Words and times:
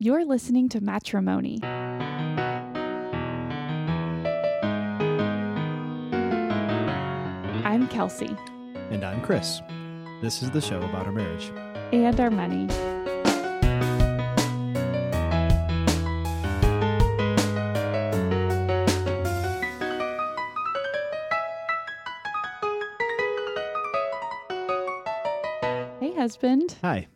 You're 0.00 0.24
listening 0.24 0.68
to 0.70 0.80
Matrimony. 0.80 1.60
I'm 7.62 7.86
Kelsey. 7.88 8.36
And 8.90 9.04
I'm 9.04 9.22
Chris. 9.22 9.62
This 10.20 10.42
is 10.42 10.50
the 10.50 10.60
show 10.60 10.82
about 10.82 11.06
our 11.06 11.12
marriage. 11.12 11.52
And 11.92 12.18
our 12.18 12.28
money. 12.28 12.66
Hey, 26.00 26.12
husband. 26.14 26.74
Hi. 26.82 27.06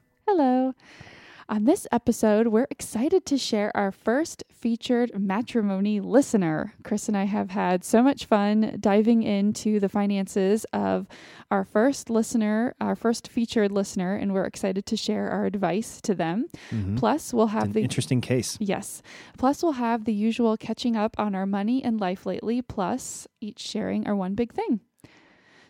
On 1.58 1.64
this 1.64 1.88
episode, 1.90 2.46
we're 2.46 2.68
excited 2.70 3.26
to 3.26 3.36
share 3.36 3.76
our 3.76 3.90
first 3.90 4.44
featured 4.48 5.10
matrimony 5.20 5.98
listener. 5.98 6.72
Chris 6.84 7.08
and 7.08 7.16
I 7.16 7.24
have 7.24 7.50
had 7.50 7.82
so 7.82 8.00
much 8.00 8.26
fun 8.26 8.76
diving 8.78 9.24
into 9.24 9.80
the 9.80 9.88
finances 9.88 10.64
of 10.72 11.08
our 11.50 11.64
first 11.64 12.10
listener, 12.10 12.76
our 12.80 12.94
first 12.94 13.26
featured 13.26 13.72
listener, 13.72 14.14
and 14.14 14.32
we're 14.32 14.44
excited 14.44 14.86
to 14.86 14.96
share 14.96 15.30
our 15.30 15.46
advice 15.46 16.00
to 16.02 16.14
them. 16.14 16.46
Mhm. 16.70 16.96
Plus, 16.96 17.34
we'll 17.34 17.48
have 17.48 17.72
the 17.72 17.82
interesting 17.82 18.20
case. 18.20 18.56
Yes. 18.60 19.02
Plus, 19.36 19.60
we'll 19.60 19.72
have 19.72 20.04
the 20.04 20.14
usual 20.14 20.56
catching 20.56 20.94
up 20.94 21.16
on 21.18 21.34
our 21.34 21.44
money 21.44 21.82
and 21.82 21.98
life 21.98 22.24
lately, 22.24 22.62
plus 22.62 23.26
each 23.40 23.58
sharing 23.58 24.06
our 24.06 24.14
one 24.14 24.36
big 24.36 24.52
thing. 24.52 24.78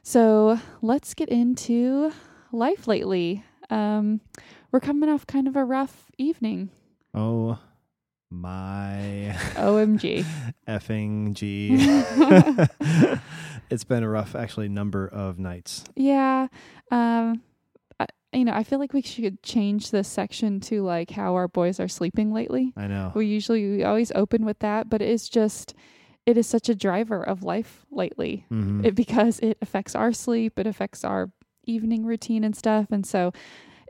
So 0.02 0.58
let's 0.82 1.14
get 1.14 1.30
into 1.30 2.12
life 2.52 2.86
lately. 2.86 3.42
Um, 3.70 4.20
we're 4.72 4.80
coming 4.80 5.08
off 5.08 5.26
kind 5.26 5.48
of 5.48 5.56
a 5.56 5.64
rough 5.64 6.10
evening. 6.18 6.70
Oh 7.14 7.58
my 8.30 9.34
OMG. 9.54 10.24
effing 10.68 11.32
G. 11.34 11.76
it's 13.70 13.84
been 13.84 14.02
a 14.02 14.08
rough, 14.08 14.34
actually, 14.34 14.68
number 14.68 15.06
of 15.06 15.38
nights. 15.38 15.84
yeah. 15.96 16.48
Um, 16.90 17.42
I, 18.00 18.06
you 18.32 18.44
know, 18.44 18.52
I 18.52 18.62
feel 18.64 18.78
like 18.78 18.92
we 18.92 19.02
should 19.02 19.42
change 19.42 19.90
this 19.90 20.08
section 20.08 20.60
to 20.60 20.82
like 20.82 21.10
how 21.10 21.34
our 21.34 21.48
boys 21.48 21.80
are 21.80 21.88
sleeping 21.88 22.32
lately. 22.32 22.72
I 22.76 22.86
know. 22.86 23.12
We 23.14 23.26
usually 23.26 23.76
we 23.76 23.84
always 23.84 24.12
open 24.14 24.44
with 24.44 24.58
that, 24.60 24.88
but 24.90 25.00
it's 25.02 25.28
just 25.28 25.74
it 26.26 26.36
is 26.36 26.46
such 26.46 26.68
a 26.68 26.74
driver 26.74 27.22
of 27.26 27.42
life 27.42 27.86
lately. 27.90 28.44
Mhm. 28.52 28.84
it, 28.84 28.94
because 28.94 29.38
it 29.40 29.56
affects 29.62 29.94
our 29.94 30.12
sleep, 30.12 30.58
it 30.58 30.66
affects 30.66 31.04
our 31.04 31.30
evening 31.64 32.04
routine 32.04 32.44
and 32.44 32.54
stuff. 32.56 32.86
And 32.90 33.06
so 33.06 33.32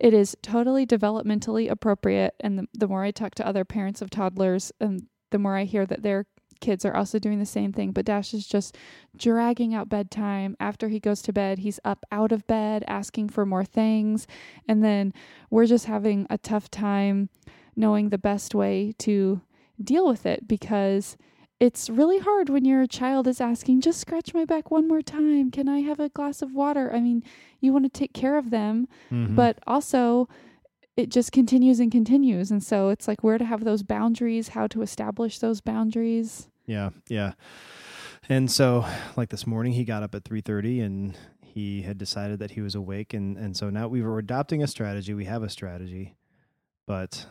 it 0.01 0.15
is 0.15 0.37
totally 0.43 0.87
developmentally 0.87 1.71
appropriate. 1.71 2.35
And 2.41 2.59
the, 2.59 2.67
the 2.73 2.89
more 2.89 3.05
I 3.05 3.11
talk 3.11 3.35
to 3.37 3.47
other 3.47 3.65
parents 3.65 4.01
of 4.01 4.11
toddlers, 4.11 4.73
and 4.81 5.07
the 5.31 5.39
more 5.39 5.57
I 5.57 5.65
hear 5.65 5.87
that 5.87 6.03
their 6.03 6.27
kids 6.61 6.85
are 6.85 6.95
also 6.95 7.19
doing 7.19 7.39
the 7.39 7.47
same 7.47 7.73
thing. 7.73 7.93
But 7.93 8.05
Dash 8.05 8.35
is 8.35 8.47
just 8.47 8.77
dragging 9.17 9.75
out 9.75 9.89
bedtime. 9.89 10.57
After 10.59 10.89
he 10.89 11.01
goes 11.01 11.23
to 11.23 11.33
bed, 11.33 11.61
he's 11.61 11.81
up 11.85 12.05
out 12.11 12.33
of 12.33 12.47
bed 12.47 12.85
asking 12.87 13.29
for 13.29 13.47
more 13.47 13.65
things. 13.65 14.27
And 14.67 14.83
then 14.83 15.13
we're 15.51 15.67
just 15.67 15.87
having 15.87 16.27
a 16.31 16.39
tough 16.39 16.71
time 16.71 17.29
knowing 17.77 18.09
the 18.09 18.19
best 18.19 18.55
way 18.55 18.93
to 18.99 19.41
deal 19.83 20.07
with 20.09 20.27
it 20.27 20.49
because 20.49 21.17
it's 21.61 21.91
really 21.91 22.19
hard 22.21 22.49
when 22.49 22.65
your 22.65 22.87
child 22.87 23.27
is 23.27 23.41
asking, 23.41 23.81
just 23.81 24.01
scratch 24.01 24.33
my 24.33 24.45
back 24.45 24.71
one 24.71 24.87
more 24.87 25.03
time. 25.03 25.51
Can 25.51 25.69
I 25.69 25.81
have 25.81 25.99
a 25.99 26.09
glass 26.09 26.41
of 26.43 26.53
water? 26.55 26.93
I 26.95 27.01
mean, 27.01 27.23
you 27.61 27.73
want 27.73 27.85
to 27.85 27.99
take 27.99 28.13
care 28.13 28.39
of 28.39 28.51
them, 28.51 28.87
Mhm. 29.11 29.35
but 29.35 29.59
also 29.67 30.29
it 30.97 31.09
just 31.11 31.31
continues 31.33 31.81
and 31.81 31.91
continues. 31.93 32.51
And 32.51 32.63
so 32.63 32.89
it's 32.91 33.07
like 33.09 33.23
where 33.25 33.39
to 33.39 33.45
have 33.45 33.65
those 33.65 33.83
boundaries, 33.83 34.49
how 34.49 34.67
to 34.69 34.83
establish 34.83 35.39
those 35.39 35.61
boundaries. 35.61 36.49
Yeah, 36.67 36.91
yeah. 37.09 37.33
And 38.29 38.51
so, 38.51 38.85
like 39.17 39.31
this 39.31 39.47
morning, 39.47 39.73
he 39.73 39.85
got 39.85 40.03
up 40.03 40.15
at 40.15 40.25
three 40.25 40.41
thirty, 40.43 40.81
and 40.81 41.17
he 41.41 41.83
had 41.83 41.97
decided 41.99 42.39
that 42.41 42.51
he 42.53 42.61
was 42.61 42.75
awake, 42.75 43.15
and 43.15 43.39
and 43.39 43.57
so 43.57 43.71
now 43.71 43.89
we 43.89 44.03
were 44.03 44.19
adopting 44.19 44.63
a 44.63 44.67
strategy. 44.67 45.15
We 45.15 45.25
have 45.25 45.43
a 45.43 45.49
strategy, 45.49 46.15
but 46.87 47.27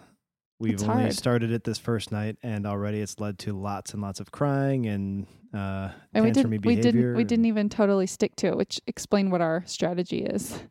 we've 0.59 0.73
It's 0.73 0.83
only 0.83 1.03
hard. 1.03 1.13
started 1.13 1.51
it 1.51 1.63
this 1.63 1.77
first 1.77 2.11
night, 2.11 2.37
and 2.43 2.65
already 2.65 2.99
it's 3.01 3.19
led 3.19 3.37
to 3.39 3.53
lots 3.53 3.93
and 3.93 4.01
lots 4.01 4.19
of 4.19 4.31
crying 4.31 4.85
and 4.87 5.27
uh, 5.53 5.89
And 6.13 6.25
we 6.25 6.31
didn't 6.31 6.65
we 6.65 6.75
didn't 6.75 7.15
we 7.15 7.23
didn't 7.23 7.45
even 7.45 7.69
totally 7.69 8.07
stick 8.07 8.35
to 8.37 8.47
it, 8.47 8.57
which 8.57 8.81
explain 8.87 9.29
what 9.29 9.41
our 9.41 9.63
strategy 9.65 10.19
is. 10.23 10.59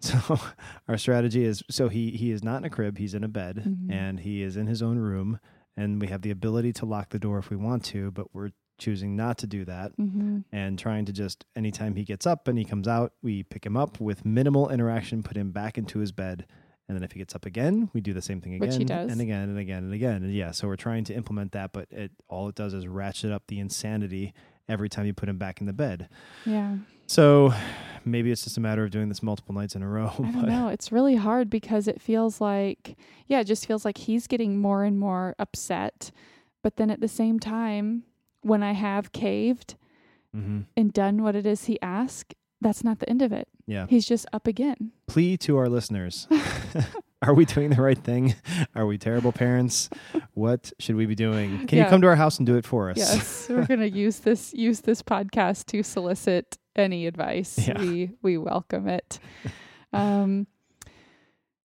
So 0.00 0.18
our 0.88 0.98
strategy 0.98 1.44
is 1.44 1.62
so 1.70 1.88
he 1.88 2.10
he 2.10 2.32
is 2.32 2.42
not 2.42 2.56
in 2.56 2.64
a 2.64 2.70
crib, 2.70 2.98
he's 2.98 3.14
in 3.14 3.22
a 3.22 3.28
bed 3.28 3.62
Mhm. 3.64 3.88
and 3.92 4.18
he 4.18 4.42
is 4.42 4.56
in 4.56 4.66
his 4.66 4.82
own 4.82 4.98
room 4.98 5.38
and 5.76 6.00
we 6.00 6.08
have 6.08 6.22
the 6.22 6.32
ability 6.32 6.72
to 6.74 6.86
lock 6.86 7.10
the 7.10 7.20
door 7.20 7.38
if 7.38 7.50
we 7.50 7.56
want 7.56 7.84
to, 7.84 8.10
but 8.10 8.34
we're 8.34 8.50
choosing 8.78 9.14
not 9.14 9.38
to 9.38 9.46
do 9.46 9.64
that 9.64 9.96
Mm-hmm. 9.96 10.40
and 10.50 10.76
trying 10.76 11.04
to 11.04 11.12
just 11.12 11.44
anytime 11.54 11.94
he 11.94 12.02
gets 12.02 12.26
up 12.26 12.48
and 12.48 12.58
he 12.58 12.64
comes 12.64 12.88
out, 12.88 13.12
we 13.22 13.44
pick 13.44 13.64
him 13.64 13.76
up 13.76 14.00
with 14.00 14.24
minimal 14.24 14.68
interaction, 14.70 15.22
put 15.22 15.36
him 15.36 15.52
back 15.52 15.78
into 15.78 16.00
his 16.00 16.10
bed. 16.10 16.46
And 16.88 16.96
then 16.96 17.04
if 17.04 17.12
he 17.12 17.18
gets 17.18 17.34
up 17.34 17.46
again, 17.46 17.88
we 17.92 18.00
do 18.00 18.12
the 18.12 18.20
same 18.20 18.40
thing 18.40 18.54
again 18.54 18.68
Which 18.68 18.76
he 18.76 18.84
does. 18.84 19.10
and 19.10 19.20
again 19.20 19.48
and 19.48 19.58
again 19.58 19.84
and 19.84 19.94
again. 19.94 20.22
And 20.24 20.34
yeah, 20.34 20.50
so 20.50 20.66
we're 20.66 20.76
trying 20.76 21.04
to 21.04 21.14
implement 21.14 21.52
that, 21.52 21.72
but 21.72 21.86
it 21.90 22.10
all 22.28 22.48
it 22.48 22.54
does 22.54 22.74
is 22.74 22.86
ratchet 22.86 23.30
up 23.32 23.44
the 23.46 23.60
insanity 23.60 24.34
every 24.68 24.88
time 24.88 25.06
you 25.06 25.14
put 25.14 25.28
him 25.28 25.38
back 25.38 25.60
in 25.60 25.66
the 25.66 25.72
bed. 25.72 26.08
Yeah. 26.44 26.76
So 27.06 27.52
maybe 28.04 28.30
it's 28.30 28.42
just 28.44 28.56
a 28.56 28.60
matter 28.60 28.84
of 28.84 28.90
doing 28.90 29.08
this 29.08 29.22
multiple 29.22 29.54
nights 29.54 29.74
in 29.74 29.82
a 29.82 29.88
row. 29.88 30.10
I 30.18 30.22
don't 30.32 30.46
know. 30.48 30.68
It's 30.68 30.90
really 30.92 31.16
hard 31.16 31.48
because 31.50 31.86
it 31.88 32.00
feels 32.00 32.40
like, 32.40 32.96
yeah, 33.26 33.40
it 33.40 33.44
just 33.46 33.66
feels 33.66 33.84
like 33.84 33.98
he's 33.98 34.26
getting 34.26 34.58
more 34.58 34.84
and 34.84 34.98
more 34.98 35.34
upset. 35.38 36.10
But 36.62 36.76
then 36.76 36.90
at 36.90 37.00
the 37.00 37.08
same 37.08 37.38
time, 37.40 38.04
when 38.42 38.62
I 38.62 38.72
have 38.72 39.12
caved 39.12 39.76
Mhm. 40.34 40.64
and 40.76 40.92
done 40.92 41.22
what 41.22 41.36
it 41.36 41.44
is 41.46 41.64
he 41.64 41.80
asked, 41.82 42.34
that's 42.60 42.82
not 42.82 42.98
the 43.00 43.08
end 43.10 43.20
of 43.22 43.32
it. 43.32 43.48
Yeah. 43.66 43.86
He's 43.88 44.06
just 44.06 44.26
up 44.32 44.46
again. 44.46 44.92
Plea 45.06 45.36
to 45.38 45.56
our 45.56 45.68
listeners. 45.68 46.26
Are 47.22 47.34
we 47.34 47.44
doing 47.44 47.70
the 47.70 47.80
right 47.80 47.96
thing? 47.98 48.34
Are 48.74 48.84
we 48.86 48.98
terrible 48.98 49.30
parents? 49.30 49.88
What 50.34 50.72
should 50.80 50.96
we 50.96 51.06
be 51.06 51.14
doing? 51.14 51.66
Can 51.68 51.78
Yeah. 51.78 51.84
you 51.84 51.90
come 51.90 52.00
to 52.00 52.08
our 52.08 52.16
house 52.16 52.38
and 52.38 52.46
do 52.46 52.56
it 52.56 52.66
for 52.66 52.90
us? 52.90 52.96
Yes, 52.98 53.48
we're 53.48 53.64
gonna 53.66 53.86
use 54.04 54.18
this 54.20 54.52
use 54.52 54.80
this 54.80 55.02
podcast 55.02 55.66
to 55.66 55.82
solicit 55.84 56.58
any 56.74 57.06
advice. 57.06 57.56
Yeah. 57.68 57.78
We 57.80 58.10
we 58.22 58.38
welcome 58.38 58.88
it. 58.88 59.20
Um, 59.92 60.48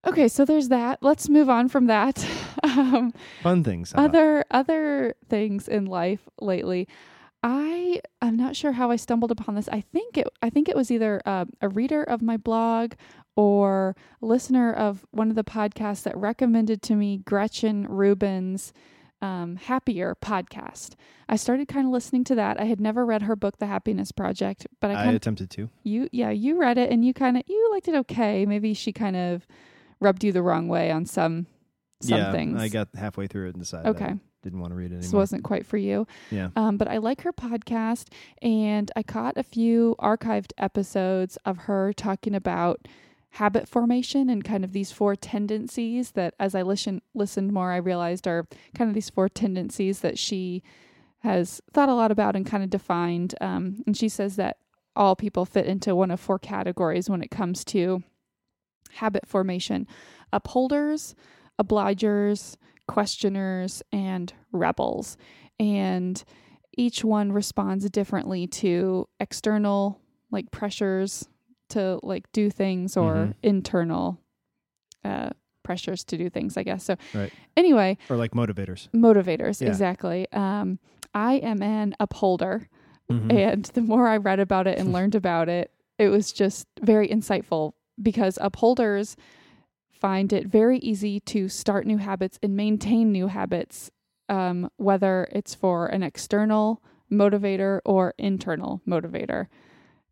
okay, 0.06 0.28
so 0.28 0.44
there's 0.44 0.68
that. 0.68 0.98
Let's 1.02 1.28
move 1.28 1.48
on 1.50 1.68
from 1.68 1.86
that. 1.86 2.24
Um, 2.62 3.12
Fun 3.42 3.64
things. 3.64 3.92
other 3.96 4.44
other 4.52 5.14
things 5.28 5.66
in 5.66 5.86
life 5.86 6.28
lately 6.40 6.86
i 7.42 8.00
i'm 8.20 8.36
not 8.36 8.56
sure 8.56 8.72
how 8.72 8.90
i 8.90 8.96
stumbled 8.96 9.30
upon 9.30 9.54
this. 9.54 9.68
I 9.68 9.80
think 9.80 10.18
it 10.18 10.26
i 10.42 10.50
think 10.50 10.68
it 10.68 10.76
was 10.76 10.90
either 10.90 11.20
uh, 11.24 11.44
a 11.60 11.68
reader 11.68 12.02
of 12.02 12.22
my 12.22 12.36
blog 12.36 12.94
or 13.36 13.94
a 14.20 14.26
listener 14.26 14.72
of 14.72 15.06
one 15.12 15.30
of 15.30 15.36
the 15.36 15.44
podcasts 15.44 16.02
that 16.02 16.16
recommended 16.16 16.82
to 16.82 16.94
me 16.94 17.18
gretchen 17.18 17.86
rubin's 17.88 18.72
um, 19.20 19.56
happier 19.56 20.16
podcast. 20.22 20.94
I 21.28 21.34
started 21.34 21.66
kind 21.66 21.88
of 21.88 21.92
listening 21.92 22.22
to 22.24 22.36
that. 22.36 22.60
I 22.60 22.66
had 22.66 22.80
never 22.80 23.04
read 23.04 23.22
her 23.22 23.34
book 23.34 23.58
the 23.58 23.66
happiness 23.66 24.12
project 24.12 24.66
but 24.80 24.90
i 24.90 24.92
I 24.92 24.96
kind 24.96 25.10
of 25.10 25.16
attempted 25.16 25.50
to. 25.50 25.70
you 25.82 26.08
yeah 26.12 26.30
you 26.30 26.58
read 26.58 26.78
it 26.78 26.90
and 26.90 27.04
you 27.04 27.12
kind 27.14 27.36
of 27.36 27.42
you 27.46 27.68
liked 27.72 27.88
it 27.88 27.94
okay. 27.94 28.46
Maybe 28.46 28.74
she 28.74 28.92
kind 28.92 29.16
of 29.16 29.46
rubbed 30.00 30.24
you 30.24 30.32
the 30.32 30.42
wrong 30.42 30.68
way 30.68 30.90
on 30.90 31.04
some 31.06 31.46
some 32.00 32.18
yeah, 32.18 32.32
things. 32.32 32.60
I 32.60 32.68
got 32.68 32.88
halfway 32.94 33.26
through 33.26 33.48
it 33.48 33.54
and 33.54 33.60
decided 33.60 33.88
Okay. 33.88 34.04
I 34.04 34.18
didn't 34.42 34.60
want 34.60 34.70
to 34.70 34.76
read 34.76 34.92
it 34.92 35.00
this 35.00 35.12
wasn't 35.12 35.44
quite 35.44 35.66
for 35.66 35.76
you. 35.76 36.06
Yeah. 36.30 36.50
Um, 36.56 36.76
but 36.76 36.88
I 36.88 36.98
like 36.98 37.22
her 37.22 37.32
podcast, 37.32 38.08
and 38.42 38.90
I 38.96 39.02
caught 39.02 39.36
a 39.36 39.42
few 39.42 39.96
archived 39.98 40.52
episodes 40.58 41.36
of 41.44 41.58
her 41.58 41.92
talking 41.92 42.34
about 42.34 42.86
habit 43.32 43.68
formation 43.68 44.30
and 44.30 44.42
kind 44.42 44.64
of 44.64 44.72
these 44.72 44.90
four 44.90 45.14
tendencies 45.14 46.12
that, 46.12 46.34
as 46.40 46.54
I 46.54 46.62
listen 46.62 47.02
listened 47.14 47.52
more, 47.52 47.72
I 47.72 47.76
realized 47.76 48.26
are 48.26 48.46
kind 48.74 48.88
of 48.88 48.94
these 48.94 49.10
four 49.10 49.28
tendencies 49.28 50.00
that 50.00 50.18
she 50.18 50.62
has 51.20 51.60
thought 51.72 51.88
a 51.88 51.94
lot 51.94 52.10
about 52.10 52.36
and 52.36 52.46
kind 52.46 52.62
of 52.62 52.70
defined. 52.70 53.34
Um, 53.40 53.82
and 53.86 53.96
she 53.96 54.08
says 54.08 54.36
that 54.36 54.58
all 54.94 55.14
people 55.16 55.44
fit 55.44 55.66
into 55.66 55.94
one 55.94 56.10
of 56.10 56.20
four 56.20 56.38
categories 56.38 57.10
when 57.10 57.22
it 57.22 57.30
comes 57.30 57.64
to 57.66 58.02
habit 58.92 59.26
formation: 59.26 59.86
upholders, 60.32 61.14
obligers, 61.60 62.56
questioners, 62.88 63.82
and 63.92 64.32
rebels. 64.52 65.16
And 65.60 66.22
each 66.76 67.04
one 67.04 67.30
responds 67.32 67.88
differently 67.90 68.46
to 68.46 69.08
external 69.20 70.00
like 70.30 70.50
pressures 70.50 71.28
to 71.70 72.00
like 72.02 72.30
do 72.32 72.50
things 72.50 72.96
or 72.96 73.14
Mhm. 73.14 73.34
internal 73.42 74.18
uh 75.04 75.30
pressures 75.62 76.02
to 76.04 76.16
do 76.16 76.30
things, 76.30 76.56
I 76.56 76.62
guess. 76.62 76.84
So 76.84 76.96
Right. 77.14 77.32
anyway, 77.56 77.98
Or 78.08 78.16
like 78.16 78.32
motivators. 78.32 78.88
motivators, 78.94 79.60
Yeah. 79.60 79.68
exactly. 79.68 80.26
Um 80.32 80.78
I 81.14 81.34
am 81.34 81.62
an 81.62 81.94
upholder 82.00 82.68
Mhm. 83.10 83.32
and 83.32 83.64
the 83.66 83.82
more 83.82 84.06
I 84.08 84.16
read 84.18 84.40
about 84.40 84.66
it 84.66 84.78
and 84.78 84.92
learned 84.96 85.14
about 85.14 85.48
it, 85.48 85.72
it 85.98 86.08
was 86.08 86.32
just 86.32 86.66
very 86.80 87.08
insightful 87.08 87.72
because 88.00 88.38
upholders 88.40 89.16
find 90.00 90.32
it 90.32 90.46
very 90.46 90.78
easy 90.78 91.20
to 91.20 91.48
start 91.48 91.86
new 91.86 91.98
habits 91.98 92.38
and 92.42 92.56
maintain 92.56 93.12
new 93.12 93.26
habits, 93.26 93.90
um, 94.28 94.70
whether 94.76 95.28
it's 95.32 95.54
for 95.54 95.86
an 95.86 96.02
external 96.02 96.82
motivator 97.10 97.80
or 97.84 98.14
internal 98.18 98.80
motivator. 98.86 99.46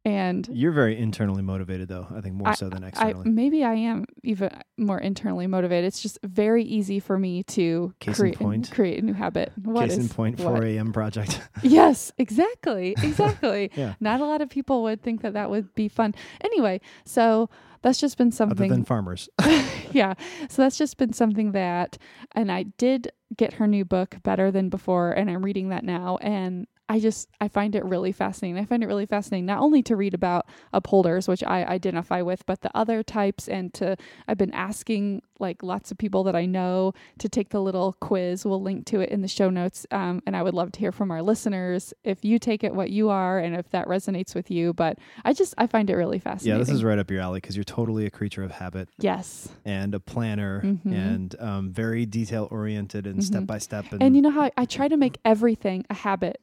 And 0.07 0.49
You're 0.53 0.71
very 0.71 0.97
internally 0.97 1.43
motivated, 1.43 1.89
though. 1.89 2.07
I 2.15 2.21
think 2.21 2.37
more 2.37 2.55
so 2.55 2.69
than 2.69 2.85
I 2.85 3.13
maybe 3.25 3.65
I 3.65 3.75
am 3.75 4.05
even 4.23 4.51
more 4.77 5.01
internally 5.01 5.49
motivated. 5.49 5.89
It's 5.89 6.01
just 6.01 6.21
very 6.23 6.63
easy 6.63 7.01
for 7.01 7.19
me 7.19 7.43
to 7.43 7.93
Case 7.99 8.17
create 8.17 8.39
create 8.71 9.03
a 9.03 9.05
new 9.05 9.15
habit. 9.15 9.53
What 9.61 9.89
Case 9.89 9.99
in 9.99 10.09
point, 10.09 10.39
4 10.41 10.63
a.m. 10.63 10.93
project. 10.93 11.41
Yes, 11.63 12.13
exactly. 12.19 12.95
Exactly. 13.03 13.73
Yeah. 13.75 13.95
Not 13.99 14.21
a 14.21 14.27
lot 14.27 14.43
of 14.43 14.49
people 14.49 14.85
would 14.85 15.03
think 15.03 15.23
that 15.23 15.33
that 15.33 15.51
would 15.51 15.75
be 15.75 15.89
fun. 15.89 16.15
Anyway, 16.41 16.81
so 17.05 17.51
that's 17.87 18.01
just 18.01 18.19
been 18.19 18.33
something. 18.33 18.67
Other 18.67 18.75
than 18.75 18.85
farmers. 18.85 19.29
yeah. 19.93 20.15
So 20.49 20.63
that's 20.63 20.77
just 20.77 20.97
been 20.97 21.13
something 21.13 21.53
that, 21.53 21.99
and 22.33 22.51
I 22.51 22.65
did 22.65 23.13
get 23.37 23.53
her 23.55 23.69
new 23.69 23.85
book 23.85 24.17
better 24.25 24.51
than 24.51 24.71
before, 24.71 25.13
and 25.13 25.31
I'm 25.31 25.45
reading 25.45 25.69
that 25.69 25.85
now. 25.85 26.17
And 26.21 26.67
I 26.89 27.01
just, 27.01 27.29
I 27.41 27.49
find 27.49 27.75
it 27.75 27.85
really 27.85 28.13
fascinating. 28.13 28.63
I 28.63 28.65
find 28.65 28.83
it 28.83 28.87
really 28.87 29.07
fascinating 29.07 29.47
not 29.47 29.61
only 29.61 29.83
to 29.85 29.97
read 29.97 30.15
about 30.15 30.47
upholders, 30.73 31.27
which 31.27 31.43
I 31.43 31.65
identify 31.65 32.23
with, 32.23 32.47
but 32.47 32.61
the 32.61 32.71
other 32.77 33.03
types. 33.03 33.49
And 33.49 33.75
to, 33.75 33.97
I've 34.29 34.39
been 34.39 34.55
asking 34.55 35.23
like 35.39 35.63
lots 35.63 35.91
of 35.91 35.99
people 35.99 36.23
that 36.25 36.35
I 36.37 36.47
know 36.47 36.93
to 37.19 37.29
take 37.29 37.51
the 37.51 37.61
little 37.61 37.95
quiz. 38.01 38.45
We'll 38.47 38.63
link 38.63 38.87
to 38.87 39.01
it 39.01 39.11
in 39.11 39.21
the 39.23 39.29
show 39.29 39.51
notes. 39.51 39.85
Um, 39.91 40.23
and 40.27 40.37
I 40.37 40.43
would 40.43 40.55
love 40.55 40.71
to 40.73 40.81
hear 40.81 40.93
from 40.93 41.11
our 41.11 41.23
listeners 41.23 41.93
if 42.05 42.25
you 42.25 42.39
take 42.39 42.63
it 42.65 42.75
what 42.75 42.91
you 42.91 43.09
are 43.11 43.39
and 43.39 43.55
if 43.57 43.69
that 43.71 43.87
resonates 43.89 44.35
with 44.35 44.51
you. 44.51 44.73
But 44.73 44.99
I 45.25 45.33
just, 45.33 45.55
I 45.59 45.67
find 45.67 45.91
it 45.91 45.95
really 45.97 46.19
fascinating. 46.21 46.59
yeah, 46.61 46.65
this 46.65 46.73
is 46.73 46.85
right 46.85 46.99
up 46.99 47.11
your 47.11 47.21
alley 47.21 47.39
because 47.41 47.57
you're 47.57 47.65
totally 47.65 48.07
a 48.07 48.11
creature 48.11 48.45
of 48.45 48.53
habit 48.53 48.89
Yes. 48.99 49.49
and 49.65 49.95
a 49.95 50.01
planner 50.01 50.63
Mhm. 50.63 50.93
and 50.93 51.35
um, 51.41 51.71
very 51.73 52.07
detail 52.07 52.49
oriented 52.51 53.07
and 53.07 53.19
Mhm. 53.19 53.23
step 53.25 53.47
by 53.47 53.59
step. 53.59 53.87
And 54.01 54.15
you 54.17 54.23
know 54.23 54.31
how 54.31 54.51
I 54.57 54.65
try 54.65 54.87
to 54.89 54.97
make 54.97 55.19
everything 55.25 55.85
a 55.91 55.95
habit 55.95 56.41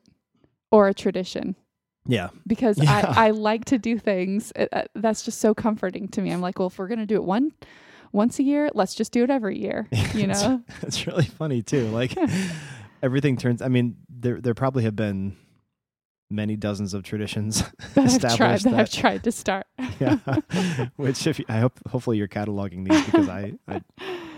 or 0.74 0.88
a 0.88 0.94
tradition 0.94 1.56
yeah, 2.06 2.30
because 2.46 2.78
Yeah. 2.78 3.14
I, 3.16 3.28
I 3.28 3.30
like 3.30 3.64
to 3.66 3.78
do 3.78 3.98
things. 3.98 4.52
uh, 4.58 4.66
uh, 4.74 4.84
that's 4.94 5.24
just 5.24 5.40
so 5.40 5.54
comforting 5.54 6.10
to 6.10 6.22
me. 6.22 6.32
I'm 6.32 6.42
like, 6.42 6.60
well, 6.60 6.68
if 6.68 6.78
we're 6.78 6.90
going 6.90 7.00
to 7.00 7.06
do 7.06 7.16
it 7.16 7.24
one 7.24 7.54
once 8.12 8.40
a 8.40 8.44
year, 8.44 8.70
let's 8.74 8.94
just 8.94 9.14
do 9.14 9.24
it 9.24 9.30
every 9.30 9.58
year, 9.58 9.88
you 10.14 10.28
know? 10.28 10.62
it's 10.82 11.08
really 11.08 11.24
funny 11.24 11.62
too. 11.62 11.88
Like 11.90 12.14
everything 13.02 13.38
turns. 13.38 13.62
I 13.62 13.70
mean, 13.70 13.96
there 14.10 14.42
there 14.42 14.54
probably 14.54 14.84
have 14.84 14.96
been 14.98 15.38
many 16.30 16.58
dozens 16.58 16.94
of 16.94 17.04
traditions 17.04 17.64
that 17.94 17.98
I've 17.98 18.38
tried, 18.38 18.56
established 18.56 18.64
that 18.66 18.74
I've 18.74 18.92
tried 18.92 19.24
to 19.24 19.32
start. 19.32 19.66
yeah, 20.00 20.18
which 20.98 21.26
if 21.26 21.40
you, 21.40 21.46
I 21.48 21.60
hope 21.60 21.80
hopefully 21.88 22.18
you're 22.18 22.28
cataloging 22.28 22.90
these 22.90 23.06
because 23.06 23.30
I, 23.30 23.54
I 23.68 23.82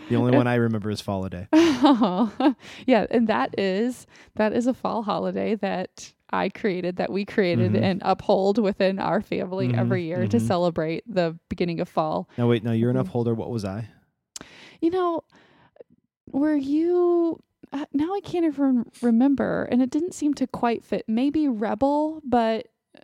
the 0.10 0.18
only 0.18 0.38
one 0.38 0.46
I 0.46 0.56
remember 0.56 0.92
is 0.92 1.02
Holiday. 1.02 1.48
Oh, 1.54 2.56
yeah, 2.86 3.08
and 3.10 3.28
that 3.28 3.58
is 3.58 4.06
that 4.36 4.54
is 4.54 4.68
a 4.68 4.74
fall 4.74 5.04
holiday 5.04 5.56
that 5.56 6.14
I 6.31 6.50
created, 6.50 6.98
that 6.98 7.12
we 7.12 7.24
created 7.25 7.74
Mhm. 7.74 7.81
and 7.83 8.01
uphold 8.04 8.57
within 8.57 9.00
our 9.00 9.22
family 9.22 9.69
Mhm, 9.69 9.77
every 9.77 10.04
year 10.06 10.27
to 10.27 10.38
mhm. 10.38 10.42
celebrate 10.42 11.04
the 11.07 11.38
beginning 11.50 11.80
of 11.80 11.88
fall. 11.88 12.27
Now 12.38 12.48
wait, 12.50 12.63
now 12.63 12.72
you're 12.72 12.89
an 12.89 12.98
Mhm. 12.98 13.01
upholder. 13.01 13.33
What 13.33 13.50
was 13.51 13.63
I? 13.63 13.89
You 14.81 14.89
know, 14.89 15.22
were 16.31 16.56
you? 16.56 17.39
Uh, 17.74 17.86
now 17.94 18.13
I 18.13 18.19
can't 18.22 18.45
even 18.45 18.86
remember, 19.01 19.63
and 19.72 19.81
it 19.81 19.89
didn't 19.89 20.13
seem 20.13 20.33
to 20.36 20.48
quite 20.48 20.83
fit. 20.83 21.04
Maybe 21.07 21.48
rebel, 21.48 22.22
but 22.24 22.68
uh, 22.95 23.00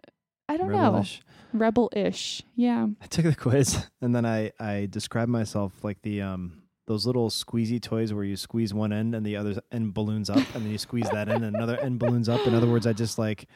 I 0.48 0.58
don't 0.58 0.72
know. 0.72 0.78
Rebel-ish? 0.94 1.22
Rebel-ish. 1.54 2.44
Yeah. 2.56 2.88
I 3.02 3.06
took 3.08 3.26
the 3.26 3.36
quiz 3.36 3.86
and 4.02 4.16
then 4.16 4.26
I 4.26 4.52
I 4.60 4.88
described 4.90 5.32
myself 5.32 5.84
like 5.84 6.02
the 6.02 6.22
um 6.22 6.61
those 6.92 7.06
little 7.06 7.30
squeezy 7.30 7.82
toys 7.82 8.14
where 8.14 8.26
you 8.26 8.36
squeeze 8.36 8.74
one 8.74 8.92
end 8.92 9.16
and 9.16 9.26
the 9.26 9.38
other 9.38 9.62
end 9.72 9.94
balloons 9.94 10.30
up 10.30 10.38
and 10.54 10.66
then 10.66 10.72
you 10.72 10.78
squeeze 10.78 11.10
that 11.10 11.30
end 11.30 11.46
and 11.46 11.56
another 11.56 11.78
end 11.80 12.00
balloons 12.00 12.28
up. 12.28 12.46
In 12.46 12.54
other 12.54 12.68
words, 12.68 12.86
I 12.86 12.92
just 12.94 13.18
like 13.18 13.48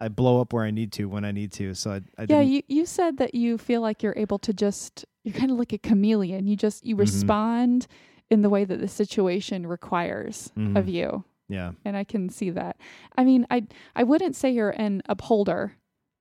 I 0.00 0.08
blow 0.08 0.40
up 0.40 0.54
where 0.54 0.64
I 0.64 0.70
need 0.70 0.92
to 0.92 1.04
when 1.10 1.26
I 1.26 1.30
need 1.32 1.52
to. 1.52 1.74
So 1.74 1.90
I, 1.92 2.00
I 2.16 2.24
Yeah, 2.26 2.40
you, 2.40 2.62
you 2.68 2.86
said 2.86 3.18
that 3.18 3.34
you 3.34 3.58
feel 3.58 3.82
like 3.82 4.02
you're 4.02 4.14
able 4.16 4.38
to 4.40 4.52
just 4.54 5.04
you're 5.24 5.34
kind 5.34 5.50
of 5.50 5.58
like 5.58 5.74
a 5.74 5.78
chameleon. 5.78 6.46
You 6.46 6.56
just 6.56 6.86
you 6.86 6.96
Mhm. 6.96 7.00
respond 7.00 7.86
in 8.30 8.40
the 8.40 8.48
way 8.48 8.64
that 8.64 8.80
the 8.80 8.88
situation 8.88 9.66
requires 9.66 10.46
of 10.56 10.86
Mhm. 10.86 10.92
you. 10.92 11.24
yeah. 11.48 11.72
And 11.84 11.96
I 11.98 12.04
can 12.04 12.30
see 12.30 12.48
that. 12.50 12.78
I 13.18 13.24
mean, 13.24 13.46
I 13.50 13.66
I 13.94 14.04
wouldn't 14.04 14.36
say 14.36 14.50
you're 14.50 14.70
an 14.70 15.02
upholder. 15.06 15.74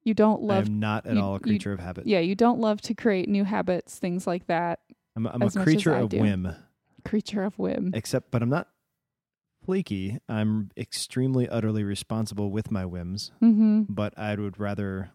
You 0.04 0.14
don't 0.14 0.42
love 0.42 0.68
I'm 0.68 0.80
not 0.80 1.06
at 1.06 1.16
you- 1.16 1.22
all 1.22 1.32
a 1.36 1.36
you- 1.36 1.40
creature 1.42 1.72
of 1.72 1.80
habit. 1.80 2.06
yeah, 2.08 2.20
you 2.20 2.36
don't 2.36 2.60
love 2.60 2.82
to 2.82 2.94
create 2.94 3.30
new 3.30 3.46
habits, 3.46 3.98
things 4.00 4.26
like 4.28 4.48
that. 4.48 4.80
I'm, 5.20 5.26
a- 5.26 5.30
I'm 5.34 5.42
a 5.42 5.46
as 5.48 5.56
much 5.56 5.68
as 5.68 5.74
creature 5.74 5.94
of 5.96 6.10
do. 6.10 6.20
whim, 6.22 6.56
Creature 7.04 7.44
of 7.44 7.60
whim. 7.60 7.92
except, 7.94 8.32
but 8.32 8.42
I'm 8.42 8.50
not 8.50 8.68
flaky. 9.66 10.18
I'm 10.30 10.72
extremely, 10.78 11.48
utterly 11.50 11.84
responsible 11.84 12.52
with 12.52 12.72
my 12.72 12.86
whims, 12.86 13.32
Mm-hmm. 13.42 13.84
but 13.90 14.18
I 14.18 14.36
would 14.36 14.60
rather 14.60 15.12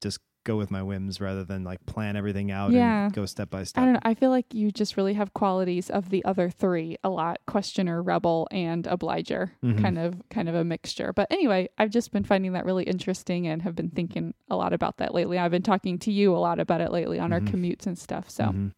just 0.00 0.20
go 0.44 0.56
with 0.56 0.70
my 0.70 0.82
whims 0.82 1.20
rather 1.20 1.44
than 1.44 1.64
like 1.64 1.84
plan 1.84 2.16
everything 2.16 2.50
out 2.50 2.72
Yeah. 2.72 3.04
and 3.04 3.12
go 3.12 3.26
step 3.26 3.50
by 3.50 3.62
step. 3.64 3.82
I 3.82 3.84
don't 3.84 3.92
know. 3.94 4.00
I 4.02 4.14
feel 4.14 4.30
like 4.30 4.54
you 4.54 4.70
just 4.70 4.96
really 4.96 5.12
have 5.12 5.34
qualities 5.34 5.90
of 5.90 6.08
the 6.08 6.24
other 6.24 6.48
three 6.48 6.96
a 7.04 7.10
lot: 7.10 7.40
questioner, 7.46 8.02
rebel, 8.02 8.48
and 8.50 8.86
obliger. 8.86 9.52
Mhm. 9.62 9.82
Kind 9.82 9.98
of, 9.98 10.14
kind 10.30 10.48
of 10.48 10.54
a 10.54 10.64
mixture. 10.64 11.12
But 11.12 11.26
anyway, 11.30 11.68
I've 11.76 11.90
just 11.90 12.10
been 12.10 12.24
finding 12.24 12.52
that 12.54 12.64
really 12.64 12.84
interesting 12.84 13.46
and 13.46 13.60
have 13.60 13.74
been 13.74 13.90
thinking 13.90 14.32
a 14.48 14.56
lot 14.56 14.72
about 14.72 14.96
that 14.96 15.12
lately. 15.14 15.38
I've 15.38 15.50
been 15.50 15.62
talking 15.62 15.98
to 16.00 16.10
you 16.12 16.34
a 16.34 16.38
lot 16.40 16.58
about 16.58 16.80
it 16.80 16.90
lately 16.90 17.18
on 17.18 17.34
our 17.34 17.40
Mhm. 17.40 17.48
commutes 17.48 17.86
and 17.86 17.98
stuff. 17.98 18.30
So 18.30 18.44
Mhm. 18.44 18.72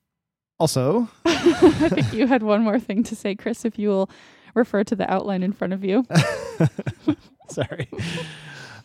Also, 0.62 1.08
I 1.24 1.88
think 1.88 2.12
you 2.12 2.28
had 2.28 2.44
one 2.44 2.62
more 2.62 2.78
thing 2.78 3.02
to 3.02 3.16
say, 3.16 3.34
Chris. 3.34 3.64
If 3.64 3.80
you 3.80 3.88
will 3.88 4.08
refer 4.54 4.84
to 4.84 4.94
the 4.94 5.12
outline 5.12 5.42
in 5.42 5.52
front 5.52 5.72
of 5.72 5.84
you. 5.84 6.06
Sorry. 7.48 7.88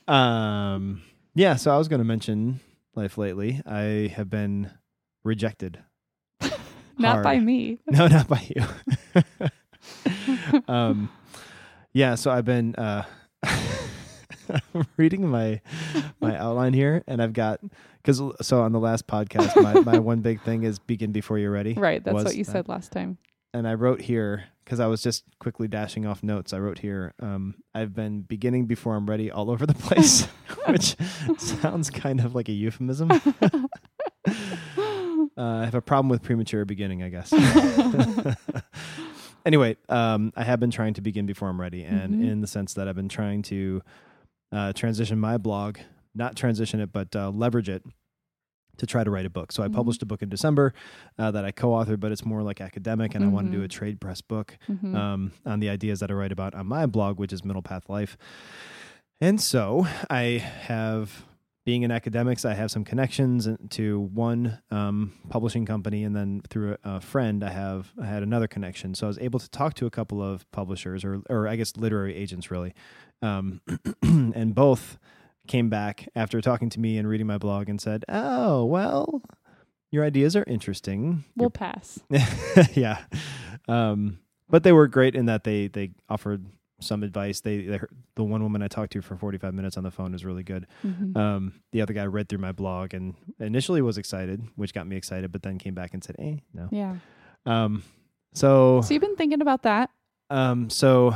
Um, 0.08 1.04
yeah, 1.36 1.56
so 1.56 1.72
I 1.72 1.78
was 1.78 1.88
going 1.88 2.00
to 2.00 2.04
mention 2.04 2.62
life 2.96 3.16
lately. 3.20 3.62
I 3.64 4.12
have 4.16 4.28
been 4.28 4.72
rejected. 5.24 5.78
Not 6.98 7.22
by 7.22 7.38
me. 7.38 7.78
No, 7.86 8.08
not 8.08 8.28
by 8.28 8.44
you. 8.56 8.64
um, 10.68 11.12
yeah, 11.94 12.16
so 12.16 12.32
I've 12.32 12.46
been 12.46 12.74
uh, 12.74 13.04
reading 14.98 15.28
my 15.28 15.62
my 16.22 16.38
outline 16.38 16.74
here, 16.74 17.04
and 17.08 17.22
I've 17.22 17.34
got 17.34 17.60
because 18.02 18.22
so 18.42 18.62
on 18.62 18.72
the 18.72 18.80
last 18.80 19.08
podcast, 19.08 19.62
my 19.62 19.74
my 19.82 20.00
one 20.12 20.22
big 20.22 20.42
thing 20.42 20.64
is 20.64 20.80
begin 20.80 21.12
before 21.12 21.38
you're 21.38 21.52
ready. 21.52 21.74
Right. 21.74 22.04
That's 22.04 22.24
what 22.24 22.36
you 22.36 22.44
that. 22.46 22.52
said 22.52 22.68
last 22.70 22.92
time. 22.92 23.18
and 23.54 23.68
I 23.68 23.74
wrote 23.76 24.02
here 24.02 24.46
because 24.64 24.80
I 24.82 24.88
was 24.88 25.02
just 25.02 25.24
quickly 25.40 25.68
dashing 25.70 26.06
off 26.06 26.22
notes. 26.24 26.52
I 26.54 26.60
wrote 26.60 26.80
here, 26.80 27.14
um, 27.22 27.56
I've 27.74 27.94
been 27.96 28.22
beginning 28.22 28.66
before 28.66 28.96
I'm 28.96 29.06
ready 29.10 29.32
all 29.32 29.50
over 29.50 29.66
the 29.66 29.74
place, 29.88 30.26
which 30.68 30.96
sounds 31.38 31.90
kind 31.90 32.20
of 32.20 32.36
like 32.36 32.50
a 32.50 32.52
euphemism. 32.52 33.10
uh, 33.12 34.42
I 35.38 35.66
have 35.66 35.76
a 35.76 35.82
problem 35.82 36.10
with 36.10 36.22
premature 36.22 36.66
beginning, 36.66 37.02
I 37.04 37.10
guess. 37.10 37.32
anyway, 39.46 39.78
um, 39.90 40.34
I 40.36 40.44
have 40.44 40.60
been 40.60 40.72
trying 40.72 40.94
to 40.96 41.02
begin 41.02 41.26
before 41.26 41.50
I'm 41.50 41.60
ready, 41.60 41.84
and 41.84 42.16
Mhm. 42.16 42.30
in 42.30 42.42
the 42.42 42.48
sense 42.48 42.74
that 42.74 42.88
I've 42.88 42.96
been 42.96 43.10
trying 43.10 43.42
to 43.44 43.82
uh, 44.52 44.74
transition 44.74 45.20
my 45.20 45.38
blog, 45.38 45.78
not 46.16 46.36
transition 46.36 46.80
it, 46.80 46.92
but 46.92 47.16
uh, 47.16 47.30
leverage 47.30 47.70
it 47.70 47.84
to 48.78 48.86
try 48.86 49.04
to 49.04 49.10
write 49.10 49.26
a 49.26 49.30
book. 49.30 49.52
So 49.52 49.64
I 49.64 49.68
Mhm. 49.68 49.74
published 49.74 50.04
a 50.04 50.06
book 50.06 50.22
in 50.22 50.30
December 50.30 50.72
uh, 51.18 51.32
that 51.32 51.44
I 51.44 51.52
co-authored, 51.52 52.00
but 52.00 52.12
it's 52.12 52.24
more 52.26 52.44
like 52.44 52.62
academic, 52.62 53.16
and 53.16 53.24
I 53.24 53.28
want 53.28 53.48
to 53.48 53.58
do 53.58 53.64
a 53.64 53.68
trade 53.68 54.00
press 54.00 54.22
book 54.22 54.58
Mhm. 54.70 54.94
um, 54.96 55.32
on 55.46 55.60
the 55.60 55.70
ideas 55.70 56.00
that 56.00 56.12
I 56.12 56.14
write 56.14 56.32
about 56.32 56.54
on 56.54 56.68
my 56.68 56.86
blog, 56.86 57.18
which 57.20 57.34
is 57.34 57.44
Middle 57.44 57.64
Path 57.64 57.90
Life. 57.90 58.18
And 59.20 59.42
so 59.42 59.88
I 60.12 60.24
have, 60.38 61.26
being 61.66 61.82
in 61.82 61.90
academics, 61.92 62.46
I 62.46 62.54
have 62.54 62.70
some 62.70 62.84
connections 62.84 63.48
to 63.72 64.00
one 64.14 64.60
um, 64.70 65.14
publishing 65.30 65.66
company, 65.66 66.04
and 66.04 66.16
then 66.16 66.42
through 66.50 66.78
a, 66.84 66.98
a 66.98 67.02
friend, 67.02 67.44
I 67.44 67.50
have 67.50 67.94
I 68.00 68.06
had 68.06 68.22
another 68.22 68.48
connection. 68.48 68.94
So 68.94 69.08
I 69.08 69.10
was 69.10 69.18
able 69.18 69.40
to 69.40 69.50
talk 69.50 69.74
to 69.76 69.88
a 69.88 69.90
couple 69.90 70.22
of 70.22 70.50
publishers, 70.52 71.04
or 71.04 71.24
or 71.32 71.48
I 71.48 71.56
guess 71.56 71.76
literary 71.78 72.14
agents, 72.16 72.52
really, 72.52 72.76
um, 73.22 73.62
and 74.02 74.54
both 74.56 74.98
came 75.48 75.70
back 75.70 76.08
after 76.16 76.42
talking 76.42 76.70
to 76.72 76.80
me 76.80 76.98
and 76.98 77.08
reading 77.08 77.28
my 77.28 77.38
blog 77.38 77.70
and 77.70 77.80
said, 77.82 78.04
"Oh, 78.10 78.66
well." 78.66 79.22
Your 79.90 80.04
ideas 80.04 80.36
are 80.36 80.44
interesting. 80.48 81.24
we'll 81.38 81.50
pass. 81.50 81.98
yeah. 82.74 83.04
Um, 83.70 84.20
but 84.50 84.64
they 84.64 84.74
were 84.74 84.86
great 84.88 85.16
in 85.16 85.28
that 85.28 85.46
they 85.46 85.68
they 85.70 85.92
offered 86.10 86.46
some 86.82 87.04
advice. 87.04 87.40
They, 87.40 87.62
they 87.62 87.80
the 88.16 88.24
one 88.26 88.44
woman 88.44 88.62
I 88.62 88.68
talked 88.68 88.92
to 88.94 89.02
for 89.02 89.16
45 89.16 89.54
minutes 89.54 89.78
on 89.78 89.84
the 89.86 89.90
phone 89.92 90.12
was 90.12 90.26
really 90.26 90.44
good. 90.44 90.68
Mhm. 90.86 91.16
Um, 91.16 91.54
the 91.72 91.82
other 91.82 91.94
guy 91.94 92.06
read 92.06 92.28
through 92.28 92.40
my 92.40 92.52
blog 92.52 92.94
and 92.94 93.16
initially 93.40 93.82
was 93.82 93.98
excited, 93.98 94.44
which 94.58 94.74
got 94.74 94.88
me 94.88 94.98
excited, 94.98 95.32
but 95.32 95.42
then 95.42 95.58
came 95.58 95.74
back 95.74 95.94
and 95.94 96.04
said, 96.04 96.18
"Eh, 96.20 96.36
no." 96.54 96.68
yeah. 96.70 96.98
Um, 97.46 97.82
so 98.34 98.82
So 98.82 98.94
you've 98.94 99.00
been 99.02 99.16
thinking 99.16 99.42
about 99.42 99.64
that. 99.64 99.90
um, 100.30 100.70
so, 100.70 101.16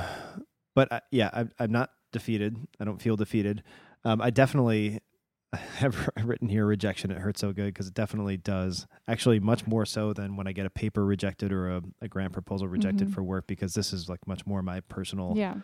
but 0.89 0.91
I, 0.91 1.01
yeah, 1.11 1.29
I, 1.33 1.45
I'm 1.63 1.71
not 1.71 1.91
defeated. 2.11 2.57
I 2.79 2.85
don't 2.85 2.99
feel 3.01 3.15
defeated. 3.15 3.61
Um, 4.03 4.19
I 4.21 4.29
definitely 4.31 4.99
have 5.53 6.09
written 6.23 6.49
here 6.49 6.65
rejection. 6.65 7.11
It 7.11 7.19
hurts 7.19 7.41
so 7.41 7.53
good 7.53 7.65
because 7.67 7.87
it 7.87 7.93
definitely 7.93 8.37
does. 8.37 8.87
Actually, 9.07 9.39
much 9.39 9.67
more 9.67 9.85
so 9.85 10.11
than 10.13 10.35
when 10.37 10.47
I 10.47 10.53
get 10.53 10.65
a 10.65 10.69
paper 10.71 11.05
rejected 11.05 11.51
or 11.51 11.69
a, 11.69 11.81
a 12.01 12.07
grant 12.07 12.33
proposal 12.33 12.67
rejected 12.67 13.09
Mhm. 13.09 13.13
for 13.13 13.21
work 13.23 13.45
because 13.47 13.73
this 13.75 13.93
is 13.93 14.09
like 14.09 14.25
much 14.27 14.45
more 14.47 14.61
my 14.63 14.79
personal 14.81 15.33
Yeah. 15.37 15.55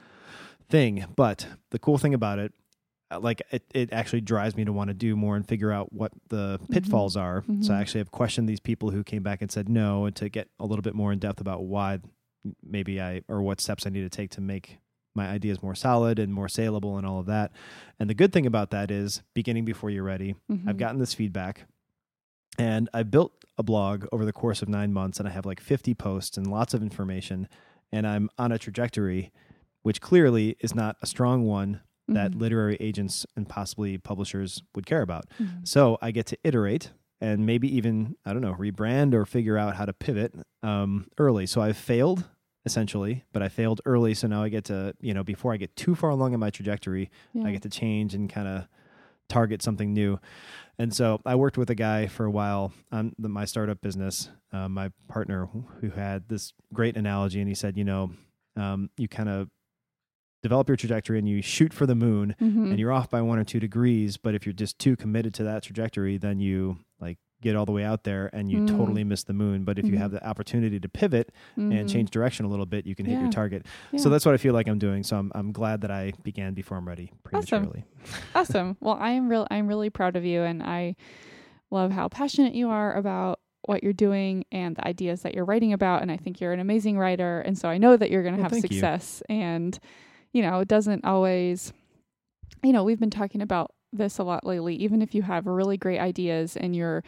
thing. 0.69 1.05
But 1.15 1.47
the 1.71 1.79
cool 1.79 1.97
thing 1.97 2.13
about 2.13 2.37
it, 2.39 2.53
uh, 3.09 3.19
like 3.19 3.41
it, 3.51 3.63
it 3.73 3.91
actually 3.93 4.21
drives 4.21 4.55
me 4.55 4.65
to 4.65 4.73
want 4.73 4.89
to 4.89 4.93
do 4.93 5.15
more 5.15 5.35
and 5.35 5.47
figure 5.47 5.71
out 5.71 5.93
what 5.93 6.11
the 6.29 6.59
pitfalls 6.69 7.15
are. 7.17 7.43
So 7.61 7.71
Mhm. 7.71 7.75
I 7.77 7.81
actually 7.81 7.99
have 8.01 8.11
questioned 8.11 8.47
these 8.49 8.59
people 8.59 8.91
who 8.91 9.03
came 9.03 9.23
back 9.23 9.41
and 9.41 9.51
said 9.51 9.67
no, 9.69 10.05
and 10.05 10.15
to 10.17 10.29
get 10.29 10.49
a 10.59 10.65
little 10.65 10.83
bit 10.83 10.93
more 10.93 11.11
in 11.11 11.19
depth 11.19 11.41
about 11.41 11.63
why 11.63 11.99
maybe 12.63 13.01
I 13.01 13.21
or 13.27 13.41
what 13.41 13.59
steps 13.61 13.85
I 13.87 13.89
need 13.89 14.03
to 14.03 14.09
take 14.09 14.29
to 14.31 14.41
make 14.41 14.77
my 15.17 15.27
ideas 15.27 15.61
more 15.61 15.75
solid 15.75 16.17
and 16.19 16.33
more 16.33 16.47
saleable 16.47 16.97
and 16.97 17.05
all 17.05 17.19
of 17.19 17.25
that. 17.25 17.51
And 17.99 18.09
the 18.09 18.13
good 18.13 18.31
thing 18.31 18.45
about 18.45 18.71
that 18.71 18.89
is 18.89 19.21
beginning 19.33 19.65
before 19.65 19.89
you're 19.89 20.03
ready. 20.03 20.35
Mhm. 20.49 20.69
I've 20.69 20.77
gotten 20.77 20.99
this 20.99 21.13
feedback 21.13 21.65
and 22.57 22.89
I 22.93 23.03
built 23.03 23.33
a 23.57 23.63
blog 23.63 24.05
over 24.11 24.23
the 24.25 24.33
course 24.33 24.61
of 24.61 24.69
nine 24.69 24.93
months 24.93 25.19
and 25.19 25.27
I 25.27 25.31
have 25.31 25.45
like 25.45 25.59
50 25.59 25.93
posts 25.95 26.37
and 26.37 26.47
lots 26.47 26.73
of 26.73 26.81
information 26.81 27.47
and 27.91 28.07
I'm 28.07 28.29
on 28.37 28.51
a 28.51 28.57
trajectory 28.57 29.31
which 29.83 30.01
clearly 30.01 30.55
is 30.59 30.75
not 30.75 30.97
a 31.01 31.05
strong 31.07 31.43
one 31.45 31.81
that 32.09 32.31
Mhm. 32.31 32.39
literary 32.41 32.77
agents 32.79 33.25
and 33.35 33.47
possibly 33.49 33.97
publishers 33.97 34.61
would 34.75 34.85
care 34.85 35.01
about. 35.01 35.25
Mhm. 35.39 35.67
So 35.67 35.97
I 36.01 36.11
get 36.11 36.25
to 36.27 36.37
iterate 36.43 36.91
and 37.19 37.45
maybe 37.45 37.73
even, 37.75 38.15
I 38.25 38.31
don't 38.33 38.41
know, 38.41 38.53
rebrand 38.53 39.13
or 39.13 39.25
figure 39.25 39.57
out 39.57 39.75
how 39.75 39.85
to 39.85 39.93
pivot 39.93 40.33
um, 40.63 41.07
early. 41.17 41.45
So 41.45 41.61
I've 41.61 41.77
failed 41.77 42.25
essentially, 42.67 43.23
but 43.33 43.41
I 43.41 43.49
failed 43.49 43.81
early. 43.85 44.13
So 44.13 44.27
now 44.27 44.43
I 44.43 44.49
get 44.49 44.65
to, 44.65 44.93
you 45.01 45.13
know, 45.15 45.23
before 45.23 45.51
I 45.53 45.57
get 45.57 45.75
too 45.75 45.95
far 45.95 46.11
along 46.11 46.33
in 46.35 46.39
my 46.39 46.51
trajectory, 46.51 47.09
Yeah. 47.33 47.45
I 47.47 47.51
get 47.51 47.63
to 47.63 47.69
change 47.69 48.13
and 48.13 48.29
kind 48.29 48.47
of 48.47 48.67
target 49.27 49.63
something 49.63 49.91
new. 49.93 50.19
And 50.77 50.93
so 50.93 51.19
I 51.25 51.33
worked 51.35 51.57
with 51.57 51.69
a 51.71 51.75
guy 51.75 52.05
for 52.07 52.25
a 52.25 52.31
while 52.31 52.71
on 52.91 53.13
the, 53.17 53.27
my 53.29 53.45
startup 53.45 53.81
business, 53.81 54.29
uh, 54.53 54.69
my 54.69 54.91
partner 55.07 55.47
who 55.81 55.89
had 55.89 56.29
this 56.29 56.53
great 56.71 56.95
analogy. 56.95 57.39
And 57.39 57.49
he 57.49 57.55
said, 57.55 57.77
you 57.77 57.83
know, 57.83 58.11
um, 58.55 58.89
you 58.97 59.07
kind 59.07 59.27
of 59.29 59.49
develop 60.43 60.69
your 60.69 60.77
trajectory 60.77 61.17
and 61.17 61.27
you 61.27 61.41
shoot 61.41 61.73
for 61.73 61.85
the 61.87 61.95
moon 61.95 62.35
Mhm. 62.39 62.69
and 62.69 62.79
you're 62.79 62.91
off 62.91 63.09
by 63.09 63.21
one 63.21 63.39
or 63.39 63.43
two 63.43 63.59
degrees. 63.59 64.17
But 64.17 64.35
if 64.35 64.45
you're 64.45 64.53
just 64.53 64.77
too 64.77 64.95
committed 64.95 65.33
to 65.35 65.43
that 65.43 65.63
trajectory, 65.63 66.17
then 66.17 66.39
you 66.39 66.77
like 66.99 67.17
get 67.41 67.55
all 67.55 67.65
the 67.65 67.71
way 67.71 67.83
out 67.83 68.03
there 68.03 68.29
and 68.33 68.49
you 68.51 68.61
Mm. 68.61 68.67
totally 68.77 69.03
miss 69.03 69.23
the 69.23 69.33
moon. 69.33 69.63
But 69.63 69.77
if 69.77 69.85
you 69.85 69.93
Mhm. 69.93 69.97
have 69.99 70.11
the 70.11 70.27
opportunity 70.27 70.79
to 70.79 70.89
pivot 70.89 71.31
and 71.55 71.71
Mhm. 71.71 71.87
change 71.89 72.09
direction 72.09 72.45
a 72.45 72.49
little 72.49 72.65
bit, 72.65 72.85
you 72.87 72.95
can 72.95 73.05
hit 73.05 73.19
your 73.19 73.29
target. 73.29 73.65
Yeah. 73.91 73.99
So 73.99 74.09
that's 74.09 74.25
what 74.25 74.33
I 74.33 74.37
feel 74.37 74.53
like 74.53 74.67
I'm 74.67 74.79
doing. 74.79 75.03
So 75.03 75.17
I'm 75.17 75.31
I'm 75.35 75.51
glad 75.51 75.81
that 75.81 75.91
I 75.91 76.13
began 76.23 76.53
before 76.53 76.77
I'm 76.77 76.87
ready 76.87 77.11
Awesome. 77.33 77.45
prematurely. 77.47 77.85
awesome. 78.35 78.77
Well, 78.81 78.97
I 78.99 79.11
am 79.11 79.29
real. 79.29 79.45
I'm 79.51 79.67
really 79.67 79.89
proud 79.89 80.15
of 80.15 80.25
you, 80.25 80.41
and 80.41 80.63
I 80.63 80.95
love 81.69 81.91
how 81.91 82.07
passionate 82.07 82.55
you 82.55 82.69
are 82.69 82.93
about 82.95 83.39
what 83.65 83.83
you're 83.83 83.91
doing 83.93 84.45
and 84.51 84.75
the 84.77 84.87
ideas 84.87 85.23
that 85.23 85.35
you're 85.35 85.43
writing 85.45 85.73
about. 85.73 86.01
And 86.01 86.09
I 86.11 86.15
think 86.17 86.39
you're 86.39 86.53
an 86.53 86.59
amazing 86.59 86.97
writer, 86.97 87.41
and 87.41 87.57
so 87.57 87.67
I 87.69 87.77
know 87.77 87.97
that 87.97 88.09
you're 88.09 88.23
going 88.23 88.35
to 88.35 88.37
Well, 88.41 88.45
have 88.45 88.51
thank 88.53 88.63
you. 88.71 88.79
success. 88.79 89.21
And 89.29 89.77
you 90.33 90.41
know, 90.41 90.59
it 90.59 90.67
doesn't 90.67 91.05
always. 91.05 91.71
You 92.63 92.73
know, 92.73 92.83
we've 92.83 92.99
been 92.99 93.09
talking 93.11 93.41
about 93.41 93.71
this 93.93 94.17
a 94.19 94.23
lot 94.23 94.45
lately. 94.45 94.75
Even 94.75 95.01
if 95.01 95.13
you 95.15 95.21
have 95.23 95.45
really 95.47 95.77
great 95.77 95.99
ideas 95.99 96.55
and 96.57 96.75
you're, 96.75 97.03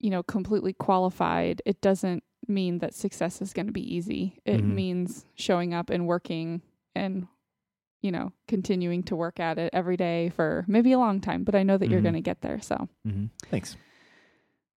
you 0.00 0.10
know, 0.10 0.22
completely 0.22 0.72
qualified, 0.72 1.62
it 1.64 1.80
doesn't 1.80 2.24
mean 2.48 2.78
that 2.78 2.94
success 2.94 3.40
is 3.40 3.52
going 3.52 3.66
to 3.66 3.72
be 3.72 3.94
easy. 3.94 4.38
It 4.44 4.60
Mhm. 4.62 4.74
means 4.74 5.24
showing 5.34 5.72
up 5.74 5.90
and 5.90 6.06
working 6.06 6.62
and 6.94 7.26
you 8.04 8.10
know, 8.10 8.32
continuing 8.48 9.04
to 9.04 9.14
work 9.14 9.38
at 9.38 9.58
it 9.58 9.70
every 9.72 9.96
day 9.96 10.28
for 10.30 10.64
maybe 10.66 10.90
a 10.90 10.98
long 10.98 11.20
time, 11.20 11.44
but 11.44 11.54
I 11.54 11.62
know 11.62 11.78
that 11.78 11.88
you're 11.88 12.00
Mhm. 12.00 12.02
going 12.02 12.14
to 12.14 12.20
get 12.20 12.40
there. 12.40 12.60
So 12.60 12.88
hmm 13.04 13.26
Thanks. 13.48 13.76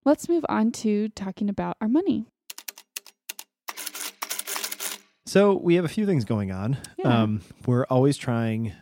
let's 0.04 0.28
move 0.28 0.46
on 0.48 0.70
to 0.70 1.08
talking 1.08 1.48
about 1.48 1.76
our 1.80 1.88
money. 1.88 2.26
So 5.24 5.54
we 5.56 5.74
have 5.74 5.84
a 5.84 5.88
few 5.88 6.06
things 6.06 6.24
going 6.24 6.52
on. 6.52 6.76
Yeah. 6.98 7.22
Um, 7.24 7.40
we're 7.66 7.84
always 7.86 8.16
trying, 8.16 8.72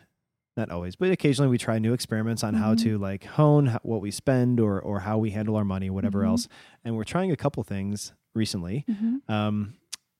not 0.57 0.69
always, 0.71 0.95
but 0.95 1.11
occasionally 1.11 1.49
we 1.49 1.57
try 1.57 1.79
new 1.79 1.93
experiments 1.93 2.43
on 2.43 2.53
how 2.53 2.73
Mhm. 2.73 2.83
to 2.83 2.97
like 2.97 3.23
hone 3.25 3.77
what 3.83 4.01
we 4.01 4.11
spend 4.11 4.59
or 4.59 4.79
or 4.79 5.01
how 5.01 5.17
we 5.17 5.31
handle 5.31 5.55
our 5.55 5.65
money, 5.65 5.89
whatever 5.89 6.21
Mhm. 6.21 6.27
else. 6.27 6.47
And 6.83 6.95
we're 6.95 7.03
trying 7.03 7.31
a 7.31 7.35
couple 7.35 7.63
things 7.63 8.13
recently. 8.33 8.85
Mm-hmm. 8.89 9.31
um, 9.31 9.73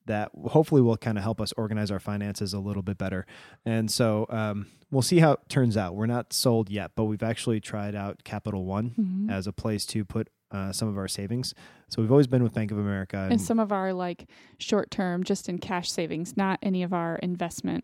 that 0.07 0.29
hopefully 0.49 0.83
will 0.83 0.97
kind 0.97 1.17
of 1.17 1.23
help 1.23 1.41
us 1.41 1.51
organize 1.57 1.89
our 1.89 1.99
finances 1.99 2.53
a 2.53 2.59
little 2.59 2.83
bit 2.83 2.95
better. 2.95 3.25
And 3.65 3.89
so 3.89 4.27
um, 4.29 4.67
we'll 4.91 5.01
see 5.01 5.17
how 5.17 5.31
it 5.31 5.39
turns 5.49 5.75
out. 5.75 5.95
We're 5.95 6.05
not 6.05 6.31
sold 6.31 6.69
yet, 6.69 6.91
but 6.95 7.05
we've 7.05 7.23
actually 7.23 7.59
tried 7.59 7.95
out 7.95 8.23
Capital 8.23 8.65
One 8.65 8.91
Mm-hmm. 8.91 9.31
as 9.31 9.47
a 9.47 9.51
place 9.51 9.83
to 9.87 10.05
put 10.05 10.29
uh, 10.51 10.71
some 10.71 10.87
of 10.87 10.95
our 10.95 11.07
savings. 11.07 11.55
So 11.89 12.03
we've 12.03 12.11
always 12.11 12.27
been 12.27 12.43
with 12.43 12.53
Bank 12.53 12.69
of 12.71 12.77
America. 12.77 13.17
And, 13.17 13.31
And 13.31 13.41
some 13.41 13.57
of 13.59 13.71
our 13.71 13.93
like 13.93 14.29
short 14.59 14.91
term, 14.91 15.23
just 15.23 15.49
in 15.49 15.57
cash 15.57 15.91
savings, 15.91 16.37
not 16.37 16.59
any 16.61 16.83
of 16.83 16.93
our 16.93 17.15
investment 17.15 17.83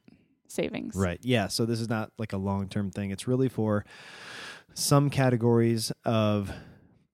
savings. 0.52 0.96
right. 0.96 1.20
Yeah. 1.24 1.48
So 1.48 1.66
this 1.66 1.80
is 1.80 1.90
not 1.90 2.12
like 2.18 2.34
a 2.34 2.38
long 2.38 2.68
term 2.68 2.92
thing. 2.92 3.12
It's 3.12 3.28
really 3.28 3.50
for 3.50 3.86
some 4.74 5.10
categories 5.10 5.92
of 6.06 6.52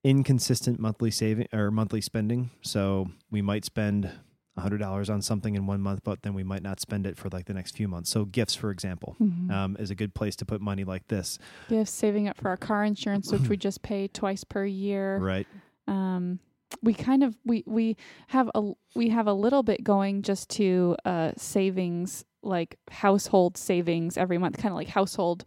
inconsistent 0.04 0.80
monthly 0.80 1.12
saving 1.12 1.48
or 1.54 1.72
monthly 1.72 2.02
spending. 2.02 2.50
So 2.62 3.08
we 3.32 3.42
might 3.42 3.66
spend 3.66 4.10
$100 4.58 5.10
on 5.14 5.22
something 5.22 5.56
in 5.56 5.68
one 5.68 5.82
month, 5.82 6.02
but 6.04 6.24
then 6.24 6.34
we 6.34 6.44
might 6.44 6.64
not 6.64 6.80
spend 6.80 7.06
it 7.06 7.18
for 7.18 7.30
like 7.30 7.46
the 7.46 7.54
next 7.54 7.76
few 7.76 7.88
months. 7.88 8.10
So 8.10 8.26
gifts, 8.26 8.56
for 8.56 8.72
example. 8.72 9.16
Mhm. 9.22 9.52
um, 9.52 9.78
is 9.80 9.92
a 9.92 9.96
good 9.96 10.14
place 10.16 10.36
to 10.38 10.46
put 10.46 10.62
money 10.62 10.84
like 10.84 11.08
this, 11.10 11.38
Gifts, 11.70 11.92
saving 11.92 12.28
up 12.28 12.38
for 12.38 12.50
our 12.50 12.58
car 12.58 12.84
insurance, 12.84 13.32
which 13.32 13.48
we 13.50 13.58
just 13.68 13.82
pay 13.82 14.08
twice 14.08 14.44
per 14.44 14.66
year. 14.66 15.20
right? 15.20 15.48
um 15.88 16.40
we 16.82 16.94
kind 16.94 17.24
of 17.24 17.36
we 17.46 17.64
we 17.66 17.96
have 18.28 18.50
a 18.56 18.72
we 18.96 19.10
have 19.10 19.28
a 19.28 19.34
little 19.34 19.64
bit 19.64 19.84
going 19.84 20.22
just 20.22 20.50
to 20.50 20.96
uh 21.06 21.32
savings 21.38 22.26
like 22.44 22.78
household 22.92 23.58
savings 23.58 24.18
every 24.18 24.38
month 24.38 24.58
kind 24.58 24.72
of 24.72 24.76
like 24.76 24.88
household 24.90 25.44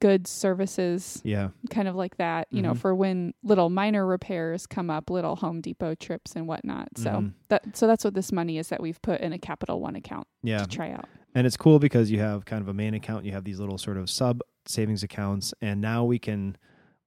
goods 0.00 0.30
services 0.30 1.20
Yeah, 1.22 1.50
kind 1.70 1.86
of 1.86 1.94
like 1.94 2.16
that 2.16 2.48
you 2.50 2.62
know 2.62 2.72
Mhm. 2.72 2.78
for 2.78 2.94
when 2.94 3.34
little 3.42 3.68
minor 3.68 4.06
repairs 4.06 4.66
come 4.66 4.88
up 4.88 5.10
little 5.10 5.36
home 5.36 5.60
depot 5.60 5.94
trips 5.94 6.34
and 6.34 6.48
whatnot 6.48 6.88
so 6.96 7.10
Mhm. 7.10 7.32
that 7.48 7.76
so 7.76 7.86
that's 7.86 8.02
what 8.02 8.14
this 8.14 8.32
money 8.32 8.56
is 8.58 8.68
that 8.68 8.80
we've 8.80 9.00
put 9.02 9.20
in 9.20 9.32
a 9.34 9.38
capital 9.38 9.80
one 9.80 9.94
account 9.94 10.26
yeah, 10.42 10.58
to 10.62 10.66
try 10.66 10.90
out 10.90 11.08
and 11.34 11.46
it's 11.46 11.56
cool 11.58 11.78
because 11.78 12.10
you 12.10 12.20
have 12.20 12.44
kind 12.46 12.60
of 12.62 12.68
a 12.68 12.74
main 12.74 12.92
account, 12.94 13.24
you 13.24 13.32
have 13.32 13.44
these 13.44 13.58
little 13.60 13.78
sort 13.78 13.96
of 13.96 14.10
sub 14.10 14.40
savings 14.66 15.02
accounts, 15.02 15.54
and 15.62 15.80
now 15.80 16.04
we 16.04 16.18
can. 16.18 16.56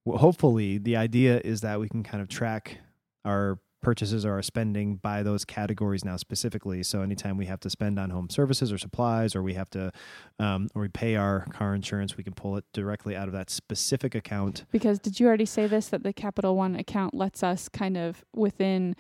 Well, 0.06 0.20
hopefully, 0.20 0.78
the 0.78 0.96
idea 0.96 1.42
is 1.44 1.62
that 1.62 1.80
we 1.80 1.90
can 1.90 2.04
kind 2.04 2.22
of 2.22 2.30
track 2.30 2.78
our 3.26 3.60
purchases 3.82 4.26
or 4.26 4.34
our 4.34 4.42
spending 4.42 4.96
by 4.96 5.22
those 5.22 5.46
categories 5.46 6.04
now 6.04 6.16
specifically. 6.18 6.82
So 6.82 7.02
anytime 7.02 7.38
we 7.38 7.46
have 7.46 7.60
to 7.62 7.70
spend 7.70 8.00
on 8.00 8.10
home 8.10 8.30
services 8.32 8.72
or 8.72 8.80
supplies, 8.80 9.36
or 9.36 9.44
we 9.44 9.54
have 9.54 9.70
to, 9.72 9.92
um, 10.40 10.70
or 10.74 10.82
we 10.84 10.88
pay 10.88 11.16
our 11.16 11.46
car 11.54 11.76
insurance, 11.76 12.18
we 12.18 12.24
can 12.24 12.34
pull 12.34 12.58
it 12.58 12.66
directly 12.74 13.16
out 13.16 13.28
of 13.28 13.34
that 13.34 13.50
specific 13.52 14.16
account. 14.16 14.66
because 14.72 14.98
did 14.98 15.20
you 15.20 15.28
already 15.28 15.46
say 15.46 15.68
this 15.68 15.90
that 15.90 16.02
the 16.04 16.14
capital 16.14 16.56
one 16.56 16.76
account 16.76 17.14
lets 17.14 17.44
us 17.44 17.70
kind 17.70 17.96
of 17.98 18.24
within 18.36 18.96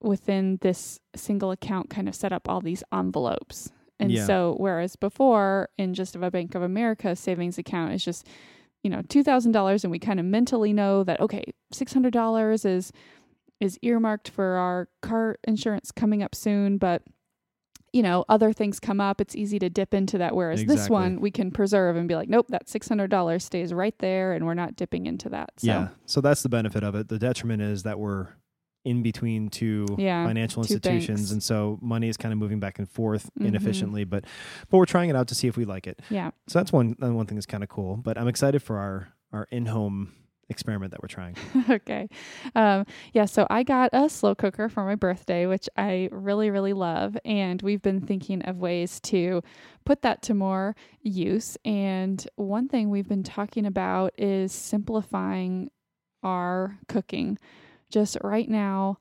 within 0.00 0.58
this 0.60 0.98
single 1.14 1.50
account 1.52 1.88
kind 1.90 2.08
of 2.08 2.14
set 2.14 2.32
up 2.32 2.48
all 2.48 2.60
these 2.60 2.82
envelopes 2.92 3.70
and 4.00 4.10
Yeah. 4.10 4.26
so 4.26 4.54
whereas 4.58 4.96
before 4.96 5.68
in 5.78 5.94
just 5.94 6.16
of 6.16 6.22
a 6.24 6.30
bank 6.30 6.56
of 6.56 6.62
america 6.62 7.14
savings 7.14 7.56
account 7.56 7.92
is 7.92 8.04
just 8.04 8.26
you 8.82 8.90
know 8.90 9.02
$2000 9.02 9.84
and 9.84 9.90
we 9.90 9.98
kind 9.98 10.20
of 10.20 10.26
mentally 10.26 10.72
know 10.72 11.04
that 11.04 11.20
okay 11.20 11.44
$600 11.72 12.64
is 12.66 12.92
is 13.60 13.78
earmarked 13.82 14.28
for 14.28 14.56
our 14.56 14.88
car 15.02 15.36
insurance 15.44 15.92
coming 15.92 16.22
up 16.22 16.34
soon 16.34 16.78
but 16.78 17.02
you 17.92 18.02
know 18.02 18.24
other 18.28 18.52
things 18.52 18.80
come 18.80 19.00
up 19.00 19.20
it's 19.20 19.36
easy 19.36 19.58
to 19.58 19.68
dip 19.68 19.94
into 19.94 20.18
that 20.18 20.34
whereas 20.34 20.64
this 20.64 20.88
one 20.88 21.20
we 21.20 21.30
can 21.30 21.50
preserve 21.50 21.94
and 21.96 22.08
be 22.08 22.14
like 22.14 22.28
nope 22.28 22.46
that 22.48 22.66
$600 22.66 23.42
stays 23.42 23.72
right 23.72 23.94
there 23.98 24.32
and 24.32 24.46
we're 24.46 24.54
not 24.54 24.76
dipping 24.76 25.06
into 25.06 25.28
that 25.28 25.50
so 25.58 25.66
Yeah. 25.66 25.88
So 26.06 26.20
that's 26.20 26.42
the 26.42 26.48
benefit 26.48 26.82
of 26.82 26.94
it. 26.94 27.08
The 27.08 27.18
detriment 27.18 27.62
is 27.62 27.82
that 27.82 27.98
we're 27.98 28.28
in 28.84 29.02
between 29.02 29.48
two 29.48 29.86
Yeah, 29.98 30.26
financial 30.26 30.64
two 30.64 30.74
institutions 30.74 31.20
banks. 31.20 31.30
and 31.32 31.42
so 31.42 31.78
money 31.80 32.08
is 32.08 32.16
kind 32.16 32.32
of 32.32 32.38
moving 32.38 32.58
back 32.60 32.78
and 32.78 32.88
forth 32.88 33.30
Mhm. 33.38 33.46
inefficiently 33.46 34.04
but 34.04 34.24
but 34.70 34.76
we're 34.78 34.86
trying 34.86 35.08
it 35.10 35.16
out 35.16 35.28
to 35.28 35.34
see 35.34 35.46
if 35.48 35.56
we 35.56 35.64
like 35.64 35.86
it. 35.86 36.00
yeah 36.10 36.30
So 36.48 36.58
that's 36.58 36.72
one 36.72 36.96
uh, 37.02 37.12
one 37.12 37.26
thing 37.26 37.36
that's 37.36 37.46
kind 37.46 37.62
of 37.62 37.68
cool, 37.68 37.96
but 37.96 38.18
I'm 38.18 38.28
excited 38.28 38.62
for 38.62 38.78
our 38.78 39.08
our 39.32 39.46
in-home 39.50 40.12
experiment 40.50 40.90
that 40.90 41.00
we're 41.02 41.08
trying. 41.08 41.34
okay. 41.70 42.08
Um, 42.54 42.84
yeah, 43.14 43.24
so 43.24 43.46
I 43.48 43.62
got 43.62 43.88
a 43.94 44.10
slow 44.10 44.34
cooker 44.34 44.68
for 44.68 44.84
my 44.84 44.96
birthday, 44.96 45.46
which 45.46 45.66
I 45.78 46.10
really, 46.12 46.50
really 46.50 46.74
love. 46.74 47.16
And 47.24 47.62
we've 47.62 47.80
been 47.80 48.02
thinking 48.02 48.42
of 48.42 48.58
ways 48.58 49.00
to 49.02 49.40
put 49.86 50.02
that 50.02 50.20
to 50.24 50.34
more 50.34 50.76
use. 51.00 51.56
And 51.64 52.26
one 52.36 52.68
thing 52.68 52.90
we've 52.90 53.08
been 53.08 53.22
talking 53.22 53.64
about 53.64 54.12
is 54.18 54.52
simplifying 54.52 55.70
our 56.22 56.78
cooking. 56.88 57.38
Just 57.92 58.16
right 58.24 58.48
now, 58.48 58.98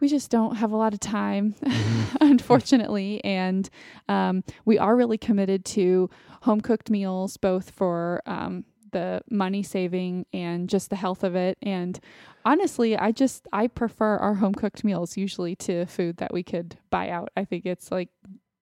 we 0.00 0.08
just 0.08 0.30
don't 0.30 0.56
have 0.56 0.72
a 0.72 0.76
lot 0.76 0.94
of 0.94 1.00
time, 1.00 1.54
unfortunately. 2.20 3.22
And 3.24 3.68
um, 4.08 4.44
we 4.64 4.78
are 4.78 4.96
really 4.96 5.18
committed 5.18 5.64
to 5.66 6.08
home 6.42 6.60
cooked 6.60 6.88
meals, 6.88 7.36
both 7.36 7.70
for 7.70 8.22
um, 8.26 8.64
the 8.92 9.20
money 9.30 9.62
saving 9.62 10.24
and 10.32 10.68
just 10.68 10.88
the 10.90 10.96
health 10.96 11.22
of 11.22 11.34
it. 11.36 11.58
And 11.62 11.98
honestly, 12.44 12.96
I 12.96 13.12
just 13.12 13.46
I 13.52 13.66
prefer 13.66 14.16
our 14.16 14.34
home 14.34 14.54
cooked 14.54 14.84
meals 14.84 15.16
usually 15.16 15.54
to 15.56 15.84
food 15.86 16.16
that 16.18 16.32
we 16.32 16.42
could 16.42 16.78
buy 16.90 17.10
out. 17.10 17.28
I 17.36 17.44
think 17.44 17.66
it's 17.66 17.90
like 17.92 18.08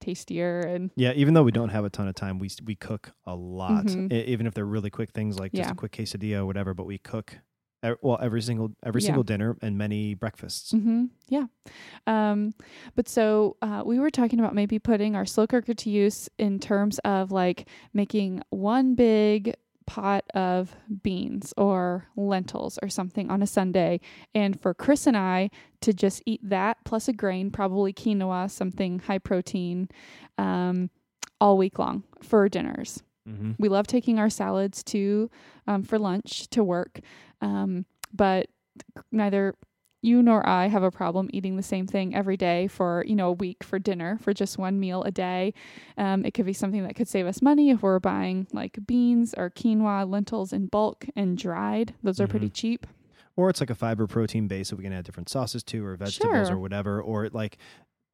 tastier 0.01 0.61
and 0.61 0.91
Yeah, 0.95 1.11
even 1.15 1.33
though 1.33 1.43
we 1.43 1.51
don't 1.51 1.69
have 1.69 1.83
a 1.85 1.89
ton 1.89 2.07
of 2.07 2.15
time, 2.15 2.39
we 2.39 2.49
we 2.65 2.75
cook 2.75 3.11
a 3.25 3.35
lot. 3.35 3.85
Mhm. 3.85 4.11
E- 4.11 4.25
even 4.25 4.45
if 4.47 4.53
they're 4.53 4.65
really 4.65 4.89
quick 4.89 5.11
things 5.11 5.37
like 5.39 5.51
just 5.53 5.67
Yeah. 5.67 5.71
a 5.71 5.75
quick 5.75 5.91
quesadilla 5.93 6.39
or 6.39 6.45
whatever, 6.45 6.73
but 6.73 6.85
we 6.85 6.97
cook 6.97 7.39
well 8.01 8.17
every 8.21 8.41
single 8.41 8.71
every 8.83 9.01
Yeah. 9.01 9.07
single 9.07 9.23
dinner 9.23 9.57
and 9.61 9.77
many 9.77 10.13
breakfasts. 10.13 10.71
hmm 10.71 11.05
Yeah. 11.27 11.45
Um, 12.07 12.53
but 12.95 13.07
so 13.07 13.57
uh, 13.61 13.83
we 13.85 13.99
were 13.99 14.09
talking 14.09 14.39
about 14.39 14.53
maybe 14.55 14.79
putting 14.79 15.15
our 15.15 15.25
slow 15.25 15.47
cooker 15.47 15.73
to 15.73 15.89
use 15.89 16.29
in 16.37 16.59
terms 16.59 16.99
of 16.99 17.31
like 17.31 17.67
making 17.93 18.41
one 18.49 18.95
big 18.95 19.55
pot 19.85 20.23
of 20.35 20.75
beans 21.01 21.51
or 21.57 22.07
lentils 22.15 22.77
or 22.83 22.89
something 22.89 23.31
on 23.31 23.41
a 23.41 23.47
Sunday. 23.47 23.99
And 24.35 24.59
for 24.59 24.73
Chris 24.75 25.07
and 25.07 25.17
I 25.17 25.49
to 25.81 25.93
just 25.93 26.21
eat 26.27 26.41
that 26.47 26.77
plus 26.85 27.07
a 27.07 27.13
grain, 27.13 27.49
probably 27.49 27.91
quinoa, 27.91 28.51
something 28.51 28.99
high 28.99 29.17
protein, 29.17 29.89
um, 30.37 30.91
all 31.41 31.57
week 31.57 31.79
long 31.79 32.03
for 32.21 32.47
dinners. 32.49 33.01
Mm-hmm. 33.29 33.51
We 33.59 33.69
love 33.69 33.87
taking 33.87 34.17
our 34.19 34.29
salads 34.29 34.83
to 34.85 35.29
um, 35.67 35.83
for 35.83 35.99
lunch 35.99 36.49
to 36.49 36.63
work, 36.63 36.99
um, 37.41 37.85
but 38.13 38.47
neither 39.11 39.55
you 40.01 40.23
nor 40.23 40.47
I 40.47 40.67
have 40.67 40.81
a 40.83 40.91
problem 40.91 41.29
eating 41.33 41.57
the 41.57 41.63
same 41.63 41.85
thing 41.85 42.15
every 42.15 42.37
day 42.37 42.67
for 42.67 43.03
you 43.05 43.15
know 43.15 43.29
a 43.29 43.33
week 43.33 43.63
for 43.65 43.79
dinner 43.79 44.17
for 44.21 44.33
just 44.33 44.57
one 44.57 44.79
meal 44.79 45.03
a 45.03 45.11
day. 45.11 45.53
Um, 45.97 46.23
it 46.25 46.33
could 46.33 46.45
be 46.45 46.53
something 46.53 46.83
that 46.83 46.95
could 46.95 47.07
save 47.09 47.25
us 47.27 47.41
money 47.41 47.69
if 47.69 47.81
we're 47.83 47.99
buying 47.99 48.47
like 48.53 48.79
beans 48.87 49.33
or 49.37 49.49
quinoa, 49.49 50.09
lentils 50.09 50.53
in 50.53 50.67
bulk 50.67 51.05
and 51.15 51.37
dried. 51.37 51.93
Those 52.01 52.21
are 52.21 52.27
pretty 52.27 52.49
cheap. 52.49 52.87
Or 53.35 53.49
it's 53.49 53.61
like 53.61 53.69
a 53.69 53.75
fiber 53.75 54.05
protein 54.07 54.47
base 54.47 54.69
that 54.69 54.75
we 54.77 54.83
can 54.83 54.91
add 54.91 55.05
different 55.05 55.29
sauces 55.29 55.63
to, 55.63 55.85
or 55.85 55.95
vegetables, 55.95 56.47
Sure. 56.47 56.57
or 56.57 56.59
whatever. 56.59 57.01
Or 57.01 57.29
like 57.29 57.57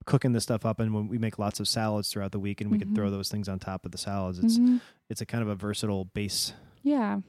cooking 0.05 0.31
this 0.33 0.43
stuff 0.43 0.65
up, 0.65 0.79
and 0.79 0.93
when 0.93 1.07
we 1.07 1.17
make 1.17 1.39
lots 1.39 1.59
of 1.59 1.67
salads 1.67 2.09
throughout 2.11 2.31
the 2.31 2.39
week, 2.39 2.61
and 2.61 2.69
we 2.71 2.77
can 2.79 2.93
throw 2.95 3.07
Mhm. 3.07 3.11
those 3.11 3.29
things 3.29 3.49
on 3.49 3.59
top 3.59 3.85
of 3.85 3.91
the 3.91 3.97
salads. 3.97 4.39
It's 4.39 4.57
Mhm. 4.57 4.81
it's 5.09 5.21
a 5.21 5.25
kind 5.25 5.41
of 5.41 5.47
a 5.49 5.55
versatile 5.55 6.05
base 6.05 6.53
Yeah. 6.83 7.21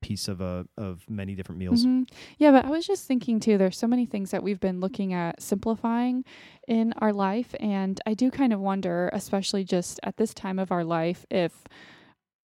piece 0.00 0.28
of 0.28 0.40
a 0.40 0.66
of 0.76 1.08
many 1.08 1.34
different 1.34 1.58
meals. 1.58 1.84
Mhm. 1.86 2.08
Yeah, 2.38 2.50
but 2.50 2.64
I 2.66 2.70
was 2.70 2.86
just 2.86 3.06
thinking 3.06 3.40
too, 3.40 3.56
there's 3.56 3.76
so 3.78 3.86
many 3.86 4.04
things 4.04 4.30
that 4.32 4.42
we've 4.42 4.60
been 4.60 4.78
looking 4.80 5.12
at 5.14 5.40
simplifying 5.40 6.24
in 6.68 6.92
our 6.98 7.12
life. 7.12 7.54
And 7.58 8.00
I 8.04 8.12
do 8.14 8.30
kind 8.30 8.52
of 8.52 8.60
wonder, 8.60 9.08
especially 9.12 9.64
just 9.64 9.98
at 10.02 10.16
this 10.18 10.34
time 10.34 10.58
of 10.58 10.70
our 10.70 10.84
life, 10.84 11.24
if 11.30 11.64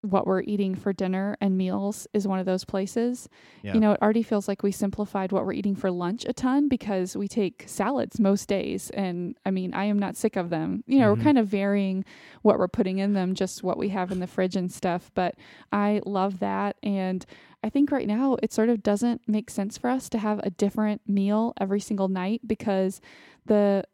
what 0.02 0.26
we're 0.26 0.40
eating 0.42 0.75
for 0.75 0.92
dinner 0.92 1.37
and 1.42 1.59
meals 1.59 2.07
is 2.14 2.26
one 2.26 2.38
of 2.38 2.47
those 2.47 2.64
places. 2.64 3.28
Yeah. 3.62 3.75
You 3.75 3.80
know, 3.80 3.92
it 3.92 4.00
already 4.00 4.23
feels 4.23 4.49
like 4.49 4.62
we 4.62 4.73
simplified 4.73 5.30
what 5.30 5.45
we're 5.45 5.52
eating 5.52 5.76
for 5.76 5.90
lunch 5.90 6.25
a 6.26 6.33
ton 6.33 6.69
because 6.69 7.16
we 7.16 7.28
take 7.28 7.64
salads 7.66 8.19
most 8.19 8.49
days. 8.49 8.88
And 8.90 9.37
I 9.45 9.50
mean, 9.50 9.75
I 9.75 9.85
am 9.85 9.99
not 9.99 10.16
sick 10.16 10.37
of 10.37 10.49
them. 10.49 10.83
You 10.87 11.00
know, 11.00 11.12
Mhm. 11.12 11.19
we're 11.19 11.23
kind 11.25 11.38
of 11.38 11.49
varying 11.49 12.04
what 12.42 12.59
we're 12.59 12.69
putting 12.69 12.99
in 12.99 13.12
them, 13.12 13.35
just 13.35 13.62
what 13.62 13.76
we 13.76 13.90
have 13.90 14.11
in 14.11 14.21
the 14.21 14.26
fridge 14.26 14.57
and 14.57 14.73
stuff. 14.73 15.11
But 15.14 15.35
I 15.71 16.00
love 16.07 16.38
that. 16.40 16.76
And 16.83 17.26
I 17.62 17.69
think 17.69 17.90
right 17.92 18.07
now 18.07 18.38
it 18.42 18.54
sort 18.54 18.71
of 18.71 18.83
doesn't 18.83 19.28
make 19.28 19.50
sense 19.50 19.76
for 19.76 19.90
us 19.90 20.09
to 20.11 20.19
have 20.19 20.40
a 20.42 20.50
different 20.50 21.02
meal 21.07 21.52
every 21.61 21.80
single 21.80 22.09
night 22.09 22.40
because 22.47 23.02
the 23.45 23.85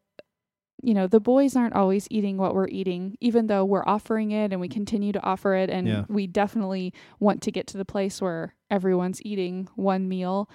you 0.83 0.93
know 0.93 1.07
the 1.07 1.19
boys 1.19 1.55
aren't 1.55 1.73
always 1.75 2.07
eating 2.11 2.37
what 2.37 2.53
we're 2.53 2.67
eating 2.67 3.17
even 3.19 3.47
though 3.47 3.65
we're 3.65 3.83
offering 3.87 4.31
it 4.31 4.51
and 4.51 4.61
we 4.61 4.67
continue 4.69 5.11
to 5.11 5.23
offer 5.23 5.55
it 5.55 5.69
and 5.69 5.87
Yeah. 5.87 6.05
we 6.07 6.27
definitely 6.27 6.93
want 7.19 7.41
to 7.43 7.51
get 7.51 7.65
to 7.67 7.77
the 7.77 7.85
place 7.85 8.21
where 8.21 8.53
everyone's 8.69 9.19
eating 9.25 9.67
one 9.75 10.07
meal 10.07 10.49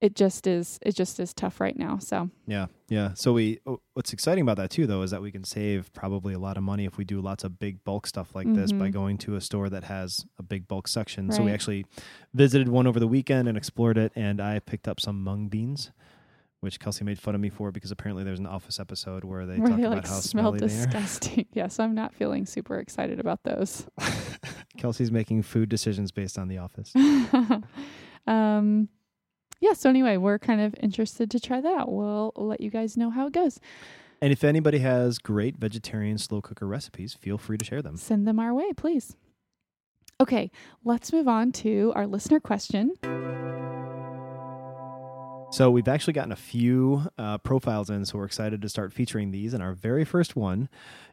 it 0.00 0.14
just 0.14 0.46
is 0.46 0.78
it 0.82 0.94
just 0.94 1.18
is 1.20 1.34
tough 1.34 1.60
right 1.60 1.76
now 1.76 1.98
so 1.98 2.30
Yeah, 2.46 2.66
yeah. 2.88 3.14
So 3.14 3.32
we 3.32 3.58
oh, 3.66 3.80
what's 3.94 4.12
exciting 4.12 4.42
about 4.42 4.56
that 4.58 4.70
too 4.70 4.86
though 4.86 5.02
is 5.02 5.10
that 5.10 5.20
we 5.20 5.32
can 5.32 5.42
save 5.44 5.92
probably 5.92 6.32
a 6.34 6.38
lot 6.38 6.56
of 6.56 6.62
money 6.62 6.84
if 6.84 6.96
we 6.96 7.04
do 7.04 7.20
lots 7.20 7.42
of 7.44 7.58
big 7.58 7.82
bulk 7.84 8.06
stuff 8.06 8.32
like 8.34 8.46
this 8.54 8.70
by 8.72 8.88
Mhm. 8.88 8.92
going 8.92 9.18
to 9.18 9.34
a 9.34 9.40
store 9.40 9.68
that 9.68 9.84
has 9.84 10.24
a 10.38 10.42
big 10.44 10.68
bulk 10.68 10.86
section. 10.88 11.32
So 11.32 11.42
we 11.42 11.50
actually 11.50 11.84
visited 12.32 12.68
one 12.68 12.86
over 12.86 13.00
the 13.00 13.08
weekend 13.08 13.48
and 13.48 13.58
explored 13.58 13.98
it 13.98 14.12
and 14.14 14.40
I 14.40 14.60
picked 14.60 14.86
up 14.88 15.00
some 15.00 15.22
mung 15.24 15.48
beans. 15.48 15.90
Which 16.60 16.80
Kelsey 16.80 17.04
made 17.04 17.20
fun 17.20 17.36
of 17.36 17.40
me 17.40 17.50
for 17.50 17.70
because 17.70 17.92
apparently 17.92 18.24
there's 18.24 18.40
an 18.40 18.46
office 18.46 18.80
episode 18.80 19.22
where 19.22 19.46
they 19.46 19.56
where 19.58 19.68
talk 19.68 19.76
they 19.78 19.84
about 19.84 19.96
like 19.98 20.08
how 20.08 20.14
smell 20.18 20.52
smelly 20.52 20.58
disgusting. 20.58 21.46
Yeah 21.54 21.68
so 21.68 21.84
i'm 21.84 21.94
not 21.94 22.12
feeling 22.14 22.46
super 22.46 22.78
excited 22.78 23.20
about 23.20 23.44
those. 23.44 23.86
Kelsey's 24.76 25.12
making 25.12 25.42
food 25.42 25.68
decisions 25.68 26.10
based 26.10 26.36
on 26.38 26.48
the 26.48 26.58
office. 26.58 26.92
um 28.26 28.88
yeah 29.60 29.72
so 29.72 29.88
anyway 29.88 30.16
we're 30.16 30.38
kind 30.38 30.60
of 30.60 30.74
interested 30.80 31.30
to 31.30 31.38
try 31.40 31.60
that 31.60 31.74
out. 31.78 31.92
We'll 31.92 32.32
let 32.36 32.60
you 32.60 32.70
guys 32.70 32.96
know 32.96 33.10
how 33.10 33.26
it 33.28 33.32
goes. 33.32 33.60
And 34.20 34.32
if 34.32 34.42
anybody 34.42 34.78
has 34.80 35.18
great 35.18 35.56
vegetarian 35.58 36.18
slow 36.18 36.40
cooker 36.40 36.66
recipes, 36.66 37.14
feel 37.14 37.38
free 37.38 37.56
to 37.58 37.64
share 37.64 37.82
them. 37.82 37.96
send 37.96 38.26
them 38.26 38.40
our 38.40 38.52
way 38.52 38.72
please. 38.72 39.14
Okay 40.20 40.50
let's 40.84 41.12
move 41.12 41.28
on 41.28 41.52
to 41.52 41.92
our 41.94 42.06
listener 42.08 42.40
question 42.40 42.94
So 45.58 45.72
we've 45.72 45.88
actually 45.88 46.12
gotten 46.12 46.30
a 46.30 46.36
few 46.36 47.10
uh, 47.18 47.38
profiles 47.38 47.90
in, 47.90 48.04
so 48.04 48.16
we're 48.18 48.26
excited 48.26 48.62
to 48.62 48.68
start 48.68 48.92
featuring 48.92 49.32
these. 49.32 49.54
And 49.54 49.60
our 49.60 49.72
very 49.72 50.04
first 50.04 50.36
one 50.36 50.68